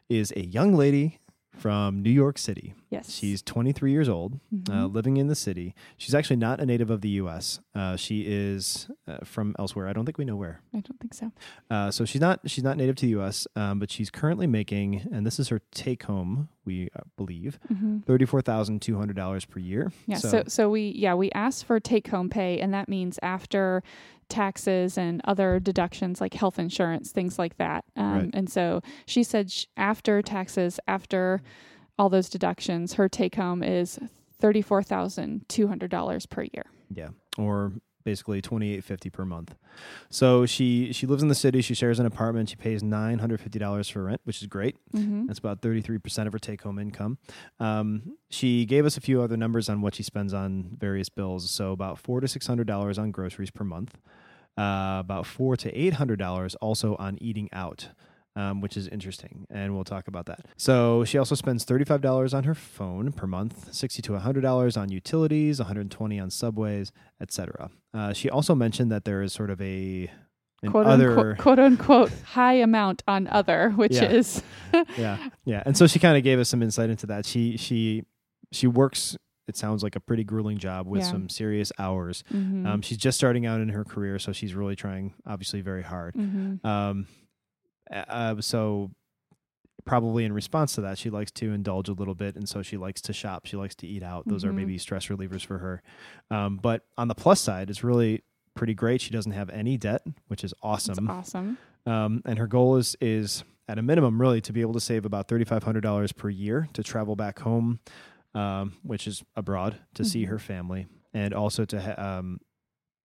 is 0.08 0.32
a 0.36 0.44
young 0.46 0.72
lady 0.76 1.18
from 1.50 2.00
New 2.00 2.10
York 2.10 2.38
City. 2.38 2.74
yes 2.90 3.10
She's 3.10 3.42
23 3.42 3.90
years 3.90 4.08
old, 4.08 4.34
uh, 4.68 4.84
Mhm. 4.86 4.92
living 4.94 5.16
in 5.16 5.26
the 5.26 5.34
city. 5.34 5.74
She's 5.96 6.14
actually 6.14 6.36
not 6.36 6.60
a 6.60 6.66
native 6.66 6.90
of 6.90 7.00
the 7.00 7.08
U.S. 7.22 7.58
Uh, 7.74 7.96
she 7.96 8.24
is 8.26 8.88
uh, 9.08 9.24
from 9.24 9.56
elsewhere. 9.58 9.88
I 9.88 9.92
don't 9.94 10.04
think 10.04 10.18
we 10.18 10.24
know 10.26 10.36
where. 10.36 10.60
i 10.72 10.80
don't 10.80 11.00
think 11.00 11.14
so 11.14 11.32
Uh, 11.70 11.90
so 11.90 12.04
she's 12.04 12.20
not 12.20 12.38
she's 12.48 12.62
not 12.62 12.76
native 12.76 12.94
to 12.96 13.06
the 13.06 13.12
U.S., 13.12 13.48
um, 13.56 13.80
but 13.80 13.90
she's 13.90 14.10
currently 14.10 14.46
making, 14.46 15.08
and 15.10 15.26
this 15.26 15.40
is 15.40 15.48
her 15.48 15.60
take 15.72 16.04
home, 16.04 16.48
we 16.64 16.88
uh, 16.94 17.00
believe, 17.16 17.58
hmm 17.68 17.98
four 18.26 18.42
thousand 18.42 18.82
two 18.82 18.96
hundred 18.98 19.16
dollars 19.16 19.44
per 19.46 19.58
year. 19.58 19.90
yeah 20.06 20.18
so, 20.18 20.42
so 20.46 20.68
we 20.70 20.92
yeah 20.94 21.14
we 21.14 21.30
asked 21.32 21.64
for 21.64 21.80
take 21.80 22.08
home 22.08 22.28
pay 22.28 22.60
and 22.60 22.72
that 22.74 22.86
means 22.88 23.18
after 23.22 23.82
taxes 24.28 24.98
and 24.98 25.20
other 25.24 25.60
deductions 25.60 26.20
like 26.20 26.34
health 26.34 26.58
insurance 26.58 27.12
things 27.12 27.38
like 27.38 27.56
that. 27.58 27.84
Um, 27.96 28.12
Right. 28.12 28.30
and 28.34 28.50
so 28.50 28.80
she 29.06 29.22
said 29.22 29.50
sh- 29.50 29.66
after 29.76 30.20
taxes 30.22 30.78
after 30.88 31.42
all 31.98 32.08
those 32.08 32.28
deductions 32.28 32.94
her 32.94 33.08
take 33.08 33.36
home 33.36 33.62
is 33.62 33.98
$34200 34.42 36.26
per 36.30 36.42
year. 36.42 36.64
Yeah, 36.90 37.08
or 37.38 37.72
basically 38.06 38.40
twenty 38.40 38.72
eight 38.72 38.84
fifty 38.84 39.10
per 39.10 39.26
month. 39.26 39.54
So 40.08 40.46
she 40.46 40.92
she 40.94 41.06
lives 41.06 41.22
in 41.22 41.28
the 41.28 41.34
city. 41.34 41.60
She 41.60 41.74
shares 41.74 41.98
an 41.98 42.06
apartment. 42.06 42.48
She 42.48 42.56
pays 42.56 42.82
nine 42.82 43.18
hundred 43.18 43.40
fifty 43.40 43.58
dollars 43.58 43.90
for 43.90 44.04
rent, 44.04 44.22
which 44.24 44.40
is 44.40 44.46
great. 44.46 44.76
mm-hmm. 44.94 45.26
That's 45.26 45.38
about 45.38 45.60
thirty 45.60 45.82
three 45.82 45.98
percent 45.98 46.26
of 46.26 46.32
her 46.32 46.38
take 46.38 46.62
home 46.62 46.78
income. 46.78 47.18
Um, 47.60 48.16
she 48.30 48.64
gave 48.64 48.86
us 48.86 48.96
a 48.96 49.00
few 49.00 49.20
other 49.20 49.36
numbers 49.36 49.68
on 49.68 49.82
what 49.82 49.94
she 49.94 50.02
spends 50.02 50.32
on 50.32 50.76
various 50.78 51.10
bills. 51.10 51.50
So 51.50 51.72
about 51.72 51.98
four 51.98 52.20
to 52.20 52.28
six 52.28 52.46
hundred 52.46 52.66
dollars 52.66 52.98
on 52.98 53.10
groceries 53.10 53.50
per 53.50 53.64
month. 53.64 53.98
Uh, 54.56 54.96
about 55.00 55.26
four 55.26 55.54
to 55.56 55.68
eight 55.78 55.94
hundred 55.94 56.18
dollars 56.18 56.54
also 56.56 56.96
on 56.96 57.18
eating 57.20 57.50
out. 57.52 57.90
Um, 58.36 58.60
which 58.60 58.76
is 58.76 58.86
interesting, 58.88 59.46
and 59.48 59.74
we'll 59.74 59.84
talk 59.84 60.08
about 60.08 60.26
that. 60.26 60.40
So 60.58 61.04
she 61.04 61.16
also 61.16 61.34
spends 61.34 61.64
thirty-five 61.64 62.02
dollars 62.02 62.34
on 62.34 62.44
her 62.44 62.54
phone 62.54 63.10
per 63.12 63.26
month, 63.26 63.72
sixty 63.72 64.02
to 64.02 64.18
hundred 64.18 64.42
dollars 64.42 64.76
on 64.76 64.90
utilities, 64.90 65.58
one 65.58 65.66
hundred 65.66 65.90
twenty 65.90 66.20
on 66.20 66.28
subways, 66.30 66.92
etc. 67.18 67.70
Uh, 67.94 68.12
she 68.12 68.28
also 68.28 68.54
mentioned 68.54 68.92
that 68.92 69.06
there 69.06 69.22
is 69.22 69.32
sort 69.32 69.48
of 69.48 69.58
a 69.62 70.10
quote, 70.68 70.86
other 70.86 71.10
unquote, 71.12 71.38
quote 71.38 71.58
unquote 71.58 72.12
high 72.26 72.54
amount 72.54 73.02
on 73.08 73.26
other 73.28 73.70
which 73.70 73.94
Yeah. 73.94 74.04
is 74.10 74.42
yeah 74.98 75.16
yeah 75.44 75.62
and 75.64 75.76
so 75.76 75.86
she 75.86 75.98
kind 75.98 76.16
of 76.16 76.22
gave 76.24 76.38
us 76.38 76.48
some 76.48 76.62
insight 76.62 76.90
into 76.90 77.06
that 77.06 77.24
she 77.24 77.56
she 77.56 78.04
she 78.52 78.66
works 78.66 79.16
it 79.48 79.56
sounds 79.56 79.82
like 79.82 79.94
a 79.96 80.00
pretty 80.00 80.24
grueling 80.24 80.58
job 80.58 80.86
with 80.88 81.02
Yeah. 81.02 81.10
some 81.10 81.28
serious 81.28 81.70
hours 81.78 82.24
Mhm. 82.34 82.66
um, 82.66 82.82
she's 82.82 82.98
just 82.98 83.16
starting 83.16 83.46
out 83.46 83.60
in 83.60 83.68
her 83.68 83.84
career 83.84 84.18
so 84.18 84.32
she's 84.32 84.54
really 84.54 84.74
trying 84.76 85.14
obviously 85.26 85.60
very 85.60 85.82
hard 85.82 86.14
Mhm. 86.14 86.64
um, 86.64 87.06
uh, 87.90 88.40
so 88.40 88.90
probably 89.84 90.24
in 90.24 90.32
response 90.32 90.74
to 90.74 90.80
that 90.80 90.98
she 90.98 91.10
likes 91.10 91.30
to 91.30 91.52
indulge 91.52 91.88
a 91.88 91.92
little 91.92 92.14
bit 92.14 92.34
and 92.34 92.48
so 92.48 92.60
she 92.62 92.76
likes 92.76 93.00
to 93.00 93.12
shop. 93.12 93.46
She 93.46 93.56
likes 93.56 93.74
to 93.76 93.86
eat 93.86 94.02
out. 94.02 94.26
Those 94.26 94.44
are 94.44 94.50
Mhm. 94.52 94.56
maybe 94.56 94.78
stress 94.78 95.06
relievers 95.06 95.44
for 95.46 95.58
her. 95.58 95.82
Um, 96.30 96.56
but 96.56 96.84
on 96.98 97.06
the 97.08 97.14
plus 97.14 97.40
side 97.40 97.70
it's 97.70 97.84
really 97.84 98.24
pretty 98.54 98.74
great. 98.74 99.00
She 99.00 99.10
doesn't 99.10 99.32
have 99.32 99.48
any 99.50 99.76
debt 99.76 100.02
which 100.26 100.42
is 100.42 100.50
That's 100.50 100.88
awesome. 100.88 101.08
awesome. 101.10 101.58
Um, 101.86 102.22
and 102.24 102.38
her 102.38 102.48
goal 102.48 102.76
is 102.76 102.96
is 103.00 103.44
at 103.68 103.78
a 103.78 103.82
minimum 103.82 104.20
really 104.20 104.40
to 104.40 104.52
be 104.52 104.60
able 104.60 104.72
to 104.72 104.80
save 104.80 105.04
about 105.04 105.28
thirty 105.28 105.44
five 105.44 105.62
hundred 105.62 105.82
dollars 105.82 106.10
per 106.10 106.28
year 106.30 106.68
to 106.72 106.82
travel 106.82 107.14
back 107.14 107.38
home, 107.40 107.78
um, 108.34 108.72
which 108.82 109.06
is 109.06 109.22
abroad 109.36 109.76
to 109.94 110.04
see 110.04 110.24
Mhm. 110.24 110.28
her 110.30 110.38
family, 110.40 110.86
and 111.14 111.32
also 111.32 111.64
to 111.64 111.80
ha- 111.80 112.18
um, 112.18 112.40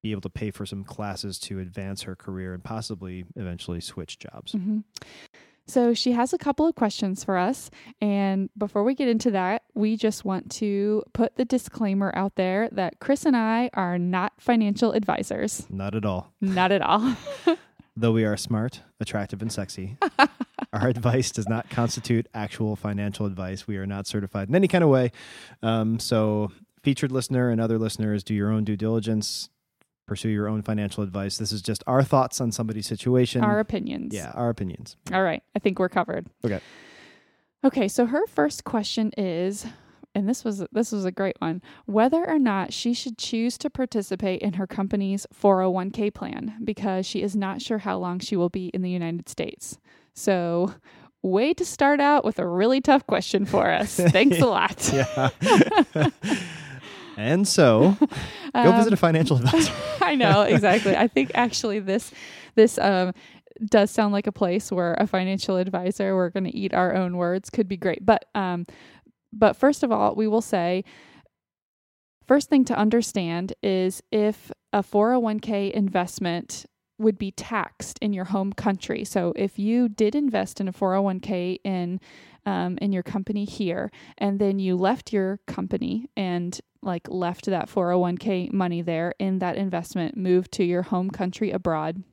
be 0.02 0.12
able 0.12 0.22
to 0.22 0.30
pay 0.30 0.52
for 0.52 0.66
some 0.66 0.84
classes 0.84 1.38
to 1.40 1.60
advance 1.60 2.04
her 2.04 2.16
career 2.16 2.54
and 2.54 2.64
possibly 2.64 3.26
eventually 3.36 3.80
switch 3.82 4.18
jobs. 4.20 4.54
hmm 4.54 4.80
So 5.68 5.94
she 5.94 6.12
has 6.14 6.34
a 6.34 6.38
couple 6.38 6.68
of 6.68 6.76
questions 6.76 7.24
for 7.24 7.38
us. 7.38 7.70
And 8.02 8.50
before 8.58 8.84
we 8.84 8.96
get 8.96 9.08
into 9.08 9.32
that, 9.32 9.64
we 9.76 9.96
just 9.96 10.26
want 10.26 10.52
to 10.54 11.04
put 11.14 11.36
the 11.36 11.46
disclaimer 11.46 12.12
out 12.16 12.36
there 12.36 12.68
that 12.72 13.00
Chris 13.00 13.26
and 13.26 13.38
I 13.38 13.70
are 13.74 13.98
not 14.00 14.34
financial 14.38 14.92
advisors. 14.92 15.68
Not 15.70 15.96
at 15.96 16.04
all. 16.04 16.34
Not 16.42 16.72
at 16.72 16.82
all. 16.82 17.16
Though 17.96 18.14
we 18.14 18.24
are 18.26 18.38
smart, 18.38 18.82
attractive, 19.00 19.42
and 19.42 19.52
sexy, 19.52 19.98
our 20.74 20.88
advice 20.88 21.30
does 21.30 21.48
not 21.50 21.70
constitute 21.70 22.26
actual 22.34 22.78
financial 22.78 23.26
advice. 23.26 23.68
We 23.68 23.76
are 23.76 23.86
not 23.86 24.08
certified 24.08 24.48
in 24.48 24.56
any 24.56 24.70
kind 24.70 24.82
of 24.82 24.90
way. 24.90 25.12
Um, 25.62 26.00
so, 26.00 26.54
featured 26.84 27.12
listener 27.12 27.50
and 27.50 27.60
other 27.60 27.78
listeners, 27.78 28.24
do 28.24 28.34
your 28.34 28.50
own 28.50 28.64
due 28.64 28.78
diligence, 28.78 29.50
pursue 30.12 30.28
your 30.28 30.50
own 30.50 30.62
financial 30.62 31.04
advice. 31.04 31.38
This 31.38 31.54
is 31.54 31.62
just 31.62 31.86
our 31.88 32.04
thoughts 32.04 32.42
on 32.42 32.52
somebody's 32.52 32.86
situation. 32.86 33.46
Our 33.46 33.60
opinions. 33.60 34.14
yeah, 34.14 34.32
our 34.36 34.50
opinions. 34.50 34.98
All 35.14 35.24
right. 35.24 35.42
I 35.56 35.60
think 35.60 35.80
we're 35.80 35.88
covered. 35.88 36.28
Okay. 36.44 36.60
Okay, 37.64 37.88
so 37.88 38.06
her 38.06 38.28
first 38.28 38.66
question 38.66 39.14
is 39.18 39.66
and 40.14 40.28
this 40.28 40.44
was 40.44 40.66
this 40.74 40.92
was 40.92 41.06
a 41.06 41.12
great 41.14 41.38
one 41.40 41.62
whether 41.86 42.28
or 42.30 42.38
not 42.38 42.74
she 42.74 42.94
should 42.94 43.18
choose 43.18 43.58
to 43.60 43.70
participate 43.70 44.42
in 44.42 44.52
her 44.54 44.68
company's 44.68 45.26
401k 45.34 46.14
plan 46.14 46.58
because 46.62 47.06
she 47.06 47.22
is 47.22 47.34
not 47.34 47.62
sure 47.62 47.78
how 47.78 47.98
long 47.98 48.20
she 48.20 48.36
will 48.36 48.50
be 48.50 48.68
in 48.74 48.82
the 48.82 48.90
United 48.90 49.30
States. 49.30 49.78
So, 50.14 50.74
way 51.22 51.54
to 51.54 51.64
start 51.64 52.02
out 52.02 52.26
with 52.26 52.38
a 52.38 52.46
really 52.46 52.82
tough 52.82 53.08
question 53.08 53.46
for 53.46 53.72
us. 53.72 53.96
Thanks 54.10 54.42
a 54.42 54.46
lot. 54.46 54.92
Yeah. 54.92 55.30
and 57.18 57.48
so, 57.48 57.98
go 58.54 58.72
visit 58.78 58.94
a 58.94 58.98
financial 58.98 59.38
advisor. 59.44 59.74
I 60.02 60.16
know 60.16 60.44
exactly. 60.44 60.96
I 60.96 61.08
think 61.08 61.32
actually 61.34 61.80
this 61.80 62.12
this 62.56 62.78
um 62.78 63.14
does 63.66 63.92
sound 63.92 64.14
like 64.14 64.28
a 64.28 64.32
place 64.32 64.72
where 64.72 64.96
a 64.96 65.06
financial 65.06 65.58
advisor 65.58 66.16
we're 66.16 66.30
going 66.30 66.46
to 66.46 66.56
eat 66.56 66.74
our 66.74 66.96
own 66.96 67.18
words 67.18 67.50
could 67.50 67.68
be 67.68 67.78
great. 67.78 68.06
But 68.06 68.26
um 68.36 68.66
but 69.34 69.56
first 69.56 69.84
of 69.84 69.92
all, 69.92 70.16
we 70.16 70.28
will 70.28 70.42
say 70.42 70.84
first 72.28 72.50
thing 72.50 72.66
to 72.66 72.76
understand 72.76 73.54
is 73.62 74.02
if 74.12 74.52
a 74.74 74.84
401k 74.84 75.72
investment 75.72 76.66
would 76.98 77.18
be 77.18 77.32
taxed 77.32 77.98
in 78.00 78.14
your 78.14 78.26
home 78.26 78.54
country. 78.54 79.04
So 79.04 79.34
if 79.36 79.58
you 79.58 79.90
did 79.90 80.16
invest 80.16 80.62
in 80.62 80.68
a 80.68 80.74
401k 80.74 81.60
in 81.64 82.00
um, 82.46 82.80
in 82.82 82.92
your 82.92 83.04
company 83.04 83.46
here, 83.46 83.92
and 84.18 84.40
then 84.40 84.58
you 84.58 84.76
left 84.76 85.14
your 85.14 85.40
company 85.46 86.10
and 86.18 86.60
like 86.82 87.08
left 87.10 87.46
that 87.46 87.70
401k 87.70 88.52
money 88.52 88.82
there 88.82 89.14
in 89.20 89.40
that 89.40 89.56
investment, 89.56 90.18
moved 90.18 90.52
to 90.54 90.64
your 90.64 90.84
home 90.84 91.10
country 91.10 91.52
abroad. 91.52 92.04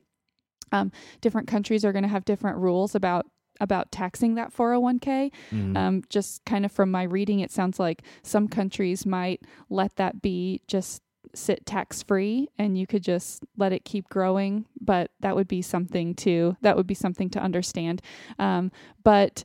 Um, 0.71 0.91
different 1.21 1.47
countries 1.47 1.83
are 1.83 1.91
going 1.91 2.03
to 2.03 2.09
have 2.09 2.25
different 2.25 2.57
rules 2.57 2.95
about 2.95 3.25
about 3.61 3.91
taxing 3.91 4.35
that 4.35 4.53
401k. 4.53 5.31
Mhm. 5.51 5.75
Um, 5.75 6.03
just 6.09 6.45
kind 6.45 6.63
of 6.63 6.71
from 6.71 6.91
my 6.91 7.03
reading, 7.03 7.41
it 7.41 7.51
sounds 7.51 7.77
like 7.77 8.03
some 8.23 8.47
countries 8.47 9.05
might 9.05 9.41
let 9.69 9.97
that 9.97 10.21
be 10.21 10.61
just 10.67 11.01
sit 11.35 11.65
tax 11.65 12.01
free 12.01 12.47
and 12.57 12.77
you 12.77 12.87
could 12.87 13.03
just 13.03 13.43
let 13.57 13.71
it 13.71 13.85
keep 13.85 14.07
growing 14.09 14.65
but 14.81 15.11
that 15.19 15.35
would 15.35 15.47
be 15.47 15.61
something 15.61 16.15
to 16.15 16.57
that 16.61 16.75
would 16.75 16.87
be 16.87 16.95
something 16.95 17.29
to 17.29 17.39
understand 17.39 18.01
um, 18.39 18.71
but 19.03 19.43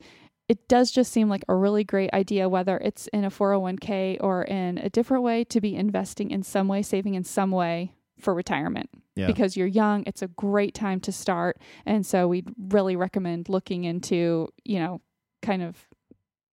it 0.48 0.68
does 0.68 0.90
just 0.90 1.12
seem 1.12 1.28
like 1.28 1.44
a 1.48 1.54
really 1.54 1.84
great 1.84 2.12
idea 2.12 2.48
whether 2.48 2.76
it's 2.78 3.06
in 3.08 3.24
a 3.24 3.30
401k 3.30 4.18
or 4.20 4.42
in 4.42 4.78
a 4.78 4.90
different 4.90 5.22
way 5.22 5.44
to 5.44 5.60
be 5.60 5.74
investing 5.74 6.30
in 6.30 6.42
some 6.42 6.68
way 6.68 6.82
saving 6.82 7.14
in 7.14 7.24
some 7.24 7.50
way 7.50 7.94
for 8.18 8.34
retirement 8.34 8.90
yeah. 9.16 9.26
because 9.26 9.56
you're 9.56 9.66
young. 9.66 10.04
It's 10.06 10.22
a 10.22 10.28
great 10.28 10.74
time 10.74 11.00
to 11.00 11.12
start. 11.12 11.58
And 11.86 12.06
so 12.06 12.28
we'd 12.28 12.50
really 12.68 12.96
recommend 12.96 13.48
looking 13.48 13.84
into, 13.84 14.48
you 14.64 14.78
know, 14.78 15.00
kind 15.42 15.62
of 15.62 15.86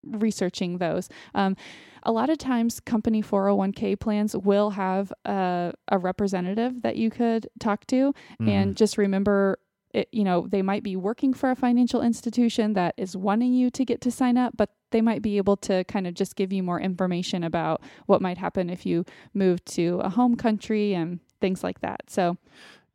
researching 0.05 0.79
those. 0.79 1.09
Um, 1.35 1.57
a 2.05 2.12
lot 2.12 2.31
of 2.31 2.38
times, 2.38 2.81
company 2.81 3.22
401k 3.22 3.98
plans 3.98 4.37
will 4.37 4.70
have 4.70 5.12
a, 5.24 5.72
a 5.88 5.98
representative 5.98 6.83
that 6.83 6.96
you 6.96 7.11
could 7.11 7.48
talk 7.59 7.87
to. 7.88 8.14
Mhm. 8.40 8.48
And 8.48 8.77
just 8.77 8.96
remember, 8.96 9.59
it, 9.94 10.09
you 10.12 10.24
know, 10.24 10.46
they 10.46 10.62
might 10.62 10.83
be 10.83 10.96
working 10.96 11.33
for 11.33 11.51
a 11.51 11.57
financial 11.57 12.03
institution 12.03 12.74
that 12.74 12.94
is 12.96 13.16
wanting 13.16 13.55
you 13.55 13.70
to 13.70 13.85
get 13.85 14.01
to 14.03 14.11
sign 14.11 14.37
up, 14.37 14.57
but 14.57 14.70
they 14.90 15.01
might 15.01 15.22
be 15.22 15.37
able 15.37 15.57
to 15.57 15.85
kind 15.85 16.07
of 16.07 16.14
just 16.14 16.37
give 16.37 16.53
you 16.53 16.62
more 16.62 16.81
information 16.81 17.44
about 17.44 17.83
what 18.07 18.22
might 18.22 18.38
happen 18.38 18.70
if 18.70 18.85
you 18.85 19.05
move 19.35 19.64
to 19.64 20.01
a 20.03 20.09
home 20.11 20.37
country 20.37 20.94
and 20.94 21.20
things 21.40 21.62
like 21.62 21.81
that. 21.81 22.03
So, 22.09 22.37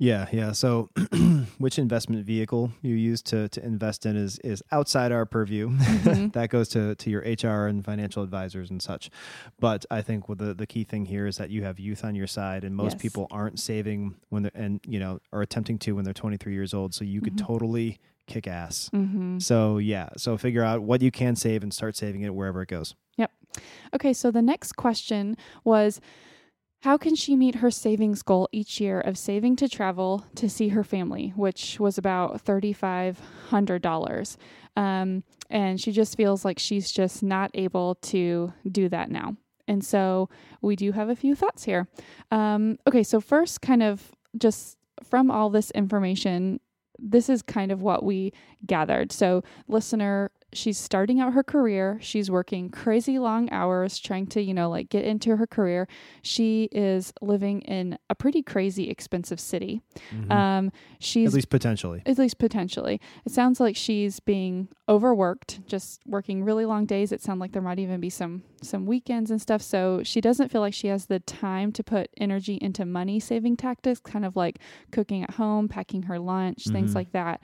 Yeah, 0.04 0.28
yeah. 0.34 0.52
So, 0.52 0.90
which 1.60 1.80
investment 1.80 2.26
vehicle 2.26 2.72
you 2.82 2.94
use 2.96 3.22
to 3.24 3.48
to 3.48 3.64
invest 3.66 4.06
in 4.06 4.18
is 4.18 4.38
is 4.40 4.62
outside 4.70 5.14
our 5.14 5.26
purview. 5.26 5.70
Mhm. 5.70 6.34
that 6.34 6.50
goes 6.50 6.68
to 6.70 6.94
to 6.96 7.10
your 7.10 7.22
HR 7.22 7.68
and 7.68 7.86
financial 7.86 8.22
advisors 8.22 8.70
and 8.70 8.82
such. 8.82 9.10
But 9.62 9.86
I 9.90 10.02
think 10.02 10.28
the 10.28 10.54
the 10.54 10.68
key 10.68 10.84
thing 10.84 11.06
here 11.06 11.26
is 11.26 11.38
that 11.38 11.52
you 11.52 11.64
have 11.64 11.80
youth 11.80 12.04
on 12.04 12.16
your 12.16 12.28
side, 12.28 12.66
and 12.66 12.76
most 12.76 12.96
Yes. 12.96 13.02
people 13.02 13.28
aren't 13.32 13.60
saving 13.62 14.16
when 14.28 14.44
they're 14.44 14.52
and 14.56 14.82
you 14.86 15.00
know 15.00 15.20
are 15.32 15.42
attempting 15.42 15.80
to 15.80 15.94
when 15.96 16.04
they're 16.04 16.14
23 16.14 16.52
years 16.54 16.74
old. 16.74 16.94
So 16.94 17.06
you 17.06 17.22
could 17.22 17.38
Mhm. 17.38 17.46
totally 17.48 17.98
kick 18.28 18.46
ass. 18.46 18.90
hmm 18.92 19.40
So 19.40 19.78
yeah, 19.78 20.10
so 20.18 20.38
figure 20.38 20.64
out 20.64 20.82
what 20.82 21.02
you 21.02 21.12
can 21.12 21.38
save 21.38 21.64
and 21.64 21.74
start 21.74 21.96
saving 21.96 22.24
it 22.24 22.36
wherever 22.36 22.62
it 22.62 22.68
goes. 22.68 22.94
Yep. 23.16 23.32
Okay, 23.96 24.12
so 24.12 24.32
the 24.32 24.42
next 24.42 24.74
question 24.74 25.38
was 25.64 26.02
how 26.84 26.98
can 26.98 27.16
she 27.16 27.36
meet 27.38 27.56
her 27.56 27.72
savings 27.72 28.22
goal 28.22 28.50
each 28.52 28.82
year 28.82 29.00
of 29.00 29.18
saving 29.18 29.56
to 29.56 29.70
travel 29.70 30.26
to 30.36 30.50
see 30.50 30.68
her 30.68 30.84
family, 30.84 31.32
which 31.38 31.80
was 31.80 31.98
about 31.98 32.44
$3,500? 32.44 34.38
Um, 34.76 35.24
and 35.50 35.80
she 35.80 35.94
just 35.94 36.18
feels 36.18 36.44
like 36.44 36.60
she's 36.60 36.92
just 36.92 37.24
not 37.24 37.52
able 37.54 37.96
to 37.96 38.52
do 38.70 38.90
that 38.90 39.10
now. 39.10 39.38
And 39.66 39.82
so 39.82 40.28
we 40.62 40.76
do 40.76 40.92
have 40.92 41.08
a 41.08 41.16
few 41.16 41.36
thoughts 41.36 41.64
here. 41.64 41.88
Um, 42.32 42.78
okay, 42.86 43.04
so 43.04 43.22
first, 43.22 43.62
kind 43.62 43.82
of 43.82 44.12
just 44.38 44.78
from 45.02 45.32
all 45.32 45.50
this 45.50 45.72
information, 45.72 46.60
this 47.00 47.30
is 47.30 47.42
kind 47.42 47.72
of 47.72 47.82
what 47.82 48.04
we 48.04 48.34
gathered. 48.66 49.14
So, 49.14 49.42
listener, 49.70 50.32
she's 50.56 50.78
starting 50.78 51.20
out 51.20 51.34
her 51.34 51.44
career. 51.44 51.98
She's 52.02 52.30
working 52.32 52.70
crazy 52.70 53.20
long 53.20 53.50
hours 53.52 54.00
trying 54.00 54.28
to, 54.28 54.42
you 54.42 54.54
know, 54.54 54.70
like 54.70 54.90
get 54.90 55.06
into 55.06 55.36
her 55.38 55.48
career. 55.48 55.88
She 56.22 56.70
is 56.72 57.14
living 57.22 57.62
in 57.62 57.98
a 58.10 58.16
pretty 58.16 58.42
crazy 58.42 58.90
expensive 58.90 59.40
city. 59.40 59.82
Um, 60.30 60.72
she's 61.00 61.30
At 61.30 61.34
least 61.34 61.50
potentially. 61.50 62.02
at 62.06 62.18
least 62.18 62.38
potentially. 62.38 63.02
It 63.26 63.32
sounds 63.32 63.60
like 63.60 63.76
she's 63.76 64.20
being 64.20 64.68
overworked, 64.88 65.66
just 65.66 66.02
working 66.06 66.44
really 66.44 66.66
long 66.66 66.86
days. 66.86 67.12
It 67.12 67.22
sounds 67.22 67.40
like 67.40 67.52
there 67.52 67.62
might 67.62 67.80
even 67.80 68.00
be 68.00 68.10
some 68.10 68.44
some 68.62 68.86
weekends 68.86 69.30
and 69.32 69.42
stuff. 69.42 69.62
So 69.62 70.02
she 70.04 70.22
doesn't 70.22 70.50
feel 70.50 70.62
like 70.62 70.74
she 70.74 70.88
has 70.88 71.08
the 71.08 71.20
time 71.20 71.72
to 71.74 71.84
put 71.84 72.10
energy 72.18 72.58
into 72.62 72.86
money 72.86 73.20
saving 73.20 73.58
tactics, 73.58 74.00
kind 74.00 74.24
of 74.26 74.36
like 74.36 74.60
cooking 74.92 75.22
at 75.24 75.32
home, 75.32 75.68
packing 75.68 76.04
her 76.04 76.18
lunch, 76.20 76.66
things 76.66 76.92
Mhm. 76.92 76.96
like 76.96 77.12
that. 77.12 77.42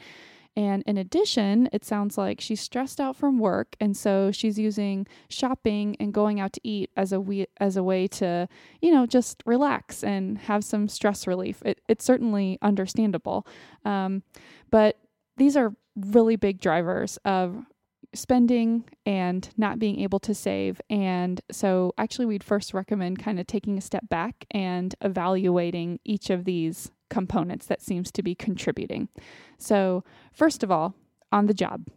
And 0.56 0.84
in 0.86 0.98
addition, 0.98 1.70
it 1.72 1.86
sounds 1.86 2.18
like 2.18 2.42
she's 2.42 2.60
stressed 2.60 3.00
out 3.00 3.16
from 3.16 3.40
work, 3.40 3.76
and 3.80 3.96
so 3.96 4.32
she's 4.32 4.60
using 4.60 5.08
shopping 5.30 5.96
and 6.00 6.14
going 6.14 6.40
out 6.40 6.54
to 6.54 6.62
eat 6.64 6.90
as 6.98 7.14
a 7.14 7.22
we- 7.22 7.48
as 7.58 7.78
a 7.78 7.84
way 7.84 8.08
to, 8.08 8.48
you 8.82 8.92
know, 8.92 9.06
just 9.06 9.42
relax 9.46 10.04
and 10.04 10.38
have 10.40 10.64
some 10.64 10.88
stress 10.88 11.28
relief. 11.28 11.62
It, 11.64 11.82
it's 11.88 12.04
certainly 12.04 12.58
understandable, 12.62 13.48
um, 13.86 14.24
but 14.70 14.98
these 15.38 15.56
are 15.56 15.76
really 15.96 16.36
big 16.36 16.60
drivers 16.60 17.18
of 17.24 17.66
spending 18.14 18.84
and 19.06 19.50
not 19.56 19.80
being 19.80 20.00
able 20.00 20.20
to 20.20 20.34
save. 20.34 20.82
And 20.90 21.40
so, 21.52 21.94
actually, 21.98 22.26
we'd 22.26 22.44
first 22.44 22.74
recommend 22.74 23.20
kind 23.20 23.40
of 23.40 23.48
taking 23.48 23.78
a 23.78 23.82
step 23.82 24.10
back 24.10 24.46
and 24.52 24.96
evaluating 25.02 26.00
each 26.04 26.30
of 26.30 26.46
these 26.46 26.92
components 27.10 27.66
that 27.68 27.82
seems 27.82 28.12
to 28.12 28.24
be 28.24 28.36
contributing. 28.36 29.10
So, 29.58 30.04
first 30.32 30.64
of 30.64 30.72
all, 30.72 30.96
on 31.32 31.48
the 31.48 31.54
job, 31.54 31.88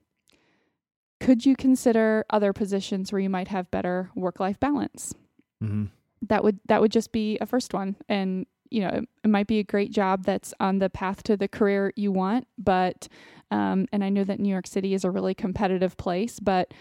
could 1.20 1.46
you 1.46 1.54
consider 1.54 2.24
other 2.30 2.52
positions 2.52 3.12
where 3.12 3.20
you 3.20 3.30
might 3.30 3.48
have 3.48 3.70
better 3.70 4.10
work 4.14 4.40
life 4.40 4.58
balance? 4.58 5.14
hmm 5.60 5.84
that 6.28 6.44
would 6.44 6.58
that 6.66 6.80
would 6.80 6.92
just 6.92 7.12
be 7.12 7.36
a 7.40 7.46
first 7.46 7.74
one 7.74 7.96
and 8.08 8.46
you 8.70 8.80
know 8.80 8.88
it, 8.88 9.04
it 9.24 9.28
might 9.28 9.46
be 9.46 9.58
a 9.58 9.64
great 9.64 9.90
job 9.90 10.24
that's 10.24 10.54
on 10.60 10.78
the 10.78 10.88
path 10.88 11.22
to 11.22 11.36
the 11.36 11.48
career 11.48 11.92
you 11.96 12.12
want 12.12 12.46
but 12.56 13.08
um, 13.50 13.86
and 13.92 14.02
i 14.04 14.08
know 14.08 14.24
that 14.24 14.40
new 14.40 14.48
york 14.48 14.66
city 14.66 14.94
is 14.94 15.04
a 15.04 15.10
really 15.10 15.34
competitive 15.34 15.96
place 15.96 16.40
but 16.40 16.72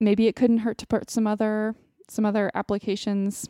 maybe 0.00 0.26
it 0.26 0.36
couldn't 0.36 0.58
hurt 0.58 0.78
to 0.78 0.86
put 0.86 1.10
some 1.10 1.26
other 1.26 1.74
some 2.08 2.26
other 2.26 2.50
applications 2.54 3.46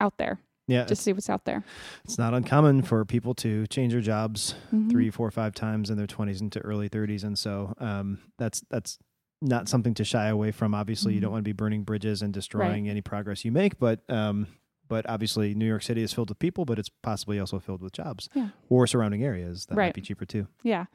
out 0.00 0.18
there 0.18 0.40
Yeah, 0.66 0.84
just 0.84 1.02
see 1.02 1.12
what's 1.12 1.28
out 1.28 1.44
there 1.44 1.62
it's 2.04 2.16
not 2.18 2.32
uncommon 2.32 2.82
for 2.82 3.04
people 3.04 3.34
to 3.34 3.66
change 3.66 3.92
their 3.92 4.00
jobs 4.00 4.54
Mhm. 4.72 4.90
three, 4.90 5.10
four, 5.10 5.30
five 5.30 5.54
times 5.54 5.90
in 5.90 5.96
their 5.98 6.06
twenties 6.06 6.40
into 6.40 6.58
early 6.60 6.88
thirties, 6.88 7.22
and 7.24 7.38
so 7.38 7.74
um, 7.78 8.18
that's 8.38 8.62
that's 8.70 8.98
not 9.42 9.68
something 9.68 9.92
to 9.94 10.04
shy 10.04 10.28
away 10.28 10.50
from. 10.52 10.74
Obviously, 10.74 11.12
you 11.12 11.18
Mhm. 11.18 11.22
don't 11.22 11.32
want 11.32 11.44
to 11.44 11.48
be 11.48 11.52
burning 11.52 11.82
bridges 11.84 12.22
and 12.22 12.32
destroying 12.32 12.88
any 12.88 13.02
progress 13.02 13.44
you 13.44 13.52
make, 13.52 13.78
but 13.78 14.08
um, 14.10 14.46
but 14.88 15.08
obviously, 15.08 15.54
New 15.54 15.66
York 15.66 15.82
City 15.82 16.02
is 16.02 16.12
filled 16.14 16.28
with 16.30 16.38
people, 16.38 16.64
but 16.64 16.78
it's 16.78 16.88
possibly 17.02 17.38
also 17.38 17.58
filled 17.58 17.82
with 17.82 17.92
jobs 17.92 18.28
Yeah. 18.34 18.48
or 18.70 18.86
surrounding 18.86 19.22
areas 19.22 19.66
that 19.66 19.76
might 19.76 19.94
be 19.94 20.00
cheaper 20.00 20.24
too. 20.24 20.46
Yeah. 20.62 20.86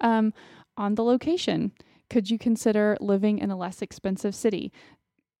Um, 0.00 0.34
on 0.76 0.94
the 0.96 1.02
location, 1.04 1.72
could 2.10 2.30
you 2.30 2.38
consider 2.38 2.96
living 3.00 3.38
in 3.38 3.50
a 3.50 3.56
less 3.56 3.82
expensive 3.82 4.34
city? 4.34 4.72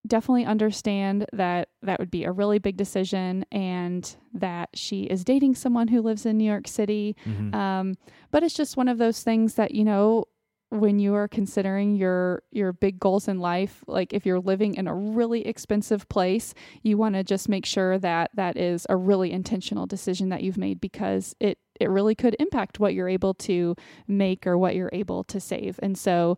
Definitely 0.06 0.44
understand 0.44 1.26
that 1.32 1.68
that 1.82 1.98
would 1.98 2.10
be 2.10 2.24
a 2.24 2.32
really 2.32 2.58
big 2.58 2.76
decision 2.76 3.44
and 3.50 4.16
that 4.32 4.70
she 4.74 5.04
is 5.04 5.24
dating 5.24 5.54
someone 5.54 5.88
who 5.88 6.00
lives 6.02 6.26
in 6.26 6.38
New 6.38 6.44
York 6.44 6.68
City. 6.68 7.16
Mhm. 7.26 7.54
Um, 7.54 7.94
but 8.30 8.42
it's 8.42 8.54
just 8.54 8.76
one 8.76 8.88
of 8.88 8.98
those 8.98 9.22
things 9.22 9.54
that, 9.54 9.74
you 9.74 9.84
know, 9.84 10.24
when 10.70 10.98
you 10.98 11.14
are 11.14 11.28
considering 11.28 11.94
your 11.94 12.42
your 12.50 12.72
big 12.72 12.98
goals 12.98 13.28
in 13.28 13.38
life 13.38 13.84
like 13.86 14.12
if 14.12 14.26
you're 14.26 14.40
living 14.40 14.74
in 14.74 14.88
a 14.88 14.94
really 14.94 15.46
expensive 15.46 16.08
place 16.08 16.54
you 16.82 16.98
want 16.98 17.14
to 17.14 17.22
just 17.22 17.48
make 17.48 17.64
sure 17.64 17.98
that 17.98 18.32
that 18.34 18.56
is 18.56 18.84
a 18.90 18.96
really 18.96 19.30
intentional 19.30 19.86
decision 19.86 20.28
that 20.28 20.42
you've 20.42 20.58
made 20.58 20.80
because 20.80 21.36
it 21.38 21.58
it 21.78 21.88
really 21.88 22.16
could 22.16 22.34
impact 22.40 22.80
what 22.80 22.94
you're 22.94 23.08
able 23.08 23.32
to 23.32 23.76
make 24.08 24.44
or 24.44 24.58
what 24.58 24.74
you're 24.74 24.90
able 24.92 25.22
to 25.22 25.38
save 25.38 25.78
and 25.84 25.96
so 25.96 26.36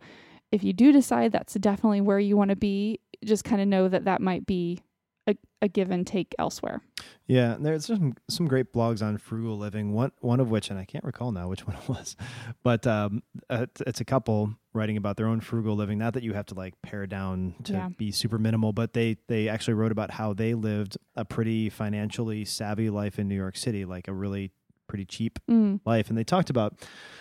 if 0.52 0.62
you 0.62 0.74
do 0.74 0.92
decide 0.92 1.33
that's 1.33 1.54
definitely 1.54 2.02
where 2.02 2.20
you 2.20 2.37
want 2.37 2.50
to 2.50 2.57
be 2.57 3.00
just 3.24 3.44
kind 3.44 3.61
of 3.61 3.68
know 3.68 3.88
that 3.88 4.04
that 4.04 4.20
might 4.20 4.46
be 4.46 4.81
a, 5.26 5.37
a 5.61 5.68
give 5.68 5.90
and 5.90 6.07
take 6.07 6.35
elsewhere 6.38 6.81
Yeah, 7.26 7.52
and 7.54 7.66
there's 7.66 7.85
some 7.87 8.14
some 8.31 8.48
great 8.48 8.72
blogs 8.72 9.02
on 9.02 9.18
frugal 9.18 9.59
living. 9.59 9.92
One 9.92 10.11
one 10.20 10.40
of 10.40 10.50
which, 10.50 10.70
and 10.70 10.78
I 10.78 10.87
can't 10.87 11.04
recall 11.04 11.33
now 11.33 11.48
which 11.48 11.66
one 11.66 11.76
it 11.76 11.88
was, 11.88 12.16
but 12.62 12.87
um, 12.87 13.22
it's- 13.50 13.83
it's 13.87 14.00
a 14.00 14.04
couple 14.07 14.54
writing 14.72 14.96
about 14.96 15.16
their 15.18 15.26
own 15.26 15.40
frugal 15.40 15.74
living. 15.76 15.98
Not 15.98 16.14
that 16.14 16.22
you 16.22 16.33
have 16.33 16.46
to 16.46 16.54
like 16.54 16.81
pare 16.83 17.07
down 17.07 17.57
to 17.64 17.72
Yeah. 17.74 17.88
be 17.98 18.11
super 18.12 18.38
minimal, 18.38 18.72
but 18.72 18.94
they 18.94 19.18
they 19.28 19.48
actually 19.48 19.74
wrote 19.74 19.92
about 19.92 20.11
how 20.12 20.33
they 20.33 20.54
lived 20.54 20.96
a 21.14 21.24
pretty 21.26 21.68
financially 21.68 22.46
savvy 22.46 22.88
life 22.88 23.18
in 23.18 23.28
New 23.28 23.37
York 23.37 23.57
City, 23.59 23.85
like 23.85 24.09
a 24.09 24.14
really 24.14 24.52
pretty 24.88 25.05
cheap 25.05 25.38
mm. 25.48 25.81
life. 25.85 26.09
And 26.09 26.18
they 26.18 26.24
talked 26.24 26.51
about 26.51 26.74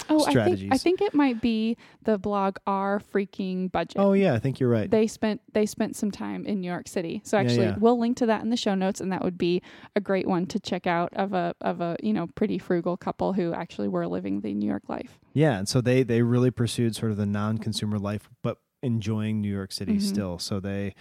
oh 0.10 0.26
I 0.26 0.34
think, 0.34 0.74
I 0.74 0.78
think 0.78 1.02
it 1.02 1.14
might 1.14 1.42
be 1.42 1.78
the 2.04 2.18
blog 2.18 2.58
our 2.66 3.00
freaking 3.00 3.72
budget 3.72 3.98
oh 4.00 4.14
yeah, 4.14 4.34
I 4.34 4.40
think 4.40 4.60
you're 4.60 4.70
right. 4.70 4.90
they 4.90 5.06
spent 5.08 5.42
they 5.54 5.66
spent 5.66 5.96
some 5.96 6.12
time 6.12 6.46
in 6.46 6.62
New 6.62 6.72
York 6.72 6.88
City. 6.88 7.22
So 7.24 7.38
actually 7.38 7.68
yeah. 7.68 7.76
we'll 7.78 8.00
link 8.00 8.18
to 8.18 8.26
that 8.28 8.42
in 8.42 8.50
the 8.50 8.58
show 8.58 8.74
notes 8.74 9.02
and 9.02 9.12
that 9.12 9.24
would 9.24 9.38
be 9.38 9.62
a 9.96 10.00
great 10.00 10.28
one 10.28 10.46
to 10.48 10.60
check 10.60 10.88
out 10.88 11.14
of 11.14 11.34
a 11.34 11.54
of 11.62 11.82
a, 11.82 11.98
you 12.02 12.14
know, 12.14 12.28
pretty 12.36 12.58
frugal 12.58 12.98
couple 12.98 13.34
who 13.34 13.54
actually 13.54 13.88
were 13.88 14.08
living 14.08 14.42
the 14.42 14.54
New 14.54 14.68
York 14.68 14.84
life. 14.88 15.20
Yeah, 15.34 15.58
and 15.58 15.68
so 15.68 15.82
they 15.82 16.04
they 16.04 16.22
really 16.22 16.52
pursued 16.52 16.96
sort 16.96 17.12
of 17.12 17.18
the 17.18 17.26
non-consumer 17.26 18.00
life, 18.00 18.30
but 18.42 18.58
enjoying 18.82 19.42
New 19.42 19.54
York 19.54 19.72
City 19.72 19.98
Mhm. 19.98 20.02
still. 20.02 20.40
So 20.40 20.60
they, 20.60 20.94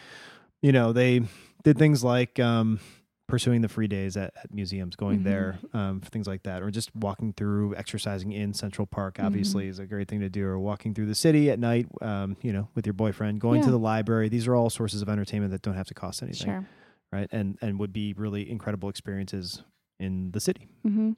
you 0.63 0.73
know, 0.73 0.93
they 0.93 1.23
did 1.63 1.79
things 1.79 2.03
like 2.03 2.39
um, 2.39 2.81
pursuing 3.29 3.61
the 3.61 3.69
free 3.69 3.89
days 3.89 4.17
at, 4.17 4.33
at 4.43 4.55
museums, 4.55 4.95
going 4.97 5.21
Mhm. 5.21 5.25
there, 5.25 5.59
um, 5.75 6.01
things 6.01 6.27
like 6.29 6.45
that, 6.45 6.63
or 6.63 6.71
just 6.71 6.95
walking 6.95 7.33
through, 7.33 7.75
exercising 7.75 8.31
in 8.33 8.55
Central 8.55 8.87
Park. 8.87 9.15
Mm-hmm. 9.15 9.27
Obviously, 9.27 9.67
is 9.69 9.79
a 9.81 9.87
great 9.87 10.07
thing 10.09 10.21
to 10.21 10.29
do, 10.29 10.47
or 10.47 10.59
walking 10.61 10.95
through 10.95 11.07
the 11.07 11.15
city 11.15 11.51
at 11.51 11.59
night, 11.59 11.87
um, 12.03 12.37
you 12.43 12.53
know, 12.53 12.69
with 12.77 12.87
your 12.87 12.93
boyfriend, 12.93 13.41
going 13.41 13.63
to 13.63 13.71
the 13.71 13.79
library. 13.79 14.29
These 14.29 14.47
are 14.47 14.55
all 14.55 14.71
sources 14.71 15.03
of 15.03 15.09
entertainment 15.09 15.51
that 15.53 15.63
don't 15.63 15.75
have 15.75 15.89
to 15.89 15.95
cost 15.95 16.23
anything, 16.23 16.47
Sure. 16.47 16.67
right? 17.13 17.29
And 17.33 17.59
and 17.61 17.79
would 17.81 17.93
be 17.93 18.13
really 18.13 18.49
incredible 18.49 18.89
experiences 18.89 19.63
in 19.99 20.31
the 20.33 20.41
city. 20.41 20.69
hmm 20.83 21.13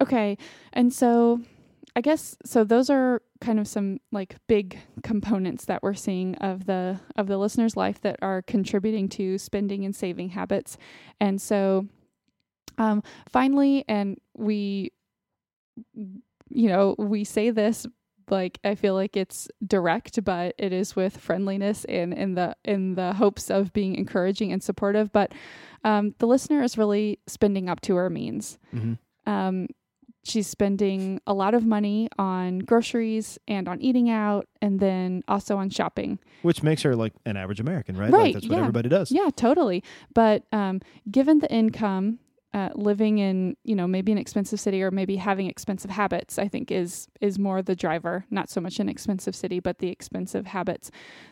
Okay. 0.00 0.36
And 0.72 0.92
so 0.92 1.40
I 1.94 2.00
guess 2.00 2.36
so 2.44 2.64
those 2.64 2.88
are 2.88 3.22
kind 3.40 3.60
of 3.60 3.68
some 3.68 3.98
like 4.10 4.36
big 4.48 4.78
components 5.02 5.66
that 5.66 5.82
we're 5.82 5.94
seeing 5.94 6.36
of 6.36 6.66
the 6.66 7.00
of 7.16 7.26
the 7.26 7.36
listener's 7.36 7.76
life 7.76 8.00
that 8.00 8.18
are 8.22 8.42
contributing 8.42 9.08
to 9.10 9.36
spending 9.38 9.84
and 9.84 9.94
saving 9.94 10.30
habits. 10.30 10.78
And 11.20 11.40
so 11.40 11.86
um 12.78 13.02
finally 13.28 13.84
and 13.88 14.18
we 14.34 14.92
you 15.94 16.68
know, 16.68 16.94
we 16.98 17.24
say 17.24 17.50
this 17.50 17.86
like 18.30 18.58
I 18.64 18.74
feel 18.74 18.94
like 18.94 19.16
it's 19.16 19.48
direct, 19.66 20.24
but 20.24 20.54
it 20.58 20.72
is 20.72 20.96
with 20.96 21.16
friendliness 21.16 21.84
and 21.84 22.14
in 22.14 22.34
the 22.34 22.56
in 22.64 22.94
the 22.94 23.12
hopes 23.14 23.50
of 23.50 23.72
being 23.72 23.96
encouraging 23.96 24.52
and 24.52 24.62
supportive. 24.62 25.12
But 25.12 25.32
um, 25.84 26.14
the 26.18 26.26
listener 26.26 26.62
is 26.62 26.78
really 26.78 27.18
spending 27.26 27.68
up 27.68 27.80
to 27.82 27.96
her 27.96 28.08
means. 28.08 28.58
Mm-hmm. 28.74 28.94
Um, 29.30 29.68
she's 30.24 30.46
spending 30.46 31.20
a 31.26 31.34
lot 31.34 31.54
of 31.54 31.64
money 31.64 32.08
on 32.18 32.60
groceries 32.60 33.38
and 33.48 33.68
on 33.68 33.80
eating 33.80 34.10
out, 34.10 34.46
and 34.60 34.80
then 34.80 35.22
also 35.28 35.56
on 35.56 35.70
shopping. 35.70 36.18
Which 36.42 36.62
makes 36.62 36.82
her 36.82 36.94
like 36.96 37.12
an 37.24 37.36
average 37.36 37.60
American, 37.60 37.96
right? 37.96 38.10
Right, 38.12 38.22
Like 38.22 38.34
that's 38.34 38.48
what 38.48 38.54
yeah. 38.56 38.60
everybody 38.60 38.88
does. 38.88 39.10
Yeah, 39.10 39.30
totally. 39.34 39.82
But 40.14 40.44
um, 40.52 40.80
given 41.10 41.38
the 41.40 41.50
income, 41.52 42.18
uh, 42.54 42.68
living 42.74 43.16
in 43.18 43.56
you 43.64 43.74
know 43.74 43.86
maybe 43.86 44.12
an 44.12 44.18
expensive 44.18 44.60
city 44.60 44.82
or 44.82 44.90
maybe 44.90 45.16
having 45.16 45.46
expensive 45.46 45.90
habits, 45.90 46.38
I 46.38 46.48
think 46.48 46.70
is 46.70 47.08
is 47.20 47.38
more 47.38 47.62
the 47.62 47.74
driver. 47.74 48.26
Not 48.30 48.50
so 48.50 48.60
much 48.60 48.78
an 48.78 48.88
expensive 48.88 49.34
city, 49.34 49.58
but 49.58 49.78
the 49.78 49.88
expensive 49.88 50.46
habits. 50.46 50.90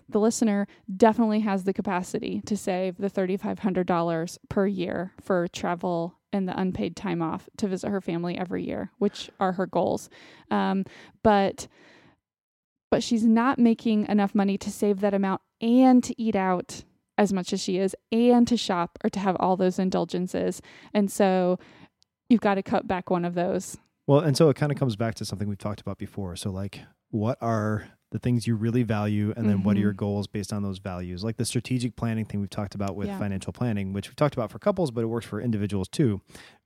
The 0.09 0.19
listener 0.21 0.67
definitely 0.97 1.41
has 1.41 1.65
the 1.65 1.75
capacity 1.75 2.41
to 2.47 2.57
save 2.57 2.97
the 2.97 3.11
thirty 3.11 3.37
five 3.37 3.59
hundred 3.59 3.87
dollars 3.87 4.39
per 4.49 4.67
year 4.67 5.13
for 5.21 5.47
travel 5.49 6.15
and 6.33 6.49
the 6.49 6.59
unpaid 6.59 6.97
time 6.97 7.23
off 7.23 7.49
to 7.57 7.69
visit 7.69 7.89
her 7.89 8.01
family 8.01 8.37
every 8.39 8.65
year, 8.65 8.91
which 8.99 9.31
are 9.41 9.53
her 9.53 9.67
goals. 9.67 10.09
Um, 10.51 10.85
but 11.23 11.69
but 12.91 13.03
she's 13.03 13.25
not 13.25 13.59
making 13.59 14.09
enough 14.09 14.35
money 14.35 14.59
to 14.59 14.71
save 14.71 15.01
that 15.01 15.15
amount 15.15 15.41
and 15.61 16.03
to 16.03 16.21
eat 16.21 16.35
out 16.35 16.83
as 17.17 17.33
much 17.33 17.53
as 17.53 17.61
she 17.61 17.79
is 17.79 17.95
and 18.11 18.49
to 18.49 18.57
shop 18.57 18.99
or 19.05 19.11
to 19.11 19.21
have 19.21 19.37
all 19.39 19.57
those 19.57 19.79
indulgences. 19.79 20.61
And 20.93 21.11
so 21.11 21.59
you've 22.29 22.41
got 22.41 22.55
to 22.55 22.63
cut 22.63 22.89
back 22.89 23.11
one 23.11 23.25
of 23.25 23.35
those. 23.35 23.77
Well, 24.07 24.21
and 24.21 24.37
so 24.37 24.49
it 24.49 24.57
kind 24.57 24.73
of 24.73 24.79
comes 24.79 24.97
back 24.97 25.15
to 25.17 25.25
something 25.25 25.49
we've 25.49 25.59
talked 25.59 25.81
about 25.81 25.99
before. 25.99 26.35
So, 26.35 26.51
like, 26.51 26.81
what 27.11 27.39
are 27.41 27.87
the 28.11 28.19
things 28.19 28.47
you 28.47 28.57
really 28.57 28.83
value, 28.83 29.33
and 29.37 29.49
then 29.49 29.63
what 29.63 29.77
are 29.77 29.81
your 29.81 29.93
goals 29.93 30.27
based 30.27 30.53
on 30.53 30.63
those 30.63 30.79
values? 30.79 31.23
Like 31.23 31.37
the 31.37 31.45
strategic 31.45 31.95
planning 31.97 32.25
thing 32.25 32.41
we've 32.41 32.51
talked 32.51 32.75
about 32.75 32.97
with 32.97 33.07
Yeah. 33.09 33.19
financial 33.19 33.53
planning, 33.53 33.93
which 33.93 34.09
we've 34.09 34.17
talked 34.17 34.35
about 34.35 34.51
for 34.51 34.59
couples, 34.59 34.91
but 34.91 35.03
it 35.03 35.07
works 35.07 35.27
for 35.27 35.41
individuals 35.41 35.87
too. 35.89 36.21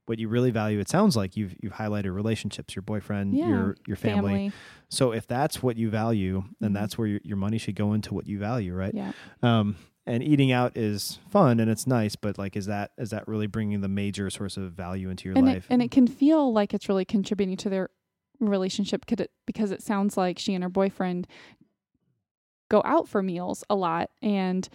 What 0.06 0.18
you 0.18 0.28
really 0.28 0.50
value, 0.50 0.78
it 0.80 0.88
sounds 0.88 1.16
like 1.16 1.36
you've 1.36 1.54
you've 1.62 1.74
highlighted 1.74 2.14
relationships, 2.14 2.74
your 2.76 2.82
boyfriend, 2.82 3.34
Yeah. 3.34 3.48
your 3.48 3.76
your 3.86 3.96
family. 3.96 4.32
Family. 4.32 4.52
So 4.88 5.12
if 5.12 5.26
that's 5.26 5.62
what 5.62 5.76
you 5.76 5.88
value, 5.90 6.44
then 6.60 6.70
Mhm. 6.70 6.74
that's 6.74 6.98
where 6.98 7.06
your, 7.08 7.20
your 7.24 7.36
money 7.36 7.58
should 7.58 7.74
go 7.74 7.92
into 7.94 8.12
what 8.14 8.26
you 8.26 8.38
value, 8.38 8.74
right? 8.74 8.94
Yeah. 8.94 9.12
Um, 9.42 9.76
and 10.06 10.22
eating 10.22 10.52
out 10.52 10.76
is 10.76 11.18
fun 11.30 11.58
and 11.60 11.70
it's 11.70 11.86
nice, 11.86 12.16
but 12.16 12.36
like, 12.36 12.54
is 12.56 12.66
that 12.66 12.92
is 12.98 13.10
that 13.10 13.26
really 13.26 13.46
bringing 13.46 13.80
the 13.80 13.88
major 13.88 14.28
source 14.28 14.56
of 14.58 14.72
value 14.72 15.08
into 15.08 15.26
your 15.28 15.36
And 15.38 15.46
life? 15.46 15.64
it, 15.68 15.72
and 15.72 15.82
it 15.82 15.90
can 15.90 16.06
feel 16.06 16.52
like 16.52 16.74
it's 16.74 16.88
really 16.88 17.06
contributing 17.06 17.56
to 17.58 17.70
their 17.70 17.88
relationship 18.40 19.06
could 19.06 19.20
it, 19.20 19.30
because 19.46 19.70
it 19.70 19.82
sounds 19.82 20.16
like 20.16 20.38
she 20.38 20.54
and 20.54 20.62
her 20.64 20.70
boyfriend 20.70 21.26
go 22.68 22.82
out 22.84 23.08
for 23.08 23.22
meals 23.22 23.62
a 23.68 23.74
lot 23.74 24.10
and 24.22 24.68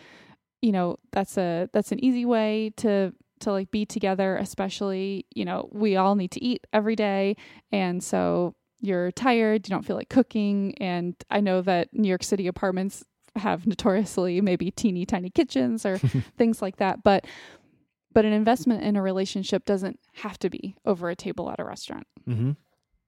you 0.62 0.72
know 0.72 0.98
that's 1.12 1.38
a 1.38 1.70
that's 1.74 1.92
an 1.92 2.04
easy 2.04 2.26
way 2.26 2.72
to 2.78 3.14
to 3.40 3.52
like 3.52 3.72
be 3.72 3.86
together 3.86 4.36
especially 4.38 5.26
you 5.34 5.46
know 5.46 5.70
we 5.72 5.96
all 5.96 6.16
need 6.16 6.32
to 6.32 6.44
eat 6.44 6.66
every 6.74 6.96
day. 6.96 7.36
And 7.72 8.04
so 8.04 8.56
you're 8.82 9.12
tired 9.12 9.68
you 9.68 9.74
don't 9.74 9.86
feel 9.86 9.96
like 9.96 10.10
cooking. 10.10 10.76
And 10.80 11.16
i 11.30 11.40
know 11.40 11.62
that 11.62 11.94
new 11.94 12.10
york 12.10 12.24
city 12.24 12.48
apartments 12.48 13.04
have 13.36 13.66
notoriously 13.68 14.42
maybe 14.42 14.72
teeny 14.72 15.06
tiny 15.06 15.30
kitchens 15.30 15.86
or 15.86 15.98
things 16.38 16.62
like 16.62 16.78
that. 16.78 17.04
But 17.04 17.26
but 18.12 18.26
an 18.26 18.34
investment 18.34 18.84
in 18.84 18.96
a 18.96 19.02
relationship 19.02 19.66
doesn't 19.66 20.00
have 20.14 20.38
to 20.40 20.50
be 20.50 20.76
over 20.86 21.10
a 21.10 21.16
table 21.16 21.50
at 21.52 21.60
a 21.60 21.64
restaurant. 21.64 22.08
Mm-hmm. 22.28 22.52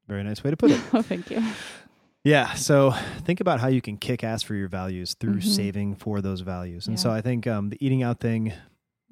Very 0.08 0.24
nice 0.24 0.44
way 0.44 0.52
to 0.52 0.58
put 0.58 0.72
it. 0.72 0.80
oh 0.94 1.02
thank 1.02 1.30
you 1.32 1.42
Yeah. 2.24 2.54
So 2.54 2.92
think 3.26 3.40
about 3.40 3.60
how 3.60 3.68
you 3.68 3.82
can 3.82 3.98
kick 3.98 4.24
ass 4.24 4.44
for 4.44 4.54
your 4.54 4.68
values 4.68 5.16
through 5.20 5.38
Mhm. 5.38 5.44
saving 5.44 5.96
for 5.96 6.22
those 6.22 6.42
values. 6.42 6.88
And 6.88 7.00
so 7.00 7.10
I 7.10 7.20
think 7.22 7.48
um, 7.48 7.70
the 7.70 7.84
eating 7.84 8.04
out 8.04 8.20
thing, 8.20 8.54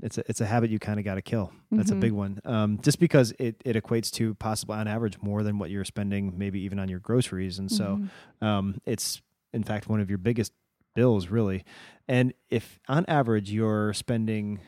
it's 0.03 0.17
a, 0.19 0.23
it's 0.29 0.41
a 0.41 0.45
habit 0.45 0.69
you 0.69 0.77
kind 0.77 0.99
of 0.99 1.05
got 1.05 1.15
to 1.15 1.21
kill. 1.23 1.51
That's 1.71 1.89
Mhm. 1.89 1.97
a 1.97 1.99
big 1.99 2.11
one. 2.11 2.39
Um, 2.45 2.79
just 2.83 2.99
because 2.99 3.33
it, 3.39 3.55
it 3.65 3.75
equates 3.75 4.11
to 4.11 4.35
possibly 4.35 4.75
on 4.75 4.87
average 4.87 5.17
more 5.23 5.41
than 5.41 5.57
what 5.57 5.71
you're 5.71 5.85
spending, 5.85 6.37
maybe 6.37 6.59
even 6.61 6.77
on 6.77 6.87
your 6.87 6.99
groceries. 6.99 7.57
And 7.57 7.71
so 7.71 7.99
Mhm. 8.41 8.45
um, 8.45 8.81
it's 8.85 9.21
in 9.53 9.63
fact 9.63 9.89
one 9.89 9.99
of 10.01 10.09
your 10.09 10.19
biggest 10.19 10.53
bills, 10.93 11.29
really. 11.29 11.63
And 12.07 12.33
if 12.51 12.79
on 12.87 13.05
average 13.07 13.51
you're 13.51 13.91
spending, 13.93 14.59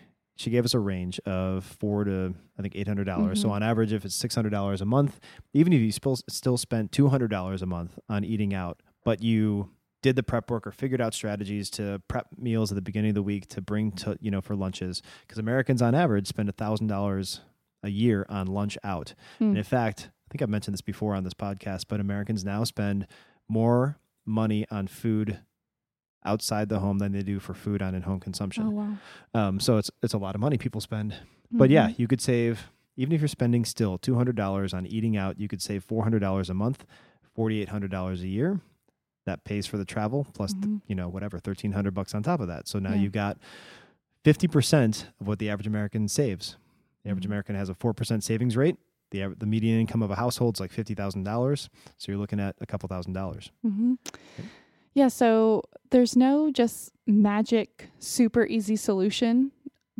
she 0.41 0.49
gave 0.49 0.65
us 0.65 0.73
a 0.73 0.79
range 0.79 1.19
of 1.25 1.63
four 1.63 2.03
to 2.03 2.33
I 2.57 2.61
think 2.61 2.75
eight 2.75 2.87
hundred 2.87 3.05
dollars. 3.05 3.41
So 3.41 3.47
Mhm. 3.47 3.51
on 3.51 3.63
average, 3.63 3.93
if 3.93 4.03
it's 4.05 4.15
six 4.15 4.35
hundred 4.35 4.49
dollars 4.51 4.81
a 4.81 4.85
month, 4.85 5.19
even 5.53 5.71
if 5.73 5.79
you 5.81 5.91
still 5.91 6.17
still 6.29 6.57
spent 6.57 6.91
two 6.91 7.09
hundred 7.09 7.29
dollars 7.29 7.61
a 7.61 7.65
month 7.65 7.97
on 8.09 8.23
eating 8.23 8.53
out, 8.53 8.81
but 9.03 9.21
you 9.21 9.69
did 10.01 10.15
the 10.15 10.23
prep 10.23 10.49
work 10.49 10.65
or 10.65 10.71
figured 10.71 10.99
out 10.99 11.13
strategies 11.13 11.69
to 11.69 12.01
prep 12.07 12.25
meals 12.37 12.71
at 12.71 12.75
the 12.75 12.81
beginning 12.81 13.09
of 13.09 13.15
the 13.15 13.21
week 13.23 13.47
to 13.49 13.61
bring 13.61 13.91
to 13.91 14.17
you 14.19 14.31
know 14.31 14.41
for 14.41 14.55
lunches 14.55 15.01
because 15.21 15.37
Americans 15.37 15.81
on 15.81 15.93
average 15.93 16.27
spend 16.27 16.49
a 16.49 16.53
thousand 16.53 16.87
dollars 16.87 17.41
a 17.83 17.89
year 17.89 18.25
on 18.29 18.47
lunch 18.47 18.77
out. 18.83 19.13
Hmm. 19.37 19.49
And 19.49 19.57
in 19.57 19.63
fact, 19.63 20.09
I 20.09 20.27
think 20.31 20.41
I've 20.41 20.49
mentioned 20.49 20.73
this 20.73 20.81
before 20.81 21.13
on 21.15 21.23
this 21.23 21.33
podcast, 21.33 21.85
but 21.87 21.99
Americans 21.99 22.43
now 22.43 22.63
spend 22.63 23.05
more 23.49 23.97
money 24.25 24.65
on 24.71 24.87
food 24.87 25.39
outside 26.25 26.69
the 26.69 26.79
home 26.79 26.99
than 26.99 27.11
they 27.11 27.23
do 27.23 27.39
for 27.39 27.53
food 27.53 27.81
on 27.81 27.95
in-home 27.95 28.19
consumption. 28.19 28.63
oh 28.63 28.69
consumption. 28.71 28.99
wow 29.33 29.47
Um, 29.47 29.59
so 29.59 29.77
it's 29.77 29.89
it's 30.03 30.13
a 30.13 30.17
lot 30.17 30.35
of 30.35 30.41
money 30.41 30.57
people 30.57 30.81
spend. 30.81 31.15
But 31.51 31.69
yeah, 31.69 31.89
you 31.97 32.07
could 32.07 32.21
save 32.21 32.69
even 32.97 33.13
if 33.13 33.21
you're 33.21 33.27
spending 33.27 33.65
still 33.65 33.97
two 33.97 34.15
hundred 34.15 34.35
dollars 34.35 34.73
on 34.73 34.85
eating 34.85 35.17
out, 35.17 35.39
you 35.39 35.47
could 35.47 35.61
save 35.61 35.83
four 35.83 36.03
hundred 36.03 36.19
dollars 36.19 36.49
a 36.49 36.53
month, 36.53 36.85
forty 37.33 37.61
eight 37.61 37.69
hundred 37.69 37.91
dollars 37.91 38.21
a 38.21 38.27
year. 38.27 38.59
that 39.25 39.43
pays 39.43 39.67
for 39.67 39.77
the 39.77 39.85
travel 39.85 40.25
plus 40.33 40.51
the, 40.53 40.67
Mhm. 40.67 40.81
you 40.87 40.95
know 40.95 41.07
whatever 41.07 41.37
1300 41.37 41.93
bucks 41.93 42.15
on 42.15 42.23
top 42.23 42.39
of 42.39 42.47
that 42.47 42.67
so 42.67 42.79
now 42.79 42.89
Yeah. 42.93 43.01
you've 43.01 43.11
got 43.11 43.37
50% 44.25 45.05
of 45.19 45.27
what 45.27 45.39
the 45.39 45.49
average 45.49 45.67
american 45.67 46.07
saves 46.07 46.57
the 47.03 47.09
average 47.11 47.23
Mhm. 47.25 47.27
american 47.27 47.55
has 47.55 47.69
a 47.69 47.75
4% 47.75 48.23
savings 48.23 48.57
rate 48.57 48.77
the, 49.11 49.35
the 49.37 49.45
median 49.45 49.79
income 49.79 50.01
of 50.01 50.09
a 50.09 50.15
household 50.15 50.55
is 50.55 50.59
like 50.59 50.71
$50000 50.71 51.69
so 51.97 52.11
you're 52.11 52.19
looking 52.19 52.39
at 52.39 52.55
a 52.61 52.65
couple 52.65 52.87
thousand 52.89 53.13
dollars 53.13 53.51
hmm 53.61 53.93
Yeah, 54.93 55.07
so 55.07 55.63
there's 55.91 56.15
no 56.15 56.51
just 56.51 56.91
magic, 57.07 57.89
super 57.99 58.45
easy 58.45 58.75
solution, 58.75 59.51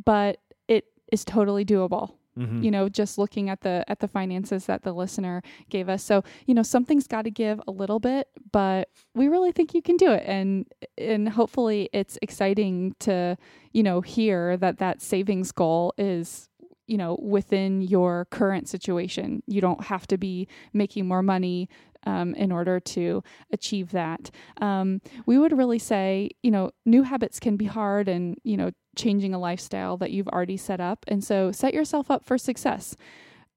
but 0.03 0.39
it 0.67 0.85
is 1.11 1.23
totally 1.23 1.65
doable. 1.65 2.15
mm-hmm. 2.37 2.63
You 2.63 2.71
know, 2.71 2.89
just 2.89 3.17
looking 3.17 3.49
at 3.49 3.61
the 3.61 3.85
at 3.87 3.99
the 3.99 4.07
finances 4.07 4.65
that 4.65 4.83
the 4.83 4.93
listener 4.93 5.41
gave 5.69 5.89
us. 5.89 6.03
So, 6.03 6.23
you 6.45 6.53
know, 6.53 6.63
something's 6.63 7.07
got 7.07 7.23
to 7.23 7.31
give 7.31 7.61
a 7.67 7.71
little 7.71 7.99
bit, 7.99 8.27
but 8.51 8.89
we 9.15 9.27
really 9.27 9.51
think 9.51 9.73
you 9.73 9.81
can 9.81 9.97
do 9.97 10.11
it 10.11 10.23
and 10.25 10.65
and 10.97 11.29
hopefully 11.29 11.89
it's 11.93 12.17
exciting 12.21 12.95
to, 12.99 13.37
you 13.73 13.83
know, 13.83 14.01
hear 14.01 14.57
that 14.57 14.77
that 14.79 15.01
savings 15.01 15.51
goal 15.51 15.93
is 15.97 16.49
you 16.87 16.97
know 16.97 17.17
within 17.21 17.81
your 17.81 18.25
current 18.31 18.67
situation 18.67 19.41
you 19.47 19.61
don't 19.61 19.85
have 19.85 20.05
to 20.07 20.17
be 20.17 20.47
making 20.73 21.07
more 21.07 21.21
money 21.21 21.69
um, 22.05 22.33
in 22.35 22.51
order 22.51 22.79
to 22.79 23.23
achieve 23.51 23.91
that 23.91 24.31
um, 24.61 25.01
we 25.25 25.37
would 25.37 25.57
really 25.57 25.79
say 25.79 26.29
you 26.43 26.51
know 26.51 26.71
new 26.85 27.03
habits 27.03 27.39
can 27.39 27.57
be 27.57 27.65
hard 27.65 28.07
and 28.07 28.37
you 28.43 28.57
know 28.57 28.71
changing 28.95 29.33
a 29.33 29.39
lifestyle 29.39 29.97
that 29.97 30.11
you've 30.11 30.27
already 30.27 30.57
set 30.57 30.81
up 30.81 31.05
and 31.07 31.23
so 31.23 31.51
set 31.51 31.73
yourself 31.73 32.11
up 32.11 32.25
for 32.25 32.37
success 32.37 32.95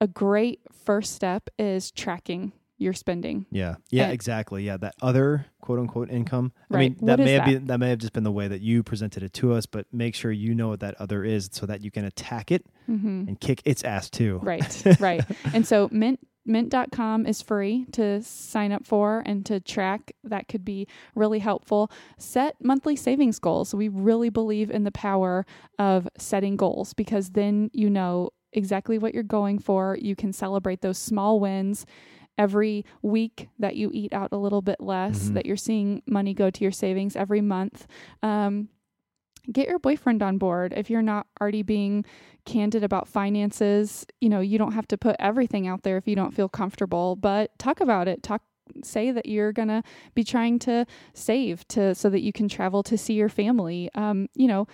a 0.00 0.07
great 0.07 0.61
first 0.72 1.14
step 1.14 1.48
is 1.59 1.90
tracking 1.90 2.52
your 2.78 2.92
spending 2.92 3.46
Yeah. 3.50 3.76
Yeah, 3.90 4.04
And- 4.04 4.12
exactly. 4.12 4.64
Yeah, 4.64 4.76
that 4.78 4.94
other 5.00 5.46
quote 5.61 5.78
unquote 5.78 6.11
income. 6.11 6.52
I 6.70 6.78
mean, 6.78 6.96
that 7.02 7.18
may 7.18 7.33
have 7.33 7.44
that? 7.44 7.52
been 7.52 7.64
that 7.66 7.78
may 7.78 7.88
have 7.90 7.98
just 7.98 8.12
been 8.12 8.24
the 8.24 8.33
way 8.33 8.48
that 8.48 8.61
you 8.61 8.83
presented 8.83 9.22
it 9.22 9.33
to 9.35 9.52
us, 9.52 9.64
but 9.66 9.87
make 9.92 10.14
sure 10.14 10.30
you 10.30 10.54
know 10.54 10.68
what 10.68 10.80
that 10.80 10.94
other 11.00 11.24
is 11.24 11.48
so 11.52 11.66
that 11.66 11.83
you 11.83 11.90
can 11.90 12.04
attack 12.04 12.50
it 12.50 12.66
mm-hmm. 12.88 13.24
and 13.28 13.40
kick 13.40 13.62
its 13.64 13.85
ass 13.85 14.11
too. 14.11 14.40
Right, 14.42 14.83
right. 15.00 15.24
And 15.52 15.66
so 15.66 15.88
mint 15.92 16.20
mint.com 16.46 17.26
is 17.26 17.40
free 17.42 17.87
to 17.92 18.22
sign 18.22 18.72
up 18.72 18.87
for 18.87 19.22
and 19.26 19.44
to 19.46 19.61
track. 19.61 20.12
That 20.24 20.48
could 20.48 20.64
be 20.64 20.87
really 21.14 21.38
helpful. 21.38 21.90
Set 22.18 22.57
monthly 22.62 22.96
savings 22.96 23.38
goals. 23.38 23.74
We 23.74 23.88
really 23.88 24.28
believe 24.30 24.70
in 24.70 24.85
the 24.85 24.92
power 24.92 25.46
of 25.78 26.09
setting 26.18 26.57
goals 26.57 26.92
because 26.94 27.30
then 27.30 27.70
you 27.72 27.88
know 27.90 28.30
exactly 28.52 28.98
what 28.98 29.14
you're 29.14 29.22
going 29.22 29.59
for. 29.59 29.96
You 30.00 30.14
can 30.14 30.33
celebrate 30.33 30.80
those 30.80 30.98
small 30.98 31.40
wins 31.40 31.87
every 32.37 32.85
week 33.02 33.48
that 33.59 33.76
you 33.76 33.90
eat 33.94 34.12
out 34.12 34.28
a 34.33 34.37
little 34.37 34.61
bit 34.62 34.80
less, 34.80 35.28
Mhm. 35.28 35.35
that 35.35 35.46
you're 35.46 35.57
seeing 35.57 36.02
money 36.07 36.35
go 36.35 36.50
to 36.50 36.62
your 36.64 36.72
savings 36.72 37.14
every 37.16 37.40
month. 37.40 37.87
Um, 38.22 38.68
get 39.52 39.68
your 39.68 39.78
boyfriend 39.78 40.22
on 40.22 40.38
board 40.38 40.72
if 40.76 40.90
you're 40.90 41.02
not 41.02 41.26
already 41.40 41.62
being 41.62 42.04
candid 42.44 42.85
about 42.85 43.09
finances. 43.09 44.07
You 44.20 44.28
know 44.28 44.40
you 44.40 44.59
don't 44.59 44.72
have 44.72 44.88
to 44.88 44.98
put 44.98 45.16
everything 45.18 45.66
out 45.66 45.83
there 45.83 45.96
if 45.96 46.07
you 46.07 46.16
don't 46.16 46.33
feel 46.33 46.48
comfortable 46.48 47.16
but 47.16 47.57
talk 47.59 47.80
about 47.80 48.09
it. 48.09 48.22
Talk 48.22 48.42
say 48.83 49.11
that 49.11 49.26
you're 49.26 49.52
to 49.68 49.83
be 50.14 50.24
trying 50.24 50.59
to 50.59 50.87
save 51.12 51.68
to 51.68 51.94
so 51.94 52.09
that 52.09 52.22
you 52.22 52.33
can 52.33 52.48
travel 52.48 52.83
to 52.83 52.96
see 52.96 53.14
your 53.14 53.28
family. 53.28 53.90
Um 53.94 54.28
you 54.35 54.48
know 54.48 54.66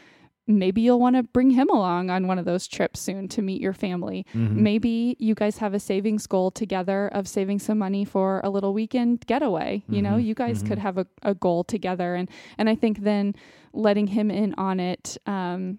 maybe 0.58 0.80
you'll 0.80 1.00
want 1.00 1.16
to 1.16 1.22
bring 1.22 1.50
him 1.50 1.68
along 1.70 2.10
on 2.10 2.26
one 2.26 2.38
of 2.38 2.44
those 2.44 2.66
trips 2.66 3.00
soon 3.00 3.28
to 3.28 3.42
meet 3.42 3.60
your 3.60 3.72
family 3.72 4.26
Mhm. 4.34 4.56
maybe 4.56 5.16
you 5.18 5.34
guys 5.34 5.58
have 5.58 5.74
a 5.74 5.80
savings 5.80 6.26
goal 6.26 6.50
together 6.50 7.08
of 7.08 7.28
saving 7.28 7.58
some 7.58 7.78
money 7.78 8.04
for 8.04 8.40
a 8.44 8.50
little 8.50 8.72
weekend 8.74 9.26
getaway 9.26 9.82
you 9.88 10.02
know 10.02 10.16
you 10.16 10.34
guys 10.34 10.62
could 10.62 10.78
mhm. 10.78 10.82
have 10.82 10.98
a, 10.98 11.06
a 11.22 11.34
goal 11.34 11.64
together 11.64 12.14
and 12.14 12.28
and 12.58 12.68
i 12.68 12.74
think 12.74 13.00
then 13.00 13.34
letting 13.72 14.08
him 14.08 14.30
in 14.30 14.54
on 14.54 14.80
it 14.80 15.16
um 15.26 15.78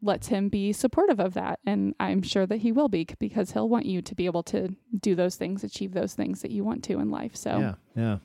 lets 0.00 0.28
him 0.28 0.48
be 0.48 0.72
supportive 0.72 1.20
of 1.20 1.34
that 1.34 1.58
and 1.66 1.94
i'm 2.00 2.22
sure 2.22 2.46
that 2.46 2.58
he 2.58 2.72
will 2.72 2.88
be 2.88 3.06
because 3.18 3.50
he'll 3.52 3.68
want 3.68 3.84
you 3.84 4.00
to 4.00 4.14
be 4.14 4.26
able 4.26 4.42
to 4.42 4.74
do 5.00 5.14
those 5.14 5.36
things 5.36 5.62
achieve 5.64 5.92
those 5.92 6.14
things 6.14 6.40
that 6.40 6.50
you 6.50 6.64
want 6.64 6.82
to 6.84 6.98
in 6.98 7.10
life 7.10 7.36
so 7.36 7.58
Yeah, 7.58 7.74
yeah. 7.96 8.18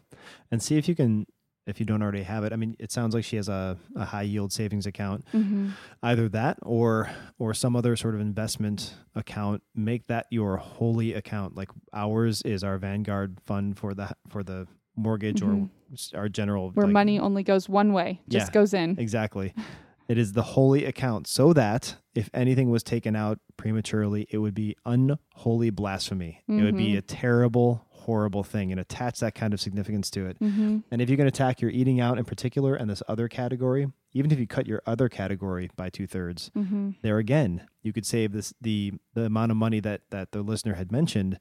And 0.51 0.61
see 0.63 0.77
if 0.77 0.87
you 0.87 0.95
can 0.95 1.25
if 1.67 1.79
you 1.79 1.85
don't 1.85 2.01
already 2.01 2.23
have 2.23 2.43
it. 2.43 2.53
I 2.53 2.55
mean, 2.55 2.75
it 2.79 2.91
sounds 2.91 3.13
like 3.13 3.23
she 3.23 3.35
has 3.35 3.49
a, 3.49 3.77
a 3.95 4.05
high 4.05 4.21
yield 4.23 4.51
savings 4.53 4.85
account. 4.87 5.25
Mhm. 5.33 5.71
Either 6.01 6.29
that 6.29 6.57
or 6.63 7.09
or 7.37 7.53
some 7.53 7.75
other 7.75 7.95
sort 7.95 8.15
of 8.15 8.21
investment 8.21 8.95
account. 9.15 9.61
Make 9.75 10.07
that 10.07 10.25
your 10.31 10.57
holy 10.57 11.13
account. 11.13 11.55
Like 11.55 11.69
ours 11.93 12.41
is 12.43 12.63
our 12.63 12.77
Vanguard 12.77 13.39
fund 13.45 13.77
for 13.77 13.93
the 13.93 14.09
for 14.29 14.43
the 14.43 14.67
mortgage 14.95 15.41
Mhm. 15.41 15.69
or 16.13 16.17
our 16.19 16.27
general 16.29 16.71
where 16.71 16.87
like, 16.87 16.93
money 16.93 17.19
only 17.19 17.43
goes 17.43 17.69
one 17.69 17.93
way 17.93 18.19
just 18.27 18.47
Yeah. 18.47 18.51
goes 18.51 18.73
in 18.73 18.95
Exactly. 18.97 19.53
It 20.09 20.17
is 20.17 20.31
the 20.31 20.41
holy 20.41 20.85
account 20.85 21.27
so 21.27 21.51
that 21.51 21.97
if 22.15 22.29
anything 22.33 22.69
was 22.69 22.81
taken 22.81 23.13
out 23.13 23.39
prematurely, 23.57 24.25
it 24.29 24.37
would 24.37 24.53
be 24.53 24.77
unholy 24.85 25.69
blasphemy. 25.69 26.43
It 26.47 26.63
would 26.63 26.77
be 26.77 26.93
Mhm. 26.93 26.97
a 26.99 27.01
terrible, 27.01 27.85
horrible 28.07 28.41
thing 28.43 28.71
and 28.71 28.79
attach 28.79 29.19
that 29.19 29.35
kind 29.35 29.53
of 29.53 29.59
significance 29.59 30.09
to 30.09 30.25
it. 30.25 30.37
hmm 30.39 30.79
And 30.91 31.01
if 31.01 31.09
you 31.09 31.17
can 31.17 31.27
attack 31.27 31.61
your 31.61 31.69
eating 31.71 31.99
out 31.99 32.17
in 32.17 32.25
particular 32.25 32.73
and 32.73 32.89
this 32.89 33.03
other 33.07 33.27
category, 33.27 33.87
even 34.13 34.31
if 34.31 34.39
you 34.39 34.47
cut 34.47 34.65
your 34.65 34.81
other 34.85 35.09
category 35.09 35.69
by 35.75 35.89
two 35.89 36.07
thirds, 36.07 36.49
hmm 36.53 36.91
there 37.01 37.17
again, 37.19 37.67
you 37.83 37.91
could 37.93 38.05
save 38.05 38.31
this 38.31 38.53
the 38.61 38.93
the 39.13 39.25
amount 39.25 39.51
of 39.51 39.57
money 39.57 39.79
that 39.81 40.01
that 40.09 40.31
the 40.31 40.41
listener 40.41 40.75
had 40.75 40.91
mentioned 40.91 41.37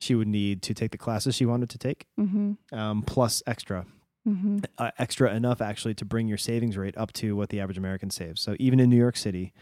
she 0.00 0.14
would 0.14 0.28
need 0.28 0.62
to 0.62 0.72
take 0.74 0.92
the 0.92 0.98
classes 1.06 1.34
she 1.34 1.44
wanted 1.44 1.68
to 1.70 1.78
take, 1.78 2.06
hmm 2.16 2.52
um, 2.72 3.02
plus 3.02 3.42
extra. 3.46 3.84
Hmm 4.24 4.58
uh, 4.78 4.90
extra 4.98 5.34
enough 5.34 5.60
actually 5.60 5.94
to 5.94 6.04
bring 6.04 6.28
your 6.28 6.38
savings 6.38 6.76
rate 6.76 6.96
up 6.96 7.12
to 7.14 7.34
what 7.34 7.48
the 7.48 7.58
average 7.60 7.78
American 7.78 8.10
saves. 8.10 8.40
So 8.40 8.54
even 8.60 8.78
in 8.78 8.88
New 8.90 8.96
York 9.06 9.16
City, 9.16 9.52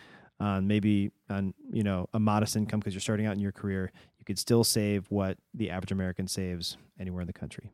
on 0.40 0.66
maybe 0.66 1.10
on 1.30 1.54
you 1.72 1.82
know 1.82 2.08
a 2.12 2.20
modest 2.20 2.56
income 2.56 2.80
because 2.80 2.94
you're 2.94 3.00
starting 3.00 3.26
out 3.26 3.34
in 3.34 3.40
your 3.40 3.52
career, 3.52 3.90
you 4.18 4.24
could 4.24 4.38
still 4.38 4.64
save 4.64 5.06
what 5.10 5.38
the 5.54 5.70
average 5.70 5.92
American 5.92 6.28
saves 6.28 6.76
anywhere 6.98 7.20
in 7.20 7.26
the 7.26 7.32
country. 7.32 7.70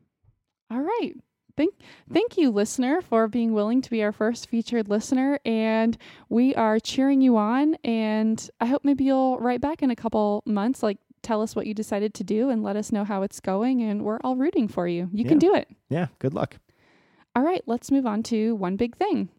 All 0.71 0.81
right. 0.81 1.13
Thank 1.55 1.75
thank 2.11 2.37
you, 2.37 2.49
listener, 2.49 3.01
for 3.01 3.27
being 3.27 3.53
willing 3.53 3.81
to 3.81 3.89
be 3.89 4.01
our 4.03 4.11
first 4.11 4.49
featured 4.49 4.89
listener. 4.89 5.39
And 5.45 5.97
we 6.29 6.55
are 6.55 6.79
cheering 6.79 7.21
you 7.21 7.37
on. 7.37 7.75
And 7.83 8.49
I 8.59 8.65
hope 8.65 8.83
maybe 8.83 9.03
you'll 9.03 9.37
write 9.39 9.61
back 9.61 9.83
in 9.83 9.91
a 9.91 9.95
couple 9.95 10.41
months, 10.45 10.81
like 10.81 10.97
tell 11.21 11.41
us 11.41 11.55
what 11.55 11.67
you 11.67 11.73
decided 11.73 12.13
to 12.15 12.23
do 12.23 12.49
and 12.49 12.63
let 12.63 12.75
us 12.75 12.91
know 12.91 13.03
how 13.03 13.21
it's 13.21 13.39
going. 13.39 13.83
And 13.83 14.03
we're 14.03 14.19
all 14.23 14.35
rooting 14.35 14.67
for 14.67 14.87
you. 14.87 15.09
You 15.13 15.25
can 15.25 15.37
do 15.37 15.53
it. 15.53 15.67
Yeah, 15.89 16.07
good 16.19 16.33
luck. 16.33 16.57
All 17.35 17.43
right, 17.43 17.63
let's 17.65 17.91
move 17.91 18.05
on 18.05 18.23
to 18.23 18.55
one 18.55 18.75
big 18.75 18.95
thing. 18.95 19.29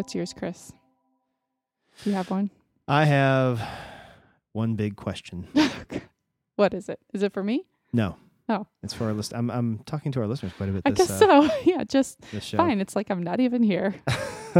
What's 0.00 0.14
yours, 0.14 0.32
Chris? 0.32 0.72
Do 2.02 2.08
you 2.08 2.16
have 2.16 2.30
one? 2.30 2.48
I 2.88 3.04
have 3.04 3.60
one 4.52 4.74
big 4.74 4.96
question. 4.96 5.46
what 6.56 6.72
is 6.72 6.88
it? 6.88 7.00
Is 7.12 7.22
it 7.22 7.34
for 7.34 7.44
me? 7.44 7.66
No. 7.92 8.16
Oh. 8.48 8.66
It's 8.82 8.94
for 8.94 9.04
our 9.04 9.12
list. 9.12 9.34
I'm 9.34 9.50
I'm 9.50 9.80
talking 9.84 10.10
to 10.12 10.20
our 10.20 10.26
listeners 10.26 10.54
quite 10.56 10.70
a 10.70 10.72
bit 10.72 10.82
I 10.86 10.92
this 10.92 11.06
guess 11.06 11.20
uh, 11.20 11.46
so. 11.46 11.54
yeah, 11.70 11.84
just 11.84 12.24
fine. 12.24 12.80
It's 12.80 12.96
like 12.96 13.10
I'm 13.10 13.22
not 13.22 13.40
even 13.40 13.62
here. 13.62 13.94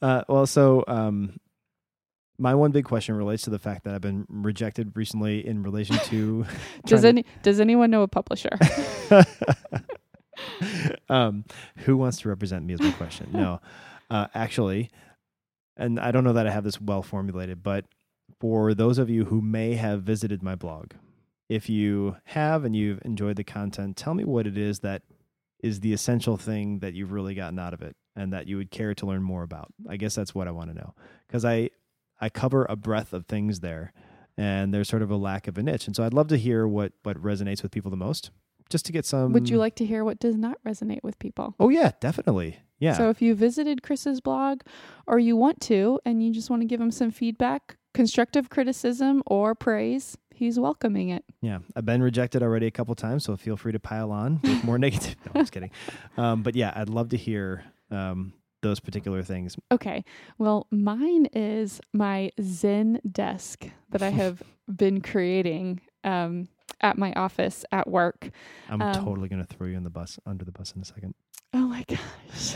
uh, 0.00 0.22
well, 0.26 0.46
so 0.46 0.84
um, 0.88 1.38
my 2.38 2.54
one 2.54 2.70
big 2.70 2.86
question 2.86 3.14
relates 3.14 3.42
to 3.42 3.50
the 3.50 3.58
fact 3.58 3.84
that 3.84 3.94
I've 3.94 4.00
been 4.00 4.24
rejected 4.30 4.92
recently 4.94 5.46
in 5.46 5.62
relation 5.62 5.96
to. 6.06 6.46
Does 6.86 7.04
any 7.04 7.26
does 7.42 7.60
anyone 7.60 7.90
know 7.90 8.00
a 8.00 8.08
publisher? 8.08 8.58
Um, 11.08 11.44
who 11.78 11.96
wants 11.96 12.20
to 12.20 12.28
represent 12.28 12.64
me 12.64 12.74
is 12.74 12.80
my 12.80 12.92
question. 12.92 13.28
No, 13.32 13.60
uh, 14.10 14.28
actually, 14.34 14.90
and 15.76 15.98
I 15.98 16.10
don't 16.10 16.24
know 16.24 16.32
that 16.34 16.46
I 16.46 16.50
have 16.50 16.64
this 16.64 16.80
well 16.80 17.02
formulated, 17.02 17.62
but 17.62 17.86
for 18.40 18.74
those 18.74 18.98
of 18.98 19.08
you 19.08 19.24
who 19.26 19.40
may 19.40 19.74
have 19.74 20.02
visited 20.02 20.42
my 20.42 20.54
blog, 20.54 20.92
if 21.48 21.68
you 21.68 22.16
have 22.24 22.64
and 22.64 22.74
you've 22.74 23.00
enjoyed 23.04 23.36
the 23.36 23.44
content, 23.44 23.96
tell 23.96 24.14
me 24.14 24.24
what 24.24 24.46
it 24.46 24.56
is 24.56 24.80
that 24.80 25.02
is 25.62 25.80
the 25.80 25.92
essential 25.92 26.36
thing 26.36 26.80
that 26.80 26.94
you've 26.94 27.12
really 27.12 27.34
gotten 27.34 27.58
out 27.58 27.72
of 27.72 27.82
it 27.82 27.94
and 28.16 28.32
that 28.32 28.46
you 28.46 28.56
would 28.56 28.70
care 28.70 28.94
to 28.94 29.06
learn 29.06 29.22
more 29.22 29.42
about. 29.42 29.72
I 29.88 29.96
guess 29.96 30.14
that's 30.14 30.34
what 30.34 30.48
I 30.48 30.50
want 30.50 30.70
to 30.70 30.76
know 30.76 30.94
because 31.26 31.44
I 31.44 31.70
I 32.20 32.28
cover 32.28 32.66
a 32.68 32.76
breadth 32.76 33.12
of 33.12 33.26
things 33.26 33.60
there 33.60 33.92
and 34.36 34.72
there's 34.72 34.88
sort 34.88 35.02
of 35.02 35.10
a 35.10 35.16
lack 35.16 35.46
of 35.46 35.58
a 35.58 35.62
niche. 35.62 35.86
And 35.86 35.94
so 35.94 36.04
I'd 36.04 36.14
love 36.14 36.28
to 36.28 36.36
hear 36.36 36.66
what 36.66 36.92
what 37.02 37.16
resonates 37.16 37.62
with 37.62 37.72
people 37.72 37.90
the 37.90 37.96
most 37.96 38.30
just 38.72 38.86
to 38.86 38.92
get 38.92 39.04
some 39.06 39.32
Would 39.32 39.48
you 39.48 39.58
like 39.58 39.76
to 39.76 39.84
hear 39.86 40.02
what 40.04 40.18
does 40.18 40.36
not 40.36 40.58
resonate 40.66 41.02
with 41.02 41.18
people? 41.18 41.54
Oh 41.60 41.68
yeah, 41.68 41.92
definitely. 42.00 42.58
Yeah. 42.80 42.94
So 42.94 43.10
if 43.10 43.22
you 43.22 43.36
visited 43.36 43.82
Chris's 43.82 44.20
blog 44.20 44.62
or 45.06 45.20
you 45.20 45.36
want 45.36 45.60
to 45.62 46.00
and 46.04 46.24
you 46.24 46.32
just 46.32 46.50
want 46.50 46.62
to 46.62 46.66
give 46.66 46.80
him 46.80 46.90
some 46.90 47.12
feedback, 47.12 47.76
constructive 47.94 48.50
criticism 48.50 49.22
or 49.26 49.54
praise, 49.54 50.16
he's 50.34 50.58
welcoming 50.58 51.10
it. 51.10 51.24
Yeah, 51.42 51.58
I've 51.76 51.84
been 51.84 52.02
rejected 52.02 52.42
already 52.42 52.66
a 52.66 52.72
couple 52.72 52.94
times, 52.96 53.22
so 53.22 53.36
feel 53.36 53.56
free 53.56 53.70
to 53.72 53.78
pile 53.78 54.10
on 54.10 54.40
with 54.42 54.64
more 54.64 54.78
negative. 54.78 55.14
No, 55.26 55.32
I'm 55.36 55.42
just 55.42 55.52
kidding. 55.52 55.70
Um, 56.16 56.42
but 56.42 56.56
yeah, 56.56 56.72
I'd 56.74 56.88
love 56.88 57.10
to 57.10 57.16
hear 57.16 57.62
um, 57.92 58.32
those 58.62 58.80
particular 58.80 59.22
things. 59.22 59.56
Okay. 59.70 60.04
Well, 60.38 60.66
mine 60.70 61.26
is 61.32 61.80
my 61.92 62.30
Zen 62.40 63.00
desk 63.10 63.66
that 63.90 64.02
I 64.02 64.10
have 64.22 64.42
been 64.74 65.00
creating. 65.02 65.80
Um, 66.04 66.48
at 66.80 66.98
my 66.98 67.12
office 67.14 67.64
at 67.72 67.88
work. 67.88 68.30
I'm 68.68 68.80
Um, 68.82 68.94
totally 68.94 69.28
gonna 69.28 69.44
throw 69.46 69.66
you 69.66 69.76
in 69.76 69.84
the 69.84 69.90
bus 69.90 70.18
under 70.26 70.44
the 70.44 70.52
bus 70.52 70.72
in 70.74 70.82
a 70.82 70.84
second. 70.84 71.14
Oh 71.54 71.66
my 71.68 71.84
gosh. 71.88 72.54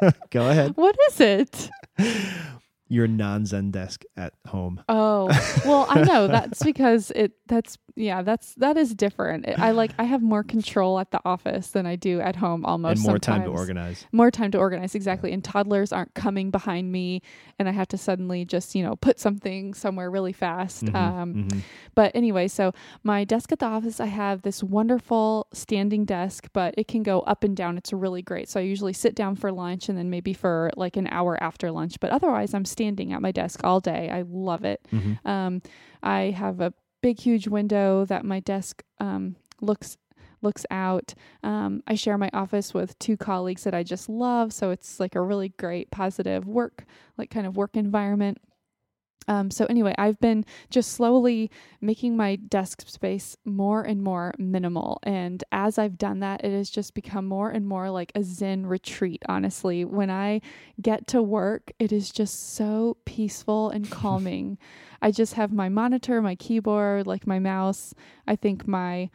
Go 0.30 0.48
ahead. 0.48 0.76
what 0.76 0.96
is 1.10 1.20
it? 1.20 1.70
Your 2.88 3.06
non-Zen 3.06 3.70
desk 3.70 4.02
at 4.16 4.32
home. 4.48 4.82
Oh, 4.88 5.26
well, 5.64 5.86
I 5.88 6.02
know 6.04 6.26
that's 6.26 6.62
because 6.62 7.12
it 7.12 7.32
that's 7.46 7.78
yeah, 7.96 8.22
that's 8.22 8.54
that 8.56 8.76
is 8.76 8.94
different. 8.94 9.46
I 9.58 9.70
like 9.72 9.92
I 9.98 10.04
have 10.04 10.22
more 10.22 10.42
control 10.54 10.98
at 10.98 11.10
the 11.10 11.20
office 11.24 11.68
than 11.72 11.86
I 11.86 11.96
do 11.96 12.20
at 12.20 12.36
home 12.36 12.64
almost 12.64 12.98
and 12.98 13.06
more 13.06 13.18
time 13.18 13.42
to 13.44 13.50
organize. 13.50 14.06
More 14.12 14.30
time 14.30 14.50
to 14.52 14.58
organize 14.58 14.94
exactly 14.94 15.32
and 15.32 15.42
toddlers 15.42 15.92
aren't 15.92 16.14
coming 16.14 16.50
behind 16.50 16.90
me 16.92 17.22
and 17.58 17.68
I 17.68 17.72
have 17.72 17.88
to 17.88 17.98
suddenly 17.98 18.44
just, 18.44 18.74
you 18.74 18.82
know, 18.82 18.96
put 18.96 19.18
something 19.20 19.74
somewhere 19.74 20.10
really 20.10 20.32
fast. 20.32 20.84
Mhm, 20.86 20.94
Um 20.94 21.34
mhm. 21.34 21.62
But 21.94 22.12
anyway, 22.14 22.48
so 22.48 22.72
my 23.02 23.24
desk 23.24 23.52
at 23.52 23.58
the 23.58 23.66
office, 23.66 24.00
I 24.00 24.06
have 24.06 24.42
this 24.42 24.62
wonderful 24.62 25.46
standing 25.52 26.04
desk, 26.04 26.48
but 26.52 26.74
it 26.78 26.88
can 26.88 27.02
go 27.02 27.20
up 27.20 27.44
and 27.44 27.56
down. 27.56 27.76
It's 27.76 27.92
really 27.92 28.22
great. 28.22 28.48
So 28.48 28.60
I 28.60 28.62
usually 28.62 28.92
sit 28.92 29.14
down 29.14 29.36
for 29.36 29.50
lunch 29.52 29.88
and 29.88 29.98
then 29.98 30.08
maybe 30.10 30.32
for 30.32 30.70
like 30.76 30.96
an 30.96 31.06
hour 31.08 31.36
after 31.42 31.70
lunch. 31.70 32.00
But 32.00 32.10
otherwise, 32.10 32.54
I'm 32.54 32.64
standing 32.64 33.12
at 33.12 33.20
my 33.20 33.32
desk 33.32 33.60
all 33.64 33.80
day. 33.80 34.08
I 34.10 34.22
love 34.22 34.64
it. 34.64 34.86
Mhm. 34.92 35.26
Um, 35.26 35.62
I 36.02 36.30
have 36.36 36.60
a 36.60 36.72
big, 37.02 37.20
huge 37.20 37.48
window 37.48 38.04
that 38.04 38.24
my 38.24 38.40
desk 38.40 38.82
um, 38.98 39.36
looks 39.60 39.96
looks 40.42 40.64
out. 40.70 41.12
Um, 41.42 41.82
I 41.86 41.94
share 41.94 42.16
my 42.16 42.30
office 42.32 42.72
with 42.72 42.98
two 42.98 43.18
colleagues 43.18 43.64
that 43.64 43.74
I 43.74 43.82
just 43.82 44.08
love, 44.08 44.52
so 44.52 44.70
it's 44.70 44.98
like 44.98 45.14
a 45.14 45.20
really 45.20 45.50
great, 45.50 45.90
positive 45.90 46.46
work, 46.46 46.86
like 47.18 47.30
kind 47.30 47.46
of 47.46 47.56
work 47.56 47.76
environment. 47.76 48.38
Um, 49.28 49.50
so 49.50 49.66
anyway, 49.66 49.94
I've 49.98 50.18
been 50.18 50.44
just 50.70 50.92
slowly 50.92 51.50
making 51.80 52.16
my 52.16 52.36
desk 52.36 52.88
space 52.88 53.36
more 53.44 53.82
and 53.82 54.02
more 54.02 54.34
minimal. 54.38 54.98
And 55.02 55.44
as 55.52 55.78
I've 55.78 55.98
done 55.98 56.20
that, 56.20 56.44
it 56.44 56.52
has 56.52 56.70
just 56.70 56.94
become 56.94 57.26
more 57.26 57.50
and 57.50 57.66
more 57.66 57.90
like 57.90 58.12
a 58.14 58.24
Zen 58.24 58.66
retreat, 58.66 59.22
honestly. 59.28 59.84
When 59.84 60.10
I 60.10 60.40
get 60.80 61.06
to 61.08 61.22
work, 61.22 61.70
it 61.78 61.92
is 61.92 62.10
just 62.10 62.54
so 62.54 62.96
peaceful 63.04 63.70
and 63.70 63.90
calming. 63.90 64.58
I 65.02 65.10
just 65.10 65.34
have 65.34 65.52
my 65.52 65.68
monitor, 65.68 66.20
my 66.20 66.34
keyboard, 66.34 67.06
like 67.06 67.26
my 67.26 67.38
mouse, 67.38 67.94
I 68.26 68.36
think 68.36 68.66
my 68.66 69.10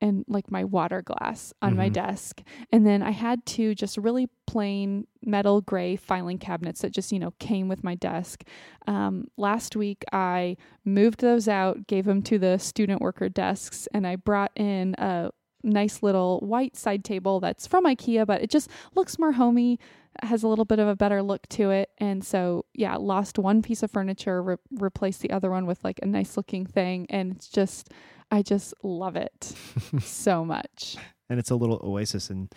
and 0.00 0.24
like 0.28 0.50
my 0.50 0.64
water 0.64 1.02
glass 1.02 1.52
on 1.60 1.76
my 1.76 1.88
Mhm. 1.88 1.94
desk. 1.94 2.42
And 2.72 2.86
then 2.86 3.02
I 3.02 3.10
had 3.10 3.44
two 3.44 3.74
just 3.74 3.98
really 3.98 4.28
plain 4.46 5.06
metal 5.22 5.60
gray 5.60 5.96
filing 5.96 6.38
cabinets 6.38 6.80
that 6.82 6.92
just, 6.92 7.12
you 7.12 7.18
know, 7.18 7.32
came 7.38 7.68
with 7.68 7.82
my 7.84 7.94
desk. 7.96 8.44
Um, 8.86 9.26
last 9.36 9.74
week, 9.76 10.04
I 10.12 10.56
moved 10.84 11.20
those 11.20 11.48
out, 11.48 11.86
gave 11.86 12.04
them 12.04 12.22
to 12.22 12.38
the 12.38 12.58
student 12.58 13.00
worker 13.00 13.28
desks, 13.28 13.88
and 13.92 14.06
I 14.06 14.16
brought 14.16 14.52
in 14.56 14.94
a 14.98 15.30
nice 15.62 16.02
little 16.02 16.40
white 16.40 16.76
side 16.76 17.04
table 17.04 17.40
that's 17.40 17.66
from 17.66 17.84
IKEA, 17.84 18.26
but 18.26 18.42
it 18.42 18.50
just 18.50 18.70
looks 18.94 19.18
more 19.18 19.32
homey, 19.32 19.78
has 20.22 20.42
a 20.42 20.48
little 20.48 20.64
bit 20.64 20.78
of 20.78 20.88
a 20.88 20.96
better 20.96 21.22
look 21.22 21.48
to 21.48 21.70
it. 21.70 21.90
And 21.98 22.24
so, 22.24 22.64
yeah, 22.74 22.96
lost 22.96 23.38
one 23.38 23.62
piece 23.62 23.82
of 23.82 23.90
furniture, 23.90 24.42
re- 24.42 24.56
replaced 24.72 25.20
the 25.20 25.30
other 25.30 25.50
one 25.50 25.66
with 25.66 25.82
like 25.84 26.00
a 26.02 26.06
nice 26.06 26.36
looking 26.36 26.66
thing. 26.66 27.06
And 27.10 27.32
it's 27.32 27.48
just, 27.48 27.90
I 28.30 28.42
just 28.42 28.74
love 28.82 29.16
it 29.16 29.54
so 30.00 30.44
much. 30.44 30.96
And 31.30 31.38
it's 31.38 31.50
a 31.50 31.56
little 31.56 31.80
oasis 31.82 32.30
in 32.30 32.48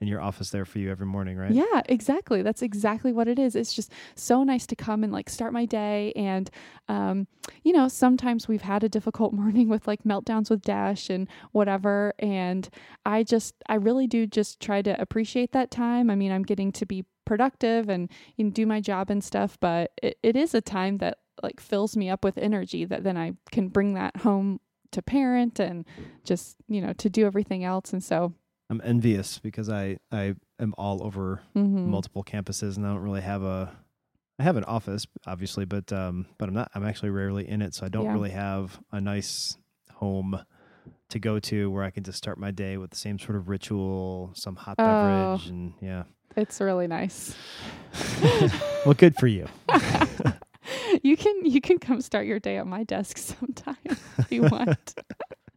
in 0.00 0.08
your 0.08 0.20
office 0.20 0.50
there 0.50 0.64
for 0.64 0.78
you 0.78 0.90
every 0.90 1.06
morning, 1.06 1.36
right? 1.36 1.50
Yeah, 1.50 1.82
exactly. 1.86 2.40
That's 2.40 2.62
exactly 2.62 3.12
what 3.12 3.28
it 3.28 3.38
is. 3.38 3.54
It's 3.54 3.74
just 3.74 3.92
so 4.14 4.42
nice 4.42 4.66
to 4.68 4.76
come 4.76 5.04
and 5.04 5.12
like 5.12 5.28
start 5.28 5.52
my 5.52 5.66
day. 5.66 6.12
And, 6.16 6.50
um, 6.88 7.26
you 7.64 7.74
know, 7.74 7.86
sometimes 7.86 8.48
we've 8.48 8.62
had 8.62 8.82
a 8.82 8.88
difficult 8.88 9.32
morning 9.40 9.68
with 9.68 9.86
like 9.86 10.02
meltdowns 10.04 10.48
with 10.48 10.62
Dash 10.62 11.10
and 11.10 11.28
whatever. 11.52 12.14
And 12.18 12.68
I 13.04 13.22
just, 13.22 13.54
I 13.68 13.74
really 13.74 14.06
do 14.06 14.26
just 14.26 14.58
try 14.60 14.80
to 14.80 14.98
appreciate 15.00 15.52
that 15.52 15.70
time. 15.70 16.08
I 16.08 16.14
mean, 16.14 16.32
I'm 16.32 16.44
getting 16.44 16.72
to 16.72 16.86
be 16.86 17.04
productive 17.26 17.88
and 17.90 18.10
you 18.36 18.44
know, 18.44 18.50
do 18.50 18.64
my 18.64 18.80
job 18.80 19.10
and 19.10 19.22
stuff, 19.22 19.58
but 19.60 19.92
it, 20.02 20.18
it 20.22 20.34
is 20.34 20.54
a 20.54 20.62
time 20.62 20.98
that 20.98 21.18
like 21.42 21.60
fills 21.60 21.96
me 21.96 22.08
up 22.08 22.24
with 22.24 22.38
energy 22.38 22.84
that 22.86 23.04
then 23.04 23.16
I 23.16 23.32
can 23.50 23.68
bring 23.68 23.94
that 23.94 24.16
home 24.18 24.60
to 24.92 25.02
parent 25.02 25.60
and 25.60 25.84
just, 26.24 26.56
you 26.68 26.80
know, 26.80 26.92
to 26.94 27.08
do 27.08 27.26
everything 27.26 27.64
else. 27.64 27.92
And 27.92 28.02
so, 28.02 28.34
I'm 28.70 28.80
envious 28.84 29.38
because 29.38 29.68
I 29.68 29.98
I 30.12 30.34
am 30.58 30.74
all 30.78 31.02
over 31.04 31.42
mhm. 31.56 31.86
multiple 31.86 32.22
campuses 32.24 32.76
and 32.76 32.86
I 32.86 32.90
don't 32.90 33.02
really 33.02 33.20
have 33.20 33.42
a 33.42 33.76
I 34.38 34.42
have 34.44 34.56
an 34.56 34.64
office 34.64 35.06
obviously, 35.26 35.64
but 35.66 35.92
um 35.92 36.26
but 36.38 36.48
I'm 36.48 36.54
not 36.54 36.70
I'm 36.74 36.86
actually 36.86 37.10
rarely 37.10 37.46
in 37.48 37.60
it, 37.62 37.74
so 37.74 37.84
I 37.84 37.88
don't 37.88 38.04
Yeah. 38.04 38.12
really 38.14 38.30
have 38.30 38.80
a 38.92 39.00
nice 39.00 39.58
home 39.94 40.40
to 41.10 41.18
go 41.18 41.38
to 41.40 41.70
where 41.70 41.82
I 41.82 41.90
can 41.90 42.04
just 42.04 42.16
start 42.18 42.38
my 42.38 42.52
day 42.52 42.76
with 42.76 42.90
the 42.90 42.96
same 42.96 43.18
sort 43.18 43.36
of 43.36 43.48
ritual, 43.48 44.30
some 44.34 44.54
hot 44.56 44.76
Oh. 44.78 44.84
beverage 44.86 45.48
and 45.48 45.74
yeah. 45.82 46.04
it's 46.36 46.60
really 46.60 46.86
nice. 46.86 47.34
well, 48.86 48.94
good 48.94 49.16
for 49.16 49.26
you. 49.26 49.46
you 51.02 51.16
can 51.16 51.44
you 51.44 51.60
can 51.60 51.78
come 51.78 52.00
start 52.00 52.26
your 52.26 52.38
day 52.38 52.56
at 52.58 52.66
my 52.66 52.84
desk 52.84 53.18
sometime 53.38 53.76
if 54.18 54.30
you 54.30 54.42
want. 54.42 54.94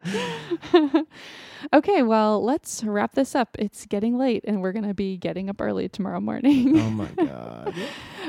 okay, 1.73 2.01
well, 2.03 2.43
let's 2.43 2.83
wrap 2.83 3.13
this 3.13 3.35
up. 3.35 3.55
It's 3.59 3.85
getting 3.85 4.17
late 4.17 4.43
and 4.45 4.61
we're 4.61 4.71
going 4.71 4.87
to 4.87 4.93
be 4.93 5.17
getting 5.17 5.49
up 5.49 5.61
early 5.61 5.87
tomorrow 5.87 6.19
morning. 6.19 6.77
Oh 6.79 6.89
my 6.89 7.05
god. 7.17 7.73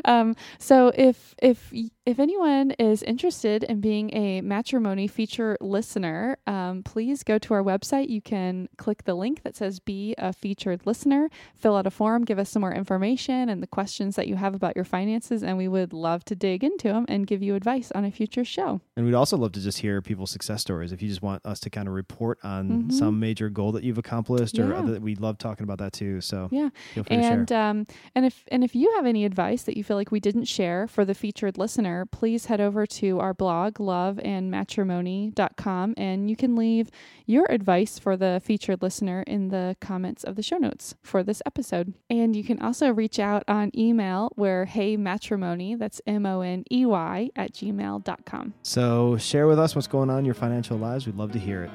um, 0.04 0.36
so 0.58 0.92
if 0.94 1.34
if 1.42 1.72
if 2.06 2.18
anyone 2.18 2.72
is 2.72 3.02
interested 3.02 3.64
in 3.64 3.80
being 3.80 4.14
a 4.14 4.42
Matrimoney 4.42 5.10
feature 5.10 5.56
listener, 5.60 6.36
um, 6.46 6.82
please 6.82 7.22
go 7.22 7.38
to 7.38 7.54
our 7.54 7.62
website. 7.62 8.08
You 8.08 8.20
can 8.20 8.68
click 8.76 9.04
the 9.04 9.14
link 9.14 9.42
that 9.42 9.56
says 9.56 9.80
"Be 9.80 10.14
a 10.18 10.32
featured 10.32 10.86
listener." 10.86 11.30
Fill 11.54 11.76
out 11.76 11.86
a 11.86 11.90
form, 11.90 12.24
give 12.24 12.38
us 12.38 12.50
some 12.50 12.60
more 12.60 12.74
information 12.74 13.48
and 13.48 13.62
the 13.62 13.66
questions 13.66 14.16
that 14.16 14.28
you 14.28 14.36
have 14.36 14.54
about 14.54 14.76
your 14.76 14.84
finances, 14.84 15.42
and 15.42 15.56
we 15.56 15.68
would 15.68 15.92
love 15.92 16.24
to 16.26 16.34
dig 16.34 16.62
into 16.62 16.88
them 16.88 17.06
and 17.08 17.26
give 17.26 17.42
you 17.42 17.54
advice 17.54 17.90
on 17.92 18.04
a 18.04 18.10
future 18.10 18.44
show. 18.44 18.80
And 18.96 19.06
we'd 19.06 19.14
also 19.14 19.36
love 19.36 19.52
to 19.52 19.60
just 19.60 19.78
hear 19.78 20.02
people's 20.02 20.30
success 20.30 20.60
stories. 20.60 20.92
If 20.92 21.02
you 21.02 21.08
just 21.08 21.22
want 21.22 21.44
us 21.44 21.60
to 21.64 21.70
kind 21.70 21.88
of 21.88 21.94
report 21.94 22.38
on 22.42 22.84
Mhm. 22.84 22.92
some 22.92 23.20
major 23.20 23.50
goal 23.50 23.72
that 23.72 23.84
you've 23.84 23.98
accomplished, 23.98 24.58
or 24.58 24.68
Yeah. 24.70 24.78
other, 24.78 25.00
we'd 25.00 25.20
love 25.20 25.36
talking 25.36 25.64
about 25.64 25.78
that 25.78 25.92
too. 25.92 26.20
So 26.20 26.48
Yeah. 26.50 26.70
feel 26.94 27.04
free 27.04 27.16
to 27.16 27.22
share. 27.22 27.32
And 27.40 27.52
um, 27.52 27.86
and 28.14 28.24
if 28.24 28.44
and 28.50 28.64
if 28.64 28.74
you 28.74 28.92
have 28.96 29.04
any 29.06 29.24
advice 29.24 29.62
that 29.64 29.76
you 29.76 29.84
feel 29.84 29.96
like 29.96 30.10
we 30.12 30.20
didn't 30.20 30.44
share 30.46 30.86
for 30.86 31.04
the 31.04 31.14
featured 31.14 31.58
listener, 31.58 32.06
please 32.06 32.46
head 32.46 32.60
over 32.60 32.86
to 32.86 33.18
our 33.20 33.34
blog 33.34 33.74
loveandmatrimoney.com 33.74 35.94
and 35.96 36.30
you 36.30 36.36
can 36.36 36.56
leave 36.56 36.90
your 37.26 37.46
advice 37.50 37.98
for 37.98 38.16
the 38.16 38.40
featured 38.44 38.82
listener 38.82 39.22
in 39.26 39.48
the 39.48 39.76
comments 39.80 40.24
of 40.24 40.36
the 40.36 40.42
show 40.42 40.58
notes 40.58 40.94
for 41.02 41.22
this 41.22 41.40
episode. 41.46 41.94
And 42.10 42.36
you 42.36 42.44
can 42.44 42.60
also 42.60 42.92
reach 42.92 43.18
out 43.18 43.42
on 43.48 43.70
email 43.76 44.30
where 44.36 44.64
hey 44.66 44.96
matrimoney 44.96 45.78
that's 45.78 46.00
M 46.06 46.26
O 46.26 46.40
N 46.40 46.64
E 46.70 46.84
Y 46.86 47.30
at 47.36 47.52
gmail.com. 47.52 48.54
So 48.62 49.16
share 49.16 49.46
with 49.46 49.58
us 49.58 49.74
what's 49.74 49.86
going 49.88 50.10
on 50.10 50.20
in 50.20 50.24
your 50.24 50.34
financial 50.34 50.76
lives. 50.78 51.06
We'd 51.06 51.16
love 51.16 51.32
to 51.32 51.38
hear 51.55 51.64
it. 51.64 51.70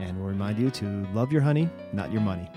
And 0.00 0.18
we'll 0.18 0.28
remind 0.28 0.58
you 0.58 0.70
to 0.70 1.06
love 1.12 1.30
your 1.32 1.42
honey, 1.42 1.68
not 1.92 2.10
your 2.10 2.22
money. 2.22 2.50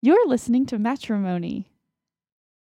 You're 0.00 0.28
listening 0.28 0.64
to 0.66 0.76
Matrimoney. 0.76 1.64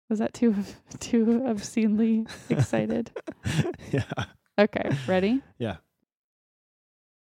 Was 0.09 0.19
that 0.21 0.33
too 0.35 0.55
too 1.01 1.45
obscenely 1.47 2.27
excited? 2.51 3.11
yeah. 3.93 4.05
Okay, 4.59 4.91
ready? 5.07 5.43
Yeah. 5.59 5.77